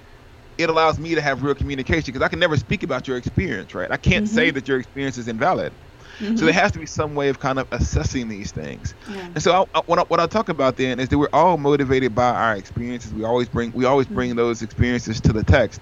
it 0.59 0.69
allows 0.69 0.99
me 0.99 1.15
to 1.15 1.21
have 1.21 1.41
real 1.41 1.55
communication 1.55 2.11
because 2.11 2.21
I 2.21 2.27
can 2.27 2.37
never 2.37 2.57
speak 2.57 2.83
about 2.83 3.07
your 3.07 3.15
experience, 3.15 3.73
right? 3.73 3.89
I 3.89 3.97
can't 3.97 4.25
mm-hmm. 4.25 4.35
say 4.35 4.51
that 4.51 4.67
your 4.67 4.77
experience 4.77 5.17
is 5.17 5.29
invalid. 5.29 5.71
Mm-hmm. 6.19 6.35
So 6.35 6.43
there 6.43 6.53
has 6.53 6.73
to 6.73 6.79
be 6.79 6.85
some 6.85 7.15
way 7.15 7.29
of 7.29 7.39
kind 7.39 7.59
of 7.59 7.67
assessing 7.71 8.27
these 8.27 8.51
things. 8.51 8.93
Yeah. 9.09 9.21
And 9.35 9.41
so 9.41 9.53
I, 9.53 9.79
I, 9.79 9.81
what, 9.85 9.99
I, 9.99 10.01
what 10.03 10.19
I 10.19 10.27
talk 10.27 10.49
about 10.49 10.75
then 10.75 10.99
is 10.99 11.07
that 11.07 11.17
we're 11.17 11.29
all 11.31 11.57
motivated 11.57 12.13
by 12.13 12.29
our 12.29 12.57
experiences. 12.57 13.13
We 13.13 13.23
always 13.23 13.47
bring 13.47 13.71
we 13.71 13.85
always 13.85 14.05
bring 14.05 14.31
mm-hmm. 14.31 14.37
those 14.37 14.61
experiences 14.61 15.21
to 15.21 15.33
the 15.33 15.43
text. 15.43 15.79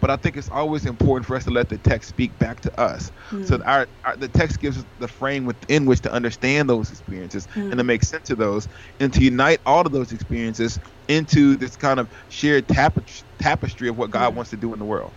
But 0.00 0.10
I 0.10 0.16
think 0.16 0.36
it's 0.36 0.50
always 0.50 0.84
important 0.84 1.26
for 1.26 1.36
us 1.36 1.44
to 1.44 1.50
let 1.50 1.68
the 1.68 1.78
text 1.78 2.08
speak 2.08 2.38
back 2.38 2.60
to 2.60 2.80
us. 2.80 3.10
Mm-hmm. 3.30 3.44
So 3.44 3.62
our, 3.62 3.88
our, 4.04 4.16
the 4.16 4.28
text 4.28 4.60
gives 4.60 4.78
us 4.78 4.84
the 4.98 5.08
frame 5.08 5.46
within 5.46 5.86
which 5.86 6.00
to 6.00 6.12
understand 6.12 6.68
those 6.68 6.90
experiences 6.90 7.46
mm-hmm. 7.48 7.70
and 7.70 7.78
to 7.78 7.84
make 7.84 8.04
sense 8.04 8.30
of 8.30 8.38
those 8.38 8.68
and 9.00 9.12
to 9.14 9.22
unite 9.22 9.60
all 9.64 9.86
of 9.86 9.92
those 9.92 10.12
experiences 10.12 10.78
into 11.08 11.56
this 11.56 11.76
kind 11.76 11.98
of 11.98 12.08
shared 12.28 12.68
tapestry 12.68 13.88
of 13.88 13.96
what 13.96 14.10
God 14.10 14.36
wants 14.36 14.50
to 14.50 14.56
do 14.56 14.72
in 14.72 14.78
the 14.78 14.84
world. 14.84 15.12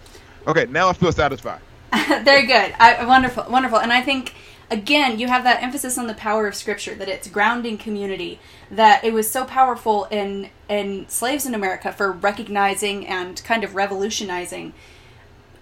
Okay, 0.48 0.66
now 0.68 0.90
I 0.90 0.94
feel 0.94 1.12
satisfied. 1.12 1.62
Very 2.24 2.46
good. 2.46 2.74
I, 2.80 3.06
wonderful, 3.06 3.46
wonderful. 3.50 3.80
And 3.80 3.92
I 3.92 4.02
think 4.02 4.34
again, 4.72 5.20
you 5.20 5.28
have 5.28 5.44
that 5.44 5.62
emphasis 5.62 5.98
on 5.98 6.08
the 6.08 6.14
power 6.14 6.48
of 6.48 6.56
Scripture, 6.56 6.96
that 6.96 7.10
it's 7.10 7.28
grounding 7.28 7.78
community, 7.78 8.40
that 8.70 9.04
it 9.04 9.14
was 9.14 9.30
so 9.30 9.46
powerful 9.46 10.06
in 10.06 10.50
in 10.68 11.08
slaves 11.10 11.46
in 11.46 11.56
America 11.56 11.92
for 11.92 12.12
recognizing 12.12 13.08
and 13.08 13.44
kind 13.44 13.64
of 13.64 13.76
revolutionizing 13.76 14.74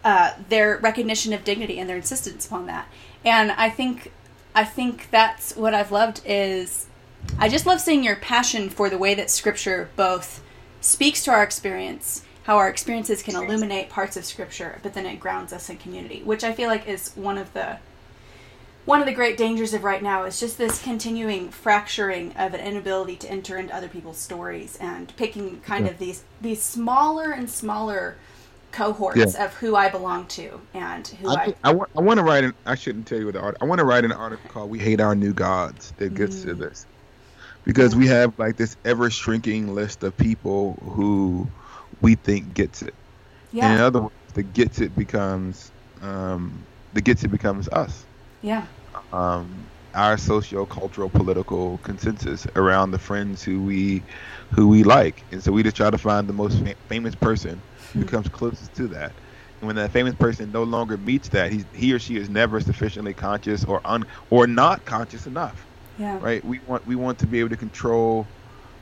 uh, 0.03 0.33
their 0.49 0.77
recognition 0.77 1.33
of 1.33 1.43
dignity 1.43 1.79
and 1.79 1.89
their 1.89 1.97
insistence 1.97 2.45
upon 2.45 2.65
that. 2.67 2.87
And 3.23 3.51
I 3.51 3.69
think 3.69 4.11
I 4.53 4.63
think 4.63 5.09
that's 5.11 5.55
what 5.55 5.73
I've 5.73 5.91
loved 5.91 6.21
is 6.25 6.87
I 7.39 7.49
just 7.49 7.65
love 7.65 7.81
seeing 7.81 8.03
your 8.03 8.15
passion 8.15 8.69
for 8.69 8.89
the 8.89 8.97
way 8.97 9.13
that 9.15 9.29
Scripture 9.29 9.89
both 9.95 10.41
speaks 10.81 11.23
to 11.25 11.31
our 11.31 11.43
experience 11.43 12.23
how 12.43 12.55
our 12.55 12.69
experiences 12.69 13.21
can 13.21 13.35
illuminate 13.35 13.89
parts 13.89 14.15
of 14.15 14.23
scripture 14.23 14.79
but 14.81 14.93
then 14.93 15.05
it 15.05 15.19
grounds 15.19 15.51
us 15.51 15.69
in 15.69 15.77
community 15.77 16.21
which 16.23 16.45
i 16.45 16.53
feel 16.53 16.69
like 16.69 16.87
is 16.87 17.11
one 17.15 17.37
of 17.37 17.51
the 17.53 17.77
one 18.88 19.02
of 19.02 19.06
the 19.06 19.13
great 19.13 19.36
dangers 19.36 19.73
of 19.73 19.84
right 19.84 20.02
now 20.02 20.23
is 20.23 20.39
just 20.39 20.58
this 20.58 20.82
continuing 20.82 21.50
fracturing 21.50 22.32
of 22.38 22.54
an 22.54 22.62
inability 22.62 23.17
to 23.17 23.30
enter 23.30 23.58
into 23.58 23.76
other 23.76 23.89
people's 23.89 24.17
stories 24.17 24.78
and 24.78 25.13
picking 25.17 25.60
kind 25.60 25.86
yeah. 25.86 25.91
of 25.91 26.00
these 26.00 26.23
these 26.39 26.63
smaller 26.63 27.32
and 27.32 27.50
smaller 27.50 28.15
cohorts 28.71 29.17
yeah. 29.17 29.43
of 29.43 29.54
who 29.56 29.76
I 29.76 29.89
belong 29.89 30.26
to 30.28 30.62
and 30.73 31.06
who 31.06 31.28
I 31.28 31.34
I, 31.34 31.56
I, 31.65 31.73
want, 31.73 31.89
I 31.97 32.02
want 32.02 32.17
to 32.19 32.23
write 32.23 32.45
an 32.45 32.54
I 32.65 32.76
shouldn't 32.76 33.08
tell 33.08 33.19
you 33.19 33.26
what 33.26 33.34
the 33.34 33.41
art 33.41 33.58
I 33.60 33.65
want 33.65 33.80
to 33.80 33.86
write 33.86 34.06
an 34.06 34.13
article 34.13 34.50
called 34.50 34.69
"We 34.69 34.80
Hate 34.80 35.02
Our 35.02 35.15
New 35.15 35.34
Gods" 35.34 35.91
that 35.97 36.15
gets 36.15 36.38
mm. 36.38 36.43
to 36.45 36.54
this 36.54 36.86
because 37.65 37.91
yeah. 37.91 38.00
we 38.00 38.08
have 38.08 38.39
like 38.39 38.56
this 38.56 38.78
ever 38.86 39.10
shrinking 39.10 39.76
list 39.76 40.02
of 40.04 40.15
people 40.15 40.80
who 40.82 41.45
we 42.00 42.15
think 42.15 42.54
gets 42.54 42.84
it. 42.84 42.93
Yeah. 43.52 43.65
And 43.65 43.76
in 43.76 43.82
other 43.82 44.02
words, 44.04 44.13
the 44.34 44.43
gets 44.43 44.80
it 44.80 44.95
becomes 44.95 45.73
um, 46.02 46.63
the 46.93 47.02
gets 47.02 47.26
it 47.26 47.32
becomes 47.32 47.67
us. 47.67 48.06
Yeah 48.41 48.65
um, 49.13 49.67
our 49.93 50.17
socio-cultural 50.17 51.09
political 51.09 51.79
consensus 51.83 52.45
around 52.55 52.91
the 52.91 52.99
friends 52.99 53.43
who 53.43 53.61
we 53.61 54.03
who 54.51 54.67
we 54.67 54.83
like. 54.83 55.23
And 55.31 55.43
so 55.43 55.51
we 55.51 55.63
just 55.63 55.75
try 55.75 55.89
to 55.89 55.97
find 55.97 56.27
the 56.27 56.33
most 56.33 56.59
fam- 56.59 56.77
famous 56.87 57.15
person 57.15 57.61
who 57.93 58.01
hmm. 58.01 58.07
comes 58.07 58.29
closest 58.29 58.73
to 58.75 58.87
that. 58.87 59.11
And 59.59 59.67
when 59.67 59.75
that 59.77 59.91
famous 59.91 60.15
person 60.15 60.51
no 60.51 60.63
longer 60.63 60.97
meets 60.97 61.29
that 61.29 61.51
he, 61.51 61.65
he 61.73 61.93
or 61.93 61.99
she 61.99 62.17
is 62.17 62.29
never 62.29 62.61
sufficiently 62.61 63.13
conscious 63.13 63.65
or 63.65 63.81
un 63.85 64.05
or 64.29 64.45
not 64.47 64.85
conscious 64.85 65.25
enough. 65.25 65.65
Yeah. 65.97 66.19
Right? 66.21 66.45
We 66.45 66.59
want 66.67 66.85
we 66.85 66.95
want 66.95 67.17
to 67.19 67.27
be 67.27 67.39
able 67.39 67.49
to 67.49 67.57
control 67.57 68.27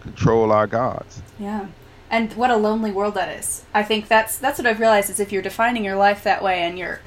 control 0.02 0.52
our 0.52 0.68
gods. 0.68 1.22
Yeah. 1.40 1.68
And 2.12 2.32
what 2.34 2.52
a 2.52 2.58
lonely 2.58 2.92
world 2.92 3.16
that 3.16 3.30
is. 3.30 3.64
I 3.74 3.84
think 3.84 4.08
that's 4.08 4.38
that's 4.38 4.60
what 4.60 4.68
i've 4.68 4.80
realized 4.80 5.10
is 5.10 5.20
if 5.20 5.32
you're 5.32 5.42
defining 5.42 5.86
your 5.86 5.96
life 5.96 6.24
that 6.24 6.44
way 6.44 6.62
and 6.62 6.78
you're 6.78 7.00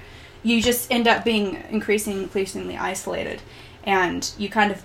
you 0.42 0.62
just 0.62 0.90
end 0.90 1.08
up 1.08 1.24
being 1.24 1.62
increasingly, 1.70 2.22
increasingly 2.22 2.76
isolated, 2.76 3.42
and 3.84 4.30
you 4.38 4.48
kind 4.48 4.70
of 4.70 4.82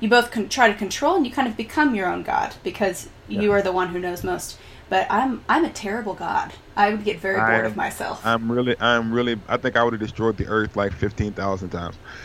you 0.00 0.08
both 0.08 0.30
can 0.30 0.48
try 0.48 0.68
to 0.70 0.74
control 0.74 1.16
and 1.16 1.26
you 1.26 1.32
kind 1.32 1.48
of 1.48 1.56
become 1.56 1.94
your 1.94 2.08
own 2.08 2.22
god 2.22 2.54
because 2.62 3.08
yeah. 3.28 3.40
you 3.40 3.52
are 3.52 3.62
the 3.62 3.72
one 3.72 3.88
who 3.88 3.98
knows 3.98 4.22
most. 4.24 4.58
But 4.90 5.06
I'm 5.10 5.42
I'm 5.48 5.64
a 5.64 5.70
terrible 5.70 6.14
god. 6.14 6.52
I 6.76 6.90
would 6.90 7.04
get 7.04 7.18
very 7.18 7.40
bored 7.40 7.64
of 7.64 7.74
myself. 7.74 8.24
I'm 8.24 8.50
really 8.50 8.76
I'm 8.80 9.12
really 9.12 9.40
I 9.48 9.56
think 9.56 9.76
I 9.76 9.82
would 9.82 9.94
have 9.94 10.02
destroyed 10.02 10.36
the 10.36 10.46
earth 10.46 10.76
like 10.76 10.92
fifteen 10.92 11.32
thousand 11.32 11.70
times. 11.70 11.96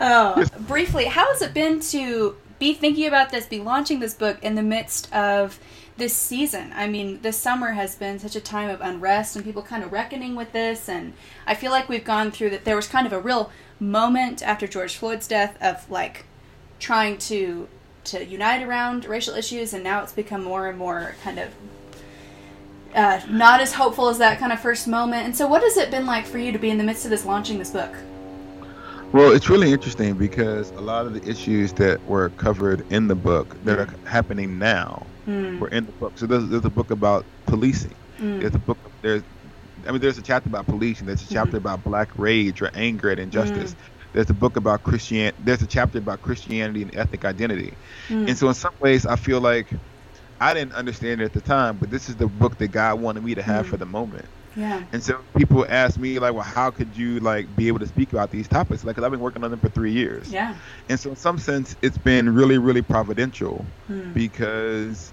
oh, 0.00 0.44
briefly, 0.60 1.04
how 1.04 1.30
has 1.32 1.42
it 1.42 1.54
been 1.54 1.80
to 1.80 2.36
be 2.58 2.74
thinking 2.74 3.06
about 3.06 3.30
this, 3.30 3.46
be 3.46 3.60
launching 3.60 4.00
this 4.00 4.14
book 4.14 4.38
in 4.42 4.54
the 4.54 4.62
midst 4.62 5.12
of 5.12 5.58
this 5.96 6.14
season. 6.14 6.72
I 6.74 6.88
mean, 6.88 7.20
this 7.22 7.38
summer 7.38 7.72
has 7.72 7.94
been 7.94 8.18
such 8.18 8.36
a 8.36 8.40
time 8.40 8.68
of 8.68 8.80
unrest 8.80 9.34
and 9.34 9.44
people 9.44 9.62
kind 9.62 9.82
of 9.82 9.92
reckoning 9.92 10.34
with 10.34 10.52
this. 10.52 10.88
And 10.88 11.14
I 11.46 11.54
feel 11.54 11.70
like 11.70 11.88
we've 11.88 12.04
gone 12.04 12.30
through 12.30 12.50
that. 12.50 12.64
There 12.64 12.76
was 12.76 12.86
kind 12.86 13.06
of 13.06 13.12
a 13.12 13.20
real 13.20 13.50
moment 13.80 14.42
after 14.42 14.66
George 14.66 14.96
Floyd's 14.96 15.26
death 15.26 15.56
of 15.60 15.90
like 15.90 16.24
trying 16.78 17.18
to 17.18 17.68
to 18.04 18.24
unite 18.24 18.62
around 18.62 19.04
racial 19.04 19.34
issues, 19.34 19.74
and 19.74 19.82
now 19.82 20.02
it's 20.02 20.12
become 20.12 20.44
more 20.44 20.68
and 20.68 20.78
more 20.78 21.16
kind 21.24 21.40
of 21.40 21.50
uh, 22.94 23.20
not 23.28 23.60
as 23.60 23.72
hopeful 23.74 24.08
as 24.08 24.18
that 24.18 24.38
kind 24.38 24.52
of 24.52 24.60
first 24.60 24.86
moment. 24.86 25.24
And 25.24 25.36
so, 25.36 25.48
what 25.48 25.62
has 25.62 25.76
it 25.76 25.90
been 25.90 26.06
like 26.06 26.24
for 26.24 26.38
you 26.38 26.52
to 26.52 26.58
be 26.58 26.70
in 26.70 26.78
the 26.78 26.84
midst 26.84 27.04
of 27.04 27.10
this 27.10 27.24
launching 27.24 27.58
this 27.58 27.70
book? 27.70 27.92
Well, 29.12 29.32
it's 29.32 29.48
really 29.48 29.72
interesting 29.72 30.14
because 30.14 30.70
a 30.72 30.80
lot 30.80 31.06
of 31.06 31.14
the 31.14 31.28
issues 31.28 31.72
that 31.74 32.04
were 32.06 32.30
covered 32.30 32.90
in 32.92 33.08
the 33.08 33.14
book 33.14 33.56
that 33.64 33.78
are 33.78 33.88
happening 34.04 34.58
now 34.58 35.06
mm. 35.26 35.58
were 35.58 35.68
in 35.68 35.86
the 35.86 35.92
book. 35.92 36.12
So 36.16 36.26
there's, 36.26 36.48
there's 36.48 36.64
a 36.64 36.70
book 36.70 36.90
about 36.90 37.24
policing. 37.46 37.94
Mm. 38.18 38.40
There's 38.40 38.54
a 38.54 38.58
book. 38.58 38.78
There's, 39.02 39.22
I 39.86 39.92
mean, 39.92 40.00
there's 40.00 40.18
a 40.18 40.22
chapter 40.22 40.48
about 40.48 40.66
policing. 40.66 41.06
There's 41.06 41.22
a 41.22 41.32
chapter 41.32 41.58
mm-hmm. 41.58 41.66
about 41.66 41.84
black 41.84 42.18
rage 42.18 42.62
or 42.62 42.70
anger 42.74 43.10
at 43.10 43.18
injustice. 43.18 43.74
Mm. 43.74 44.12
There's 44.12 44.30
a 44.30 44.34
book 44.34 44.56
about 44.56 44.82
Christian. 44.82 45.34
There's 45.44 45.62
a 45.62 45.66
chapter 45.66 45.98
about 45.98 46.22
Christianity 46.22 46.82
and 46.82 46.96
ethnic 46.96 47.24
identity. 47.24 47.74
Mm. 48.08 48.28
And 48.28 48.38
so 48.38 48.48
in 48.48 48.54
some 48.54 48.74
ways, 48.80 49.04
I 49.04 49.16
feel 49.16 49.40
like 49.40 49.68
I 50.40 50.54
didn't 50.54 50.72
understand 50.72 51.20
it 51.20 51.24
at 51.24 51.32
the 51.32 51.40
time, 51.40 51.76
but 51.76 51.90
this 51.90 52.08
is 52.08 52.16
the 52.16 52.26
book 52.26 52.58
that 52.58 52.68
God 52.68 53.00
wanted 53.00 53.24
me 53.24 53.34
to 53.34 53.42
have 53.42 53.66
for 53.66 53.76
mm. 53.76 53.80
the 53.80 53.86
moment. 53.86 54.24
Yeah. 54.56 54.82
And 54.92 55.02
so 55.02 55.20
people 55.36 55.66
ask 55.68 55.98
me 55.98 56.18
like, 56.18 56.32
well, 56.32 56.42
how 56.42 56.70
could 56.70 56.96
you 56.96 57.20
like 57.20 57.54
be 57.54 57.68
able 57.68 57.78
to 57.80 57.86
speak 57.86 58.12
about 58.12 58.30
these 58.30 58.48
topics? 58.48 58.84
Like, 58.84 58.96
cause 58.96 59.04
I've 59.04 59.10
been 59.10 59.20
working 59.20 59.44
on 59.44 59.50
them 59.50 59.60
for 59.60 59.68
three 59.68 59.92
years. 59.92 60.32
Yeah. 60.32 60.56
And 60.88 60.98
so 60.98 61.10
in 61.10 61.16
some 61.16 61.38
sense, 61.38 61.76
it's 61.82 61.98
been 61.98 62.34
really, 62.34 62.56
really 62.56 62.82
providential 62.82 63.64
hmm. 63.86 64.12
because 64.12 65.12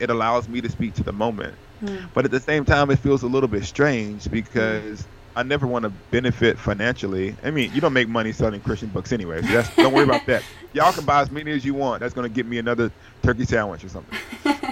it 0.00 0.10
allows 0.10 0.48
me 0.48 0.60
to 0.60 0.68
speak 0.68 0.94
to 0.94 1.02
the 1.02 1.12
moment. 1.12 1.54
Hmm. 1.80 2.06
But 2.14 2.24
at 2.24 2.30
the 2.30 2.40
same 2.40 2.64
time, 2.64 2.90
it 2.90 2.98
feels 2.98 3.22
a 3.22 3.28
little 3.28 3.48
bit 3.48 3.64
strange 3.64 4.30
because. 4.30 5.02
Hmm. 5.02 5.08
I 5.36 5.44
never 5.44 5.68
want 5.68 5.84
to 5.84 5.90
benefit 6.10 6.58
financially. 6.58 7.36
I 7.44 7.52
mean, 7.52 7.72
you 7.72 7.80
don't 7.80 7.92
make 7.92 8.08
money 8.08 8.32
selling 8.32 8.60
Christian 8.60 8.88
books 8.88 9.12
anyway. 9.12 9.40
So 9.42 9.62
don't 9.76 9.94
worry 9.94 10.02
about 10.02 10.26
that. 10.26 10.42
Y'all 10.72 10.92
can 10.92 11.04
buy 11.04 11.22
as 11.22 11.30
many 11.30 11.52
as 11.52 11.64
you 11.64 11.74
want. 11.74 12.00
That's 12.00 12.12
going 12.12 12.28
to 12.28 12.34
get 12.34 12.44
me 12.44 12.58
another 12.58 12.90
turkey 13.22 13.44
sandwich 13.44 13.84
or 13.84 13.88
something. 13.88 14.18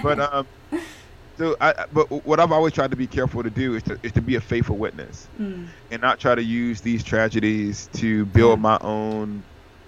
But 0.03 0.19
um, 0.19 0.45
so, 1.37 1.55
I, 1.61 1.85
but 1.93 2.09
what 2.25 2.39
I've 2.39 2.51
always 2.51 2.73
tried 2.73 2.91
to 2.91 2.97
be 2.97 3.05
careful 3.05 3.43
to 3.43 3.49
do 3.49 3.75
is 3.75 3.83
to, 3.83 3.99
is 4.01 4.11
to 4.13 4.21
be 4.21 4.35
a 4.35 4.41
faithful 4.41 4.75
witness, 4.75 5.27
mm. 5.39 5.67
and 5.91 6.01
not 6.01 6.19
try 6.19 6.33
to 6.33 6.43
use 6.43 6.81
these 6.81 7.03
tragedies 7.03 7.89
to 7.93 8.25
build 8.25 8.57
yeah. 8.57 8.63
my 8.63 8.77
own 8.81 9.43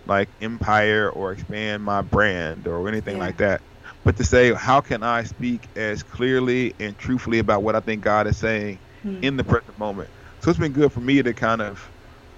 like 0.06 0.30
empire 0.42 1.10
or 1.10 1.32
expand 1.32 1.84
my 1.84 2.02
brand 2.02 2.68
or 2.68 2.88
anything 2.88 3.18
yeah. 3.18 3.24
like 3.24 3.38
that. 3.38 3.62
But 4.04 4.18
to 4.18 4.24
say, 4.26 4.54
how 4.54 4.82
can 4.82 5.04
I 5.04 5.24
speak 5.24 5.70
as 5.76 6.04
clearly 6.04 6.74
and 6.80 6.98
truthfully 6.98 7.40
about 7.40 7.64
what 7.64 7.76
I 7.76 7.82
think 7.82 8.04
God 8.04 8.28
is 8.28 8.38
saying 8.38 8.82
mm. 9.06 9.24
in 9.24 9.38
the 9.38 9.44
present 9.44 9.78
moment? 9.78 10.10
So 10.42 10.50
it's 10.50 10.60
been 10.60 10.74
good 10.74 10.94
for 10.94 11.02
me 11.02 11.22
to 11.24 11.34
kind 11.34 11.62
of 11.62 11.92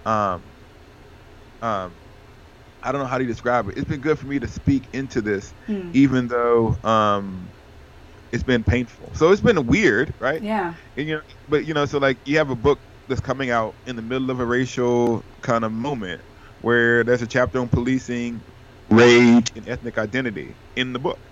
um, 0.05 0.53
um, 1.62 1.99
I 2.84 2.91
don't 2.91 3.01
know 3.01 3.07
how 3.07 3.18
to 3.20 3.26
describe 3.26 3.68
it. 3.70 3.78
It's 3.78 3.88
been 3.89 4.01
good 4.01 4.20
for 4.20 4.28
me 4.28 4.39
to 4.39 4.47
speak 4.47 4.89
into 4.93 5.22
this, 5.22 5.53
Hmm. 5.68 5.91
even 5.93 6.28
though 6.28 6.78
um, 6.84 7.53
it's 8.32 8.43
been 8.43 8.64
painful. 8.64 9.14
So 9.16 9.32
it's 9.32 9.41
been 9.41 9.66
weird, 9.68 10.16
right? 10.20 10.43
Yeah. 10.43 10.76
And, 10.97 11.07
you 11.07 11.16
know, 11.16 11.22
but 11.47 11.66
you 11.66 11.74
know, 11.74 11.86
so 11.86 11.99
like 11.99 12.20
you 12.26 12.38
have 12.38 12.49
a 12.49 12.55
book 12.55 12.82
that's 13.07 13.22
coming 13.22 13.51
out 13.51 13.78
in 13.86 13.95
the 13.97 14.01
middle 14.01 14.32
of 14.32 14.39
a 14.39 14.45
racial 14.45 15.26
kind 15.41 15.66
of 15.66 15.72
moment 15.72 16.24
where 16.59 17.03
there's 17.03 17.22
a 17.22 17.28
chapter 17.28 17.59
on 17.59 17.70
policing, 17.70 18.43
rage, 18.89 19.51
and 19.55 19.68
ethnic 19.70 19.97
identity 19.97 20.57
in 20.76 20.93
the 20.93 20.99
book. 20.99 21.30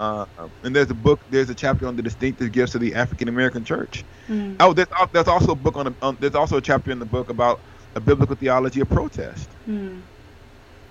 Uh, 0.00 0.26
and 0.62 0.74
there's 0.74 0.90
a 0.90 0.94
book, 0.94 1.20
there's 1.30 1.50
a 1.50 1.54
chapter 1.54 1.86
on 1.86 1.96
the 1.96 2.02
distinctive 2.02 2.52
gifts 2.52 2.74
of 2.74 2.80
the 2.80 2.94
African 2.94 3.28
American 3.28 3.64
church. 3.64 4.04
Hmm. 4.26 4.54
Oh, 4.60 4.72
there's, 4.72 4.88
there's 5.12 5.28
also 5.28 5.52
a 5.52 5.56
book 5.56 5.76
on, 5.76 5.88
a, 5.88 5.94
on 6.02 6.16
there's 6.20 6.34
also 6.34 6.56
a 6.56 6.60
chapter 6.62 6.90
in 6.90 6.98
the 6.98 7.04
book 7.04 7.28
about 7.30 7.60
a 7.94 8.00
biblical 8.00 8.36
theology 8.36 8.80
of 8.80 8.88
protest. 8.90 9.48
Hmm. 9.66 10.00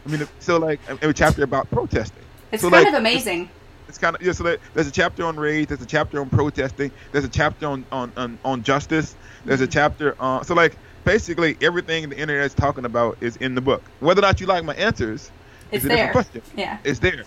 I 0.06 0.10
mean, 0.10 0.28
so 0.40 0.58
like 0.58 0.80
a, 1.02 1.10
a 1.10 1.14
chapter 1.14 1.44
about 1.44 1.70
protesting. 1.72 2.24
It's 2.52 2.62
So, 2.62 2.70
kind 2.70 2.84
like, 2.86 2.94
of 2.94 3.00
amazing. 3.00 3.50
It's 3.88 3.98
kind 3.98 4.16
of 4.16 4.22
yeah. 4.22 4.32
So 4.32 4.44
there- 4.44 4.58
there's 4.74 4.88
a 4.88 4.92
chapter 4.92 5.26
on 5.26 5.38
rage. 5.38 5.68
There's 5.68 5.82
a 5.82 5.86
chapter 5.86 6.20
on 6.20 6.30
protesting. 6.30 6.92
There's 7.12 7.26
a 7.26 7.30
chapter 7.30 7.68
on 7.68 7.86
on 7.92 8.12
on, 8.18 8.38
on 8.44 8.64
justice. 8.64 9.16
There's 9.46 9.62
a 9.62 9.68
chapter 9.68 10.16
on 10.22 10.46
so 10.46 10.54
like 10.54 10.76
basically 11.04 11.58
everything 11.62 12.08
the 12.10 12.18
internet 12.18 12.46
is 12.46 12.54
talking 12.54 12.86
about 12.86 13.18
is 13.22 13.36
in 13.38 13.56
the 13.56 13.62
book. 13.62 13.84
Whether 14.00 14.20
or 14.20 14.24
not 14.24 14.40
you 14.40 14.48
like 14.48 14.64
my 14.64 14.74
answers 14.76 15.32
It's 15.72 15.84
is 15.84 15.86
a 15.86 15.90
different 15.90 15.98
there. 15.98 16.12
question. 16.12 16.42
Yeah. 16.56 16.78
It's 16.84 17.00
there. 17.00 17.24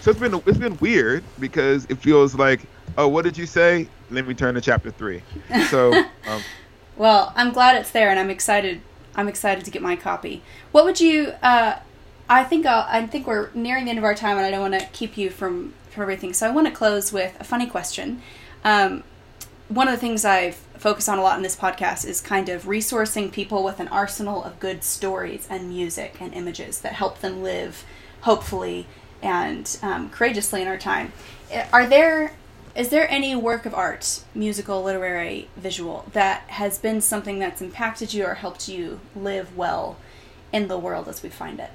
So 0.00 0.10
it's 0.10 0.20
been 0.20 0.34
it's 0.46 0.58
been 0.58 0.76
weird 0.78 1.22
because 1.38 1.84
it 1.86 1.96
feels 1.96 2.34
like 2.34 2.60
oh 2.96 3.08
what 3.08 3.24
did 3.24 3.36
you 3.36 3.46
say? 3.46 3.88
Let 4.10 4.26
me 4.26 4.34
turn 4.34 4.54
to 4.54 4.60
chapter 4.60 4.90
three. 4.90 5.22
So 5.68 5.92
um, 6.26 6.42
Well, 7.00 7.32
I'm 7.34 7.50
glad 7.50 7.76
it's 7.76 7.90
there, 7.92 8.10
and 8.10 8.18
I'm 8.18 8.28
excited. 8.28 8.82
I'm 9.16 9.26
excited 9.26 9.64
to 9.64 9.70
get 9.70 9.80
my 9.80 9.96
copy. 9.96 10.42
What 10.70 10.84
would 10.84 11.00
you? 11.00 11.32
Uh, 11.42 11.78
I 12.28 12.44
think 12.44 12.66
I'll, 12.66 12.86
I 12.86 13.06
think 13.06 13.26
we're 13.26 13.48
nearing 13.54 13.86
the 13.86 13.90
end 13.90 13.98
of 13.98 14.04
our 14.04 14.14
time, 14.14 14.36
and 14.36 14.44
I 14.44 14.50
don't 14.50 14.60
want 14.60 14.78
to 14.78 14.86
keep 14.88 15.16
you 15.16 15.30
from 15.30 15.72
from 15.90 16.02
everything. 16.02 16.34
So 16.34 16.46
I 16.46 16.50
want 16.50 16.66
to 16.66 16.72
close 16.74 17.10
with 17.10 17.40
a 17.40 17.44
funny 17.44 17.66
question. 17.66 18.20
Um, 18.64 19.02
one 19.68 19.88
of 19.88 19.92
the 19.92 19.98
things 19.98 20.26
I've 20.26 20.56
focused 20.76 21.08
on 21.08 21.18
a 21.18 21.22
lot 21.22 21.38
in 21.38 21.42
this 21.42 21.56
podcast 21.56 22.06
is 22.06 22.20
kind 22.20 22.50
of 22.50 22.64
resourcing 22.64 23.32
people 23.32 23.64
with 23.64 23.80
an 23.80 23.88
arsenal 23.88 24.44
of 24.44 24.60
good 24.60 24.84
stories 24.84 25.46
and 25.48 25.70
music 25.70 26.16
and 26.20 26.34
images 26.34 26.82
that 26.82 26.92
help 26.92 27.20
them 27.20 27.42
live 27.42 27.84
hopefully 28.22 28.86
and 29.22 29.78
um, 29.82 30.10
courageously 30.10 30.62
in 30.62 30.68
our 30.68 30.78
time. 30.78 31.12
Uh, 31.52 31.64
Are 31.72 31.86
there 31.86 32.32
is 32.76 32.88
there 32.90 33.10
any 33.10 33.34
work 33.34 33.66
of 33.66 33.74
art, 33.74 34.22
musical, 34.34 34.82
literary, 34.82 35.48
visual, 35.56 36.04
that 36.12 36.42
has 36.42 36.78
been 36.78 37.00
something 37.00 37.40
that's 37.40 37.60
impacted 37.60 38.14
you 38.14 38.24
or 38.24 38.34
helped 38.34 38.68
you 38.68 39.00
live 39.16 39.56
well 39.56 39.96
in 40.52 40.68
the 40.68 40.78
world 40.78 41.08
as 41.08 41.20
we 41.22 41.28
find 41.28 41.58
it? 41.58 41.70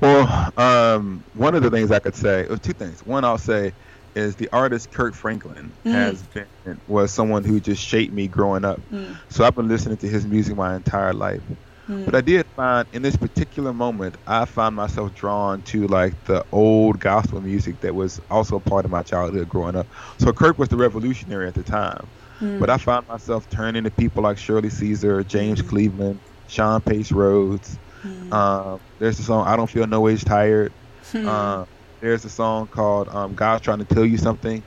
Well, 0.00 0.52
um, 0.56 1.24
one 1.34 1.54
of 1.56 1.62
the 1.62 1.70
things 1.70 1.90
I 1.90 1.98
could 1.98 2.14
say, 2.14 2.46
or 2.48 2.56
two 2.56 2.72
things. 2.72 3.04
One 3.04 3.24
I'll 3.24 3.38
say 3.38 3.72
is 4.14 4.36
the 4.36 4.48
artist 4.52 4.92
Kirk 4.92 5.14
Franklin 5.14 5.72
Mm. 5.84 5.92
has 5.92 6.22
been 6.28 6.46
was 6.86 7.10
someone 7.12 7.42
who 7.44 7.60
just 7.60 7.82
shaped 7.82 8.12
me 8.12 8.28
growing 8.28 8.64
up. 8.64 8.80
Mm. 8.92 9.16
So 9.30 9.44
I've 9.44 9.54
been 9.54 9.68
listening 9.68 9.96
to 9.98 10.08
his 10.08 10.26
music 10.26 10.56
my 10.56 10.76
entire 10.76 11.12
life. 11.12 11.42
Mm. 11.88 12.04
But 12.04 12.14
I 12.14 12.20
did 12.20 12.46
find 12.46 12.86
in 12.92 13.02
this 13.02 13.16
particular 13.16 13.72
moment, 13.72 14.16
I 14.26 14.44
found 14.44 14.76
myself 14.76 15.14
drawn 15.14 15.62
to 15.62 15.86
like 15.86 16.22
the 16.24 16.44
old 16.52 17.00
gospel 17.00 17.40
music 17.40 17.80
that 17.80 17.94
was 17.94 18.20
also 18.30 18.60
part 18.60 18.84
of 18.84 18.90
my 18.90 19.02
childhood 19.02 19.48
growing 19.48 19.74
up. 19.74 19.86
So 20.18 20.32
Kirk 20.32 20.58
was 20.58 20.68
the 20.68 20.76
revolutionary 20.76 21.48
at 21.48 21.54
the 21.54 21.62
time. 21.62 22.06
Mm. 22.40 22.60
But 22.60 22.70
I 22.70 22.76
found 22.78 23.08
myself 23.08 23.48
turning 23.48 23.84
to 23.84 23.90
people 23.90 24.22
like 24.22 24.38
Shirley 24.38 24.70
Caesar, 24.70 25.24
James 25.24 25.62
Mhm. 25.62 25.68
Cleveland, 25.68 26.20
Sean 26.46 26.80
Pace 26.80 27.10
Rhodes. 27.10 27.78
Mm. 28.04 28.32
Um, 28.32 28.80
there's 28.98 29.16
the 29.16 29.24
song 29.24 29.46
"I 29.46 29.56
Don't 29.56 29.68
Feel 29.68 29.86
No 29.86 30.00
Ways 30.02 30.22
Tired." 30.22 30.72
Hmm. 31.10 31.28
Uh, 31.28 31.64
there's 32.00 32.24
a 32.24 32.30
song 32.30 32.68
called 32.68 33.08
um, 33.08 33.34
"God's 33.34 33.62
Trying 33.62 33.78
to 33.78 33.84
Tell 33.84 34.04
You 34.04 34.18
Something," 34.18 34.62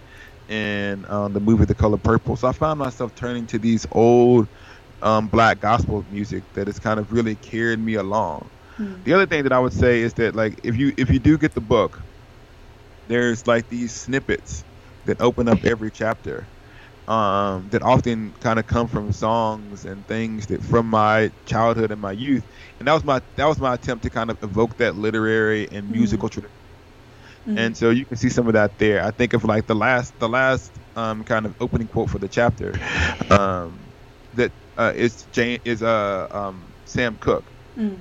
in 0.49 1.05
um, 1.07 1.31
the 1.31 1.39
movie 1.39 1.63
"The 1.65 1.75
Color 1.75 1.97
Purple." 1.97 2.35
So 2.35 2.47
I 2.47 2.51
found 2.51 2.79
myself 2.79 3.15
turning 3.15 3.45
to 3.47 3.59
these 3.59 3.85
old 3.91 4.49
um, 5.01 5.27
black 5.29 5.59
gospel 5.59 6.05
music 6.09 6.45
that 6.53 6.67
has 6.67 6.79
kind 6.79 6.99
of 6.99 7.11
really 7.11 7.35
carried 7.35 7.79
me 7.79 7.95
along. 7.95 8.49
Hmm. 8.77 9.01
The 9.03 9.13
other 9.13 9.25
thing 9.27 9.43
that 9.43 9.53
I 9.53 9.59
would 9.59 9.73
say 9.73 10.01
is 10.01 10.13
that 10.15 10.35
like 10.35 10.55
if 10.63 10.77
you 10.77 10.93
if 10.97 11.09
you 11.09 11.19
do 11.19 11.37
get 11.37 11.53
the 11.53 11.61
book, 11.61 12.03
there's 13.07 13.47
like 13.47 13.67
these 13.67 13.93
snippets 13.93 14.63
that 15.05 15.21
open 15.21 15.47
up 15.47 15.65
every 15.65 15.91
chapter 15.91 16.49
um, 17.07 17.69
that 17.69 17.83
often 17.83 18.33
kind 18.41 18.59
of 18.59 18.65
come 18.67 18.87
from 18.87 19.11
songs 19.11 19.85
and 19.85 20.07
things 20.07 20.47
that 20.47 20.63
from 20.63 20.87
my 20.87 21.31
childhood 21.45 21.91
and 21.91 22.01
my 22.01 22.11
youth, 22.11 22.45
and 22.79 22.87
that 22.87 22.93
was 22.93 23.03
my 23.03 23.21
that 23.35 23.45
was 23.47 23.59
my 23.59 23.73
attempt 23.75 24.03
to 24.03 24.09
kind 24.09 24.31
of 24.31 24.37
evoke 24.43 24.77
that 24.77 24.95
literary 24.95 25.69
and 25.71 25.89
Mhm. 25.89 25.91
musical 25.91 26.29
tradition. 26.29 26.53
Mhm. 27.45 27.57
And 27.57 27.77
so 27.77 27.89
you 27.89 28.05
can 28.05 28.17
see 28.17 28.29
some 28.29 28.47
of 28.47 28.53
that 28.53 28.77
there. 28.77 29.03
I 29.03 29.11
think 29.11 29.33
of 29.33 29.43
like 29.43 29.65
the 29.67 29.75
last 29.75 30.17
the 30.19 30.29
last 30.29 30.77
um, 30.95 31.23
kind 31.23 31.45
of 31.45 31.55
opening 31.59 31.87
quote 31.87 32.09
for 32.09 32.19
the 32.19 32.29
chapter 32.29 32.81
um, 33.29 33.93
that 34.33 34.53
uh, 34.77 34.93
is 34.95 35.25
Jane 35.31 35.59
is 35.65 35.81
uh, 35.83 36.27
um, 36.31 36.61
Sam 36.85 37.17
Cooke. 37.17 37.45
Mm. 37.77 37.97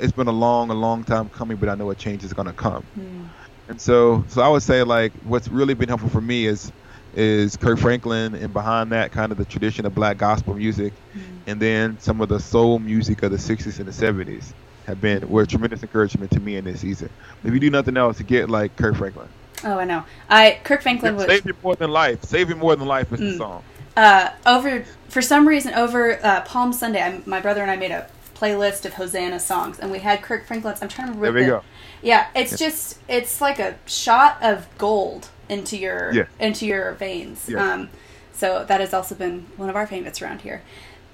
It's 0.00 0.12
been 0.12 0.28
a 0.28 0.32
long, 0.32 0.70
a 0.70 0.74
long 0.74 1.02
time 1.02 1.28
coming, 1.28 1.56
but 1.56 1.68
I 1.68 1.74
know 1.74 1.90
a 1.90 1.94
change 1.94 2.22
is 2.22 2.32
gonna 2.32 2.52
come. 2.52 2.84
Mm. 2.98 3.28
And 3.68 3.80
so, 3.80 4.24
so 4.28 4.42
I 4.42 4.48
would 4.48 4.62
say 4.62 4.82
like 4.82 5.12
what's 5.24 5.48
really 5.48 5.74
been 5.74 5.88
helpful 5.88 6.08
for 6.10 6.20
me 6.20 6.46
is 6.46 6.72
is 7.14 7.56
Kirk 7.56 7.78
Franklin, 7.78 8.34
and 8.34 8.52
behind 8.52 8.92
that, 8.92 9.10
kind 9.12 9.32
of 9.32 9.38
the 9.38 9.44
tradition 9.44 9.86
of 9.86 9.94
black 9.94 10.18
gospel 10.18 10.54
music, 10.54 10.92
Mm. 11.16 11.20
and 11.48 11.60
then 11.60 11.98
some 11.98 12.20
of 12.20 12.28
the 12.28 12.38
soul 12.38 12.78
music 12.78 13.22
of 13.22 13.32
the 13.32 13.38
'60s 13.38 13.78
and 13.78 13.88
the 13.88 13.92
'70s 13.92 14.52
have 14.86 15.00
been 15.00 15.28
were 15.28 15.44
tremendous 15.46 15.82
encouragement 15.82 16.30
to 16.32 16.40
me 16.40 16.56
in 16.56 16.64
this 16.64 16.80
season. 16.80 17.10
If 17.44 17.52
you 17.52 17.58
do 17.60 17.70
nothing 17.70 17.96
else, 17.96 18.18
to 18.18 18.24
get 18.24 18.48
like 18.48 18.76
Kirk 18.76 18.94
Franklin. 18.96 19.28
Oh, 19.64 19.78
I 19.78 19.84
know. 19.84 20.04
I 20.30 20.60
Kirk 20.62 20.82
Franklin 20.82 21.16
was 21.16 21.26
Save 21.26 21.44
you 21.46 21.54
more 21.62 21.74
than 21.74 21.90
life. 21.90 22.22
Save 22.24 22.50
you 22.50 22.56
more 22.56 22.76
than 22.76 22.86
life 22.86 23.12
is 23.12 23.18
the 23.18 23.26
Mm. 23.26 23.38
song. 23.38 23.62
Uh, 23.98 24.30
over 24.46 24.84
for 25.08 25.20
some 25.20 25.48
reason 25.48 25.74
over 25.74 26.24
uh, 26.24 26.42
Palm 26.42 26.72
Sunday. 26.72 27.02
I, 27.02 27.20
my 27.26 27.40
brother 27.40 27.62
and 27.62 27.70
I 27.70 27.76
made 27.76 27.90
a 27.90 28.08
playlist 28.36 28.84
of 28.84 28.94
Hosanna 28.94 29.40
songs, 29.40 29.80
and 29.80 29.90
we 29.90 29.98
had 29.98 30.22
Kirk 30.22 30.46
Franklin's. 30.46 30.80
I'm 30.80 30.88
trying 30.88 31.08
to 31.08 31.14
remember. 31.14 31.40
There 31.40 31.48
we 31.48 31.50
the- 31.50 31.60
go. 31.60 31.64
Yeah, 32.00 32.28
it's 32.36 32.56
just 32.56 33.00
it's 33.08 33.40
like 33.40 33.58
a 33.58 33.76
shot 33.86 34.38
of 34.40 34.68
gold 34.78 35.30
into 35.48 35.76
your 35.76 36.28
into 36.38 36.64
your 36.64 36.92
veins. 36.92 37.48
Yeah. 37.48 37.72
Um, 37.72 37.90
so 38.32 38.64
that 38.64 38.80
has 38.80 38.94
also 38.94 39.16
been 39.16 39.46
one 39.56 39.68
of 39.68 39.74
our 39.74 39.86
favorites 39.86 40.22
around 40.22 40.42
here. 40.42 40.62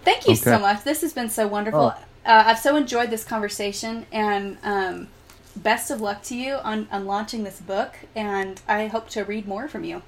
Thank 0.04 0.28
you 0.28 0.36
so 0.36 0.58
much. 0.58 0.84
This 0.84 1.00
has 1.00 1.14
been 1.14 1.30
so 1.30 1.48
wonderful. 1.48 1.94
Oh. 1.96 2.04
Uh, 2.26 2.44
I've 2.46 2.58
so 2.58 2.76
enjoyed 2.76 3.08
this 3.08 3.24
conversation, 3.24 4.04
and 4.12 4.58
um, 4.62 5.08
best 5.56 5.90
of 5.90 6.02
luck 6.02 6.22
to 6.24 6.36
you 6.36 6.56
on, 6.56 6.86
on 6.92 7.06
launching 7.06 7.44
this 7.44 7.60
book. 7.60 7.96
And 8.14 8.60
I 8.68 8.88
hope 8.88 9.08
to 9.10 9.24
read 9.24 9.48
more 9.48 9.68
from 9.68 9.84
you. 9.84 10.02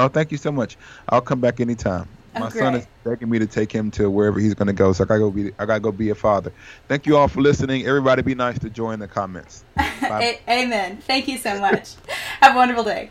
Oh, 0.00 0.08
thank 0.08 0.32
you 0.32 0.38
so 0.38 0.50
much. 0.50 0.76
I'll 1.08 1.20
come 1.20 1.40
back 1.40 1.60
anytime. 1.60 2.08
Oh, 2.36 2.40
My 2.40 2.48
son 2.48 2.74
is 2.74 2.86
begging 3.04 3.30
me 3.30 3.38
to 3.38 3.46
take 3.46 3.70
him 3.70 3.90
to 3.92 4.10
wherever 4.10 4.40
he's 4.40 4.54
going 4.54 4.66
to 4.66 4.72
go, 4.72 4.92
so 4.92 5.04
I 5.04 5.06
gotta 5.06 5.20
go 5.20 5.30
be. 5.30 5.52
I 5.58 5.66
gotta 5.66 5.80
go 5.80 5.92
be 5.92 6.10
a 6.10 6.14
father. 6.16 6.52
Thank 6.88 7.06
you 7.06 7.16
all 7.16 7.28
for 7.28 7.40
listening. 7.40 7.86
Everybody, 7.86 8.22
be 8.22 8.34
nice 8.34 8.58
to 8.60 8.70
join 8.70 8.98
the 8.98 9.06
comments. 9.06 9.64
A- 9.78 10.40
Amen. 10.48 10.98
Thank 11.06 11.28
you 11.28 11.38
so 11.38 11.60
much. 11.60 11.94
Have 12.40 12.54
a 12.54 12.56
wonderful 12.58 12.84
day. 12.84 13.10